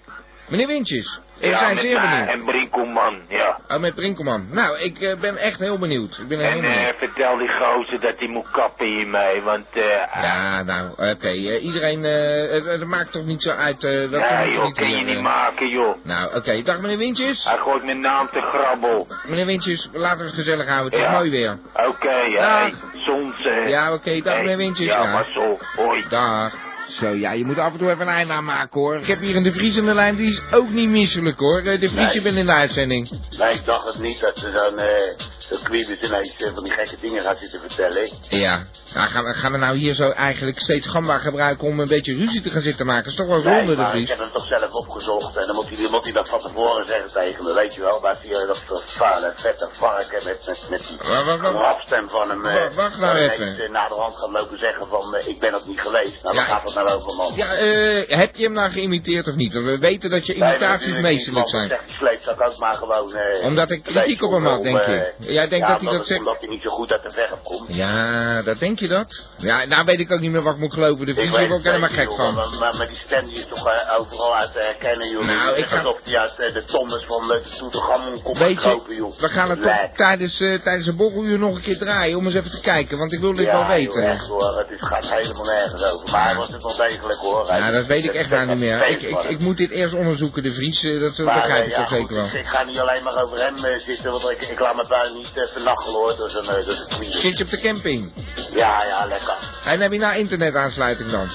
Meneer 0.49 0.67
Wintjes, 0.67 1.21
we 1.41 1.47
ja, 1.47 1.59
zijn 1.59 1.75
met 1.75 1.85
zeer 1.85 2.01
benieuwd. 2.01 2.29
En 2.29 2.45
Brinkelman, 2.45 3.19
ja. 3.29 3.59
Oh, 3.69 3.77
met 3.79 3.95
Brinkelman. 3.95 4.47
Nou, 4.51 4.79
ik 4.79 5.01
eh, 5.01 5.19
ben 5.21 5.37
echt 5.37 5.59
heel 5.59 5.79
benieuwd. 5.79 6.19
Ik 6.19 6.29
ben 6.29 6.39
heel 6.39 6.49
En 6.49 6.61
benieuwd. 6.61 6.77
eh, 6.79 6.99
vertel 6.99 7.37
die 7.37 7.49
gozer 7.49 8.01
dat 8.01 8.15
hij 8.19 8.29
moet 8.29 8.51
kappen 8.51 8.87
hiermee, 8.87 9.43
want 9.43 9.67
eh... 9.73 10.23
Ja, 10.23 10.63
nou, 10.63 10.91
oké. 10.91 11.27
eh, 11.29 11.65
iedereen, 11.65 12.05
eh, 12.05 12.51
het, 12.53 12.65
het 12.65 12.85
maakt 12.85 13.13
toch 13.13 13.25
niet 13.25 13.43
zo 13.43 13.51
uit. 13.51 13.85
eh, 13.85 14.11
dat 14.11 14.31
nee, 14.31 14.53
joh, 14.53 14.65
niet 14.65 14.77
kun 14.77 14.91
je 14.91 15.05
niet 15.05 15.17
eh. 15.17 15.23
maken, 15.23 15.69
joh. 15.69 15.97
Nou, 16.05 16.35
oké. 16.37 16.63
Dag 16.63 16.81
meneer 16.81 16.99
Wintjes. 16.99 17.45
Hij 17.45 17.57
gooit 17.59 17.85
mijn 17.85 18.01
naam 18.01 18.29
te 18.33 18.41
grabbel. 18.41 19.07
Meneer 19.27 19.47
Wintjes, 19.47 19.89
laten 19.93 20.19
we 20.19 20.25
het 20.25 20.35
gezellig 20.35 20.69
houden. 20.69 20.91
Het 20.93 21.01
is 21.01 21.07
Ja. 21.07 21.13
mooi 21.19 21.31
weer. 21.31 21.59
Oké, 21.87 22.15
ja, 22.17 22.41
Dag. 22.49 22.61
hey, 22.63 22.75
soms, 23.05 23.45
eh... 23.47 23.69
Ja, 23.69 23.93
oké. 23.93 24.21
Dag 24.23 24.33
hey, 24.35 24.43
meneer 24.43 24.57
Wintjes. 24.57 24.87
Ja, 24.87 25.03
Ja. 25.03 25.13
maar 25.13 25.27
zo, 25.35 25.59
hoi. 25.77 26.05
Dag. 26.09 26.53
Zo, 26.89 27.09
ja, 27.15 27.33
je 27.33 27.45
moet 27.45 27.59
af 27.59 27.73
en 27.73 27.79
toe 27.79 27.91
even 27.91 28.01
een 28.01 28.13
einde 28.15 28.33
aan 28.33 28.45
maken, 28.45 28.81
hoor. 28.81 28.97
Ik 28.97 29.07
heb 29.07 29.21
hier 29.21 29.37
een 29.37 29.43
De 29.43 29.53
Vries 29.53 29.77
in 29.77 29.85
de 29.85 29.95
lijn, 29.95 30.17
die 30.17 30.31
is 30.31 30.41
ook 30.53 30.71
niet 30.71 30.89
misselijk, 30.89 31.39
hoor. 31.39 31.59
Eh, 31.59 31.65
De 31.65 31.89
Vries, 31.89 31.93
Nee. 31.93 32.15
je 32.15 32.23
bent 32.23 32.37
in 32.37 32.47
de 32.47 32.53
uitzending. 32.53 33.11
Nee, 33.39 33.55
ik 33.55 33.65
dacht 33.65 33.87
het 33.87 33.99
niet 34.03 34.21
dat 34.21 34.39
ze 34.39 34.51
dan, 34.53 34.79
eh, 34.79 34.93
dat 35.49 35.63
Quibus 35.63 36.01
ineens 36.01 36.35
eh, 36.37 36.51
van 36.55 36.65
die 36.65 36.73
gekke 36.73 36.97
dingen 37.01 37.23
gaat 37.23 37.39
zitten 37.41 37.61
vertellen. 37.61 38.09
Ja. 38.29 38.63
Nou, 38.95 39.09
gaan, 39.09 39.25
we, 39.25 39.35
gaan 39.35 39.53
we 39.53 39.59
nou 39.59 39.77
hier 39.77 39.95
zo 39.95 40.11
eigenlijk 40.11 40.59
steeds 40.59 40.87
gamba 40.87 41.19
gebruiken 41.19 41.67
om 41.67 41.81
een 41.81 41.89
beetje 41.89 42.15
ruzie 42.17 42.41
te 42.41 42.51
gaan 42.51 42.61
zitten 42.63 42.87
maken? 42.87 43.03
Dat 43.05 43.13
is 43.13 43.19
toch 43.19 43.27
wel 43.27 43.43
Nee, 43.43 43.57
zonde, 43.59 43.75
De 43.75 43.83
maar 43.83 43.97
ik 43.97 44.09
heb 44.09 44.19
hem 44.19 44.33
toch 44.33 44.47
zelf 44.47 44.73
opgezocht 44.73 45.37
en 45.37 45.47
dan 45.47 45.55
moet 45.55 45.69
hij, 45.69 45.89
moet 45.91 46.05
hij 46.05 46.13
dat 46.13 46.29
van 46.29 46.41
tevoren 46.41 46.87
zeggen 46.87 47.13
tegen 47.13 47.45
me, 47.45 47.55
weet 47.55 47.75
je 47.75 47.81
wel. 47.81 48.01
Maar 48.01 48.17
zie 48.23 48.31
je 48.31 48.45
dat, 48.47 48.63
dat 48.69 48.85
vuile, 48.87 49.33
vette 49.37 49.69
varken 49.73 50.21
met, 50.25 50.47
met, 50.49 50.67
met 50.71 50.87
die 50.89 50.99
rapstem 51.51 52.09
van 52.09 52.29
hem. 52.29 52.47
eh, 52.47 52.55
Wa- 52.55 52.71
wacht 52.75 52.99
nou 53.01 53.17
even. 53.17 53.35
ineens, 53.35 53.59
eh, 53.59 53.69
na 53.71 53.89
de 53.89 53.95
hand 53.95 54.17
gaat 54.17 54.31
lopen 54.31 54.59
zeggen 54.59 54.87
van, 54.89 55.15
eh, 55.15 55.27
ik 55.29 55.41
ben 55.41 55.53
dat 55.53 55.67
niet 55.67 55.81
geweest. 55.81 56.23
Nou, 56.23 56.35
Ja. 56.37 56.41
waar 56.41 56.51
gaat 56.51 56.63
het 56.65 56.75
nou 56.75 56.89
over, 56.91 57.17
man? 57.17 57.33
Ja, 57.37 57.47
eh, 57.55 58.17
heb 58.19 58.37
je 58.37 58.43
hem 58.43 58.53
nou 58.53 58.71
geïmiteerd 58.71 59.27
of 59.29 59.35
niet? 59.35 59.53
Want 59.53 59.65
we 59.65 59.79
weten 59.79 60.11
dat 60.11 60.27
je 60.27 60.35
Nee, 60.35 60.49
imitaties 60.51 60.87
niet, 60.87 61.01
meesterlijk 61.01 61.49
zijn. 61.49 61.69
zegt 61.69 61.87
die 61.87 61.97
sleepzak 61.97 62.47
ook 62.47 62.59
maar 62.59 62.75
gewoon... 62.75 63.15
eh, 63.15 63.45
Omdat 63.47 63.71
ik 63.71 63.83
kritiek 63.83 64.23
op 64.23 64.33
hem 64.33 64.47
had, 64.47 64.63
denk 64.63 64.79
eh, 64.81 64.87
je? 65.19 65.33
Jij 65.39 65.49
denkt 65.49 65.67
ja, 65.67 65.73
dat 65.73 65.81
hij 65.81 65.91
omdat 65.91 65.97
dat 65.99 66.07
zegt? 66.07 66.21
Omdat 66.21 66.37
hij 66.41 66.49
niet 66.49 66.63
zo 66.63 66.71
goed 66.71 66.93
uit 66.93 67.03
de 67.03 67.11
verf 67.11 67.35
komt. 67.43 67.75
Ja, 67.75 68.43
dat 68.43 68.59
denk 68.59 68.79
je 68.79 68.89
dat? 68.89 69.27
Ja, 69.37 69.65
nou 69.65 69.85
weet 69.85 69.99
ik 70.01 70.11
ook 70.13 70.21
niet 70.21 70.31
meer 70.31 70.43
wat 70.43 70.55
ik 70.55 70.61
moet 70.61 70.73
geloven. 70.73 71.07
De 71.07 71.15
Vries 71.15 71.33
is 71.33 71.51
ook 71.51 71.63
helemaal 71.63 71.89
gek 71.89 72.13
van. 72.13 72.35
Maar, 72.35 72.49
maar, 72.61 72.77
maar 72.77 72.87
die 72.87 72.97
stem 72.97 73.25
die 73.25 73.35
is 73.37 73.47
toch 73.47 73.67
eh, 73.69 73.99
overal 74.01 74.37
uit 74.37 74.53
te 74.53 74.59
herkennen, 74.59 75.11
joh. 75.11 75.27
Nou, 75.27 75.57
ik 75.57 75.65
ga- 75.65 75.77
Alsof 75.79 76.01
die 76.05 76.19
uit 76.19 76.39
eh, 76.39 76.53
de 76.55 76.65
Thomas 76.65 77.05
van 77.07 77.27
de 77.29 77.43
Toetegammon 77.59 78.23
komt 78.23 78.39
Weet 78.39 78.49
je, 78.49 78.57
gekropen, 78.57 78.95
joh. 78.95 79.19
we 79.19 79.29
gaan 79.29 79.51
het 79.51 79.63
toch 79.63 79.97
tijdens, 79.97 80.41
eh, 80.41 80.59
tijdens 80.59 80.87
een 80.87 80.97
borreluur 80.97 81.39
nog 81.39 81.55
een 81.55 81.63
keer 81.63 81.79
draaien 81.79 82.19
om 82.19 82.25
eens 82.27 82.35
even 82.35 82.51
te 82.51 82.61
kijken, 82.61 82.99
want 82.99 83.13
ik 83.13 83.21
wil 83.21 83.35
dit 83.35 83.47
ja, 83.47 83.53
wel 83.53 83.67
weten. 83.67 84.19
hoor, 84.19 84.59
het 84.59 84.71
is, 84.71 84.87
gaat 84.87 85.11
helemaal 85.13 85.45
nergens 85.45 85.85
over. 85.93 86.11
Maar 86.11 86.25
hij 86.25 86.35
was 86.37 86.49
het 86.49 86.63
wel 86.63 86.77
degelijk 86.77 87.19
hoor. 87.19 87.49
Hij- 87.49 87.59
Ja, 87.59 87.71
dat 87.71 87.87
weet 87.87 88.05
ik 88.05 88.15
echt 88.15 88.31
nou 88.31 88.47
niet 88.47 88.59
meer. 88.59 88.89
Ik, 88.89 89.03
ik, 89.03 89.23
ik, 89.25 89.39
moet 89.39 89.57
dit 89.57 89.71
eerst 89.71 89.95
onderzoeken, 89.95 90.43
de 90.43 90.55
Vries, 90.55 90.85
eh, 90.85 91.01
dat, 91.01 91.17
begrijp 91.17 91.49
eh, 91.61 91.65
ik 91.65 91.71
ja, 91.71 91.77
toch 91.79 91.89
zeker 91.89 92.15
wel. 92.15 92.25
Ik, 92.33 92.47
ga 92.47 92.65
niet 92.65 92.79
alleen 92.79 93.03
maar 93.03 93.23
over 93.23 93.39
hem 93.39 93.57
eh, 93.65 93.79
zitten, 93.79 94.11
want 94.11 94.31
ik, 94.31 94.43
ik 94.43 94.61
laat 94.61 94.75
mijn 94.75 94.89
buin 94.89 95.13
niet 95.15 95.28
uh, 95.35 95.47
vernachelen 95.53 95.95
hoor. 95.95 96.17
Dat 96.17 96.29
is 96.29 96.35
een, 96.35 96.57
eh, 96.57 96.67
dat. 96.67 96.87
Zit 97.11 97.39
je 97.39 97.45
op 97.45 97.51
de 97.51 97.61
camping? 97.61 98.13
Ja, 98.55 98.85
ja, 98.85 99.07
lekker. 99.07 99.37
En 99.65 99.81
heb 99.81 99.93
je 99.93 99.99
nou 99.99 100.17
internetaansluiting 100.17 101.11
dan? 101.11 101.29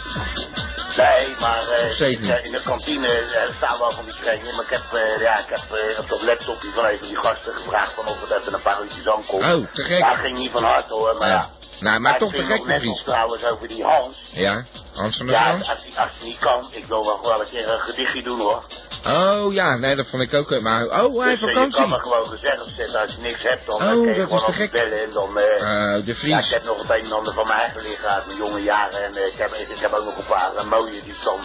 Nee, 0.97 1.35
maar 1.39 1.69
eh, 1.69 2.01
eh, 2.01 2.45
in 2.45 2.51
de 2.51 2.61
kantine 2.63 3.07
eh, 3.07 3.55
staan 3.57 3.79
wel 3.79 3.91
van 3.91 4.05
die 4.05 4.13
kringen. 4.21 4.55
Maar 4.55 4.63
ik 4.63 4.69
heb, 4.69 4.83
ja, 5.19 5.39
ik 5.39 5.45
heb 5.49 5.99
op 5.99 6.09
dat 6.09 6.21
laptopje 6.21 6.69
van 6.75 6.85
een 6.85 6.97
van 6.97 7.07
die 7.07 7.17
gasten 7.17 7.53
gevraagd 7.53 7.93
van 7.93 8.07
of 8.07 8.21
het 8.21 8.39
even 8.39 8.53
een 8.53 8.61
paar 8.61 8.81
uurtjes 8.81 9.07
aankomt. 9.07 9.43
Oh, 9.43 9.73
te 9.73 9.83
gek. 9.83 9.97
Ja, 9.97 10.13
ging 10.15 10.37
niet 10.37 10.51
van 10.51 10.63
harte 10.63 10.93
hoor, 10.93 11.15
maar 11.19 11.27
ja. 11.27 11.49
Nou, 11.79 11.99
maar 11.99 12.13
ik 12.13 12.19
toch 12.19 12.33
te 12.33 12.43
gek, 12.43 12.57
nog 12.57 12.67
de 12.67 12.79
Vries. 12.79 13.03
trouwens 13.03 13.45
over 13.45 13.67
die 13.67 13.83
Hans. 13.83 14.17
Ja, 14.31 14.63
Hans 14.93 15.17
van 15.17 15.25
der 15.25 15.35
Ja, 15.35 15.51
als 15.51 15.83
hij, 15.93 16.07
niet 16.21 16.37
kan, 16.39 16.67
ik 16.71 16.85
wil 16.85 17.05
wel 17.05 17.21
wel 17.21 17.41
een 17.41 17.49
keer 17.49 17.69
een 17.69 17.79
gedichtje 17.79 18.23
doen 18.23 18.39
hoor. 18.39 18.63
Oh 19.07 19.53
ja, 19.53 19.77
nee, 19.77 19.95
dat 19.95 20.05
vond 20.07 20.23
ik 20.23 20.33
ook. 20.33 20.59
Maar, 20.61 20.83
oh, 21.03 21.23
hij 21.23 21.31
Dus, 21.35 21.41
eh, 21.41 21.47
je 21.47 21.53
kan 21.53 21.71
vakantie. 21.71 21.87
me 21.87 21.99
gewoon 21.99 22.27
gezellig 22.27 22.67
zetten. 22.77 22.99
Als 23.01 23.11
je 23.15 23.21
niks 23.21 23.43
hebt, 23.43 23.65
dan 23.65 23.75
Oh, 23.75 23.81
eh, 23.81 23.89
kun 23.89 23.99
je 23.99 24.05
dat 24.07 24.15
is 24.17 24.23
gewoon 24.23 24.45
te 24.45 24.51
gek. 24.51 24.71
bellen. 24.71 25.03
En 25.03 25.11
dan, 25.11 25.37
eh, 25.39 25.95
Eh, 25.95 26.05
de 26.05 26.15
Vries. 26.15 26.31
Ja, 26.31 26.37
ik 26.39 26.45
heb 26.49 26.63
nog 26.63 26.81
het 26.81 26.89
een 26.89 27.05
en 27.05 27.11
ander 27.11 27.33
van 27.33 27.47
mijn 27.47 27.59
eigen 27.59 27.81
liggen 27.81 28.09
uit 28.09 28.25
mijn 28.25 28.37
jonge 28.37 28.61
jaren. 28.63 29.03
En 29.03 29.11
ik, 29.11 29.33
heb, 29.37 29.51
ik, 29.53 29.69
ik 29.69 29.79
heb 29.79 29.93
ook 29.93 30.05
nog 30.05 30.17
een 30.17 30.25
paar 30.25 30.67
mooie 30.69 30.91
die 30.91 31.01
ik 31.13 31.23
dan 31.23 31.39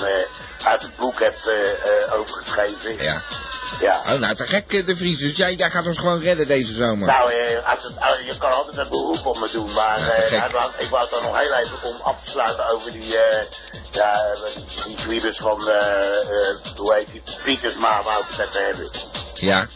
uit 0.64 0.82
het 0.82 0.96
boek 0.96 1.18
heb 1.20 1.34
overgeschreven. 2.12 3.04
Ja. 3.04 3.22
Ja. 3.80 4.00
Oh, 4.06 4.18
nou, 4.20 4.34
te 4.34 4.46
gek, 4.46 4.86
de 4.86 4.96
Vries. 4.96 5.18
Dus 5.18 5.36
jij, 5.36 5.54
jij 5.54 5.70
gaat 5.70 5.86
ons 5.86 5.98
gewoon 5.98 6.20
redden 6.20 6.46
deze 6.46 6.72
zomer. 6.74 7.06
Nou, 7.06 7.32
eh, 7.32 7.70
als 7.74 7.82
het, 7.84 7.94
je 8.26 8.38
kan 8.38 8.52
altijd 8.52 8.76
een 8.76 8.88
beroep 8.88 9.26
op 9.26 9.38
me 9.40 9.48
doen, 9.52 9.72
maar 9.72 9.98
Ja, 9.98 10.12
eh, 10.14 10.44
ik 10.44 10.50
wou- 10.50 10.70
ik 10.78 10.88
wou 10.88 11.02
het 11.02 11.10
dan 11.10 11.22
nog 11.22 11.38
heel 11.40 11.54
even 11.54 11.78
om 11.82 11.96
af 12.02 12.16
te 12.24 12.30
sluiten 12.30 12.68
over 12.68 12.92
die, 12.92 13.18
eh 13.18 13.44
ja, 13.98 14.34
die, 14.54 14.64
die 14.86 14.96
Quibus 14.96 15.36
van, 15.36 15.68
eh, 15.68 16.20
eh, 16.20 16.76
hoe 16.76 16.94
heet 16.94 17.08
die, 17.12 17.22
Pietersma, 17.44 18.02
wou 18.02 18.22
ik 18.22 18.36
het 18.36 18.58
hebben. 18.58 18.90
Ja. 19.34 19.66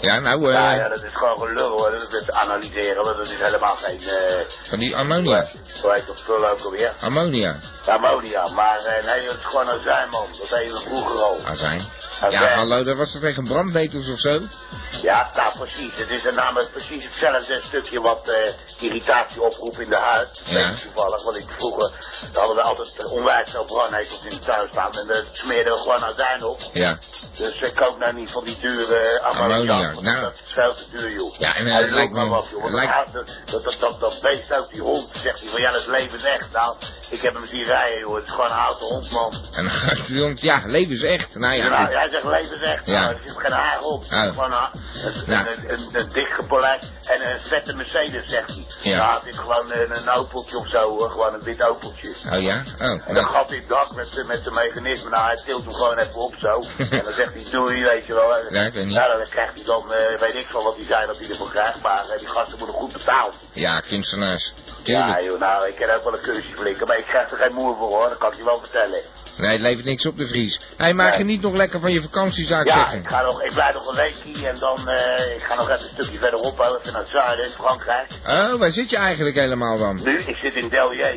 Ja, 0.00 0.18
nou, 0.18 0.46
eh, 0.46 0.52
Ja, 0.52 0.74
ja, 0.74 0.88
dat 0.88 1.02
is 1.02 1.10
gewoon 1.12 1.38
gelul 1.38 1.68
hoor, 1.68 1.90
dat 1.90 2.12
is 2.12 2.30
analyseren, 2.30 3.04
want 3.04 3.16
dat 3.16 3.26
is 3.26 3.34
helemaal 3.38 3.76
geen, 3.76 4.00
eh, 4.00 4.34
van 4.68 4.78
die 4.78 4.96
ammonia. 4.96 5.46
hoe 5.82 5.92
heet 5.92 6.06
dat 6.06 6.18
spul 6.18 6.48
ook 6.48 6.60
alweer? 6.60 6.92
Ammonia. 7.00 7.56
Ammonia, 7.86 8.48
maar 8.48 8.78
eh, 8.78 9.04
nee, 9.04 9.26
het 9.28 9.36
is 9.38 9.44
gewoon 9.44 9.68
azijn 9.68 10.08
man, 10.08 10.26
dat 10.38 10.48
deden 10.48 10.74
we 10.74 10.80
vroeger 10.80 11.22
al. 11.22 11.38
Azijn. 11.44 11.82
Azijn. 12.20 12.42
Ja, 12.42 12.56
hallo, 12.56 12.84
dat 12.84 12.96
was 12.96 13.12
toch 13.12 13.20
tegen 13.20 13.44
brandnetels 13.44 14.08
of 14.08 14.18
zo? 14.18 14.40
Ja, 15.02 15.30
nou 15.34 15.58
precies. 15.58 15.90
Het 15.94 16.10
is 16.10 16.22
namelijk 16.22 16.70
precies 16.70 17.04
hetzelfde 17.04 17.60
stukje 17.64 18.00
wat 18.00 18.32
irritatie 18.78 19.42
oproept 19.42 19.78
in 19.78 19.90
de 19.90 19.96
huid. 19.96 20.42
Ja. 20.44 20.54
Weet 20.54 20.82
toevallig, 20.82 21.22
want 21.22 21.36
ik 21.36 21.44
vroeger 21.56 21.92
hadden 22.32 22.56
we 22.56 22.62
altijd 22.62 23.04
onwijs 23.04 23.50
veel 23.50 23.64
brandnetels 23.64 24.20
in 24.24 24.30
de 24.30 24.38
tuin 24.38 24.68
staan 24.70 24.92
en 24.92 25.06
daar 25.06 25.22
smeerden 25.32 25.72
we 25.72 25.78
gewoon 25.78 26.04
azijn 26.04 26.44
op. 26.44 26.60
Ja. 26.72 26.98
Dus 27.36 27.54
ik 27.60 27.74
koop 27.74 27.98
nou 27.98 28.12
niet 28.14 28.30
van 28.30 28.44
die 28.44 28.56
dure 28.60 29.20
ammoniak, 29.22 29.60
Ammoniak, 29.60 29.87
nou. 29.94 30.20
dat 30.20 30.32
is 30.46 30.52
veel 30.52 30.74
te 30.74 30.84
duur 30.90 31.10
joh. 31.12 31.34
Ja, 31.38 31.56
en, 31.56 31.66
eh, 31.66 31.72
Hij 31.72 31.90
lijkt 31.90 32.12
me- 32.12 32.28
wat, 32.28 32.48
joh. 32.50 32.70
Lijkt- 32.72 33.12
dat, 33.12 33.40
dat, 33.44 33.62
dat, 33.62 33.76
dat, 33.80 34.00
dat 34.00 34.18
beest 34.22 34.54
ook, 34.56 34.70
die 34.72 34.80
hond, 34.80 35.08
zegt 35.22 35.40
hij 35.40 35.48
van 35.50 35.60
ja, 35.60 35.70
dat 35.70 35.80
is 35.80 35.86
levensecht. 35.86 36.52
Nou, 36.52 36.74
ik 37.08 37.20
heb 37.22 37.34
hem 37.34 37.46
zien 37.46 37.64
rijden 37.64 37.98
joh, 37.98 38.14
het 38.14 38.24
is 38.24 38.30
gewoon 38.30 38.46
een 38.46 38.52
houten 38.56 38.86
hond 38.86 39.10
man. 39.10 39.32
En 39.52 39.62
dan 39.62 39.70
gaat 39.72 40.06
hij 40.06 40.20
om- 40.22 40.36
ja, 40.40 40.62
leven 40.64 40.94
is 40.94 41.02
echt. 41.02 41.34
Nou 41.34 41.54
ja, 41.54 41.68
Nou, 41.68 41.94
hij 41.94 42.08
zegt 42.10 42.24
levensecht, 42.24 42.86
Ja. 42.86 43.00
nou, 43.00 43.14
er 43.14 43.20
zit 43.26 43.36
geen 43.38 43.52
haar 43.52 43.80
op. 43.80 44.02
Oh. 44.04 44.22
Gewoon 44.22 44.52
een, 44.52 44.68
een, 45.04 45.12
Nou. 45.26 45.46
een, 45.48 45.72
een, 45.72 45.88
een 45.92 46.08
dik 46.12 46.28
gepolijst 46.28 46.90
en 47.04 47.30
een 47.32 47.38
vette 47.40 47.74
Mercedes, 47.76 48.28
zegt 48.28 48.48
hij. 48.48 48.66
Ja. 48.82 48.96
Nou, 48.98 49.14
het 49.24 49.26
is 49.34 49.38
gewoon 49.38 49.72
een, 49.72 49.96
een 49.96 50.10
opeltje 50.10 50.56
of 50.56 50.68
zo 50.68 50.88
hoor, 50.96 51.10
gewoon 51.10 51.34
een 51.34 51.42
wit 51.42 51.62
opeltje. 51.62 52.14
Oh 52.32 52.42
ja? 52.42 52.62
Oh, 52.78 52.86
En 52.86 53.02
dan 53.06 53.14
nou. 53.14 53.28
gat 53.28 53.50
in 53.52 53.58
het 53.58 53.68
dak 53.68 53.94
met, 53.94 54.24
met 54.26 54.40
zijn 54.42 54.54
mechanisme. 54.54 55.10
Nou, 55.10 55.24
hij 55.26 55.36
tilt 55.44 55.64
hem 55.64 55.72
gewoon 55.74 55.98
even 55.98 56.14
op 56.14 56.34
zo. 56.40 56.62
en 56.90 57.02
dan 57.04 57.12
zegt 57.14 57.34
hij 57.34 57.46
doei, 57.50 57.82
weet 57.84 58.06
je 58.06 58.14
wel. 58.14 58.36
Ja, 58.50 58.62
ik 58.62 58.72
weet 58.72 58.84
niet. 58.86 58.94
Nou, 58.94 59.18
dan 59.18 59.28
krijgt 59.28 59.54
hij 59.54 59.64
dan, 59.64 59.77
eh, 59.86 60.20
weet 60.20 60.34
ik 60.34 60.46
veel 60.48 60.62
wat 60.62 60.76
hij 60.76 60.84
zei 60.84 61.06
dat 61.06 61.18
hij 61.18 61.28
ervoor 61.28 61.50
krijgt. 61.50 61.82
Maar 61.82 62.08
eh, 62.08 62.18
die 62.18 62.28
gasten 62.28 62.58
worden 62.58 62.76
goed 62.76 62.92
betaald. 62.92 63.34
Ja, 63.52 63.80
kunstenaars. 63.80 64.52
Ja, 64.82 65.22
joh, 65.22 65.40
nou, 65.40 65.68
ik 65.68 65.74
ken 65.74 65.94
ook 65.96 66.04
wel 66.04 66.12
een 66.14 66.20
cursusje 66.20 66.56
flikken. 66.56 66.86
Maar 66.86 66.98
ik 66.98 67.04
krijg 67.04 67.30
er 67.30 67.36
geen 67.36 67.54
moer 67.54 67.76
voor 67.76 67.88
hoor, 67.88 68.08
dat 68.08 68.18
kan 68.18 68.30
ik 68.32 68.36
je 68.38 68.44
wel 68.44 68.58
vertellen. 68.60 69.00
Nee, 69.36 69.50
het 69.52 69.60
levert 69.60 69.84
niks 69.84 70.06
op 70.06 70.16
de 70.16 70.28
Vries. 70.28 70.60
Hij 70.76 70.92
maakt 70.94 71.08
Nee. 71.16 71.18
geniet 71.18 71.40
nog 71.42 71.54
lekker 71.54 71.80
van 71.80 71.92
je 71.92 72.02
vakantie, 72.02 72.46
zou 72.46 72.60
ik 72.60 72.66
Ja, 72.66 72.74
zeggen. 72.76 72.98
ik, 72.98 73.08
ga 73.08 73.22
nog, 73.22 73.42
ik 73.42 73.52
blijf 73.52 73.74
nog 73.74 73.88
een 73.88 73.96
weekje 73.96 74.48
en 74.48 74.58
dan 74.58 74.88
eh, 74.88 75.34
ik 75.36 75.42
ga 75.42 75.54
nog 75.54 75.68
even 75.70 75.82
een 75.82 75.90
stukje 76.02 76.18
verderop, 76.18 76.60
even 76.60 76.92
naar 76.92 77.00
het 77.00 77.10
zuiden, 77.10 77.44
in 77.44 77.50
Frankrijk. 77.50 78.08
Oh, 78.26 78.54
waar 78.58 78.70
zit 78.70 78.90
je 78.90 78.96
eigenlijk 78.96 79.36
helemaal 79.36 79.78
dan? 79.78 80.02
Nu, 80.02 80.18
ik 80.18 80.36
zit 80.36 80.54
in 80.54 80.68
Delier. 80.68 81.16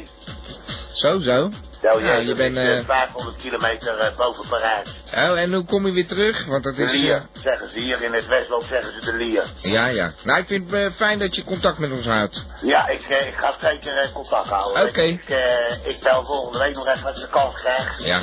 Zo, 0.93 1.20
zo. 1.20 1.49
Delier, 1.82 2.06
Ja, 2.06 2.16
je 2.16 2.36
bent, 2.36 2.58
is, 2.58 2.68
eh, 2.68 2.78
eh, 2.78 2.86
500 2.86 3.38
kilometer 3.38 3.98
eh, 3.98 4.16
boven 4.18 4.48
Parijs. 4.48 4.90
Oh, 5.16 5.40
en 5.40 5.54
hoe 5.54 5.66
kom 5.66 5.86
je 5.86 5.92
weer 5.94 6.08
terug? 6.08 6.46
Want 6.46 6.64
dat 6.64 6.76
De 6.76 6.84
is... 6.84 6.92
Lier, 6.92 7.22
zeggen 7.44 7.70
ze 7.72 7.80
hier 7.80 8.02
in 8.04 8.14
het 8.14 8.28
Westland, 8.28 8.64
zeggen 8.64 8.94
ze 8.94 9.12
de 9.12 9.18
Lier. 9.18 9.44
ja, 9.62 9.88
ja. 9.88 10.12
Nou, 10.24 10.40
ik 10.40 10.48
vind 10.48 10.72
het 10.72 10.94
fijn 10.96 11.20
dat 11.20 11.36
je 11.36 11.44
contact 11.44 11.78
met 11.78 11.92
ons 11.92 12.06
houdt. 12.06 12.46
Ja, 12.62 12.88
ik, 12.88 13.00
ik 13.00 13.36
ga 13.38 13.54
zeker 13.62 14.10
contact 14.14 14.50
houden. 14.50 14.84
Oké. 14.88 15.02
Ik, 15.02 15.30
eh, 15.30 15.86
ik 15.86 16.00
bel 16.04 16.24
volgende 16.26 16.58
week 16.64 16.76
nog 16.76 16.88
even 16.88 17.08
als 17.08 17.16
ik 17.16 17.22
de 17.22 17.30
kans 17.30 17.54
krijg. 17.54 18.06
Ja. 18.06 18.20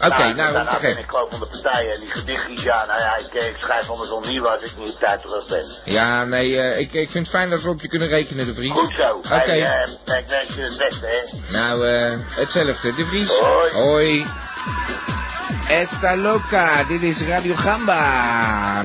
Oké, 0.00 0.32
nou, 0.32 0.34
daarna 0.34 0.74
te 0.74 0.80
ben 0.80 0.94
gek. 0.94 0.98
ik 0.98 1.10
gewoon 1.10 1.30
van 1.30 1.40
de 1.40 1.46
partijen 1.46 1.94
en 1.94 2.00
die 2.00 2.10
gedichtjes, 2.10 2.62
ja, 2.62 2.84
nou 2.86 3.00
ja, 3.00 3.16
ik, 3.16 3.34
eh, 3.34 3.46
ik 3.46 3.56
schrijf 3.58 3.90
anders 3.90 4.10
al 4.10 4.20
nieuw 4.20 4.48
als 4.48 4.62
ik 4.62 4.72
niet 4.78 4.98
tijd 4.98 5.20
terug 5.20 5.48
ben. 5.48 5.64
Ja, 5.84 6.24
nee, 6.24 6.60
eh, 6.60 6.78
ik, 6.78 6.92
ik 6.92 7.10
vind 7.10 7.26
het 7.26 7.36
fijn 7.36 7.50
dat 7.50 7.62
we 7.62 7.68
op 7.68 7.80
je 7.80 7.88
kunnen 7.88 8.08
rekenen, 8.08 8.46
de 8.46 8.54
Vries. 8.54 8.70
Goed 8.70 8.94
zo. 8.96 9.16
Oké. 9.16 9.28
Hey, 9.28 9.84
eh, 10.04 10.18
ik 10.18 10.28
wens 10.28 10.54
je 10.54 10.62
het 10.62 10.76
beste, 10.76 11.06
hè. 11.06 11.52
Nou, 11.52 11.86
eh, 11.86 12.18
hetzelfde. 12.28 12.94
De 12.94 13.06
Vries. 13.06 13.28
Hoi. 13.28 13.72
Hoi. 13.72 14.26
Esta 15.68 16.16
loca, 16.16 16.84
dit 16.84 17.02
is 17.02 17.20
Radio 17.20 17.54
Gamba. 17.54 18.84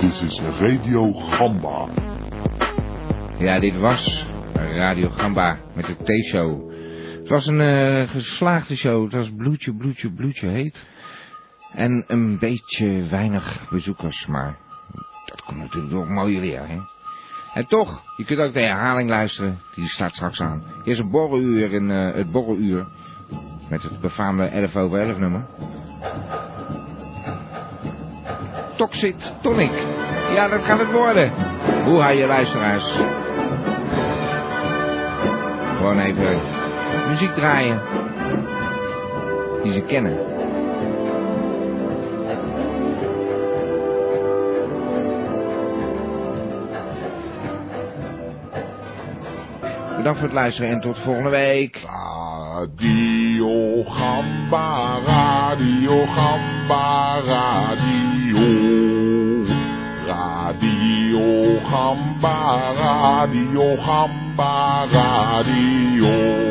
Dit 0.00 0.22
is 0.22 0.40
Radio 0.58 1.12
Gamba. 1.12 1.88
Ja, 3.38 3.60
dit 3.60 3.78
was 3.78 4.24
Radio 4.54 5.10
Gamba 5.10 5.58
met 5.74 5.86
de 5.86 5.96
T-show. 6.04 6.69
Was 7.30 7.46
een 7.46 7.60
eh, 7.60 8.08
geslaagde 8.08 8.76
show. 8.76 9.02
Het 9.04 9.12
was 9.12 9.30
bloedje, 9.36 9.74
bloedje, 9.74 10.12
bloedje 10.12 10.48
heet. 10.48 10.86
En 11.72 12.04
een 12.06 12.38
beetje 12.38 13.06
weinig 13.06 13.68
bezoekers, 13.68 14.26
maar 14.26 14.56
dat 15.24 15.42
komt 15.42 15.58
natuurlijk 15.58 15.92
nog 15.92 16.08
mooi 16.08 16.40
weer, 16.40 16.68
hè. 16.68 16.78
En 17.54 17.66
toch, 17.66 18.02
je 18.16 18.24
kunt 18.24 18.38
ook 18.38 18.52
de 18.52 18.60
herhaling 18.60 19.08
luisteren. 19.08 19.58
Die 19.74 19.88
staat 19.88 20.14
straks 20.14 20.40
aan. 20.40 20.62
Is 20.84 20.98
een 20.98 21.10
borreluur 21.10 21.72
in 21.72 21.90
eh, 21.90 22.14
het 22.14 22.30
borreluur. 22.30 22.86
Met 23.68 23.82
het 23.82 24.00
befaamde 24.00 24.44
11 24.44 24.76
over 24.76 24.98
11 24.98 25.18
nummer. 25.18 25.46
Toxic 28.76 29.16
Tonic. 29.42 29.72
Ja, 30.34 30.48
dat 30.48 30.64
gaat 30.64 30.78
het 30.78 30.92
worden. 30.92 31.32
Hoe 31.84 32.00
haal 32.00 32.16
je 32.16 32.26
luisteraars? 32.26 32.92
Gewoon 35.76 35.98
even 35.98 36.59
muziek 37.10 37.34
draaien. 37.34 37.80
Die 39.62 39.72
ze 39.72 39.80
kennen. 39.80 40.18
Bedankt 49.96 50.18
voor 50.18 50.28
het 50.28 50.36
luisteren 50.36 50.70
en 50.70 50.80
tot 50.80 50.98
volgende 50.98 51.30
week. 51.30 51.82
Radio 51.84 53.84
Gamba, 53.84 54.98
Radio 55.06 56.06
Gamba, 56.06 57.20
Radio. 57.20 58.46
Radio 60.06 61.58
Gamba, 61.58 62.72
Radio 62.72 63.76
Gamba, 63.76 64.86
Radio. 64.90 66.49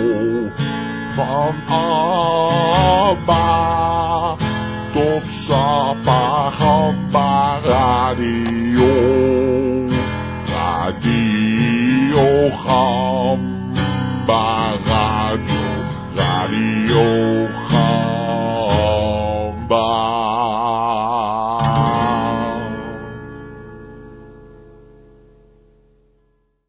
Van 1.19 1.55
Abba 1.67 3.43
tot 4.93 5.25
Sapa 5.45 6.19
Gamba. 6.57 8.48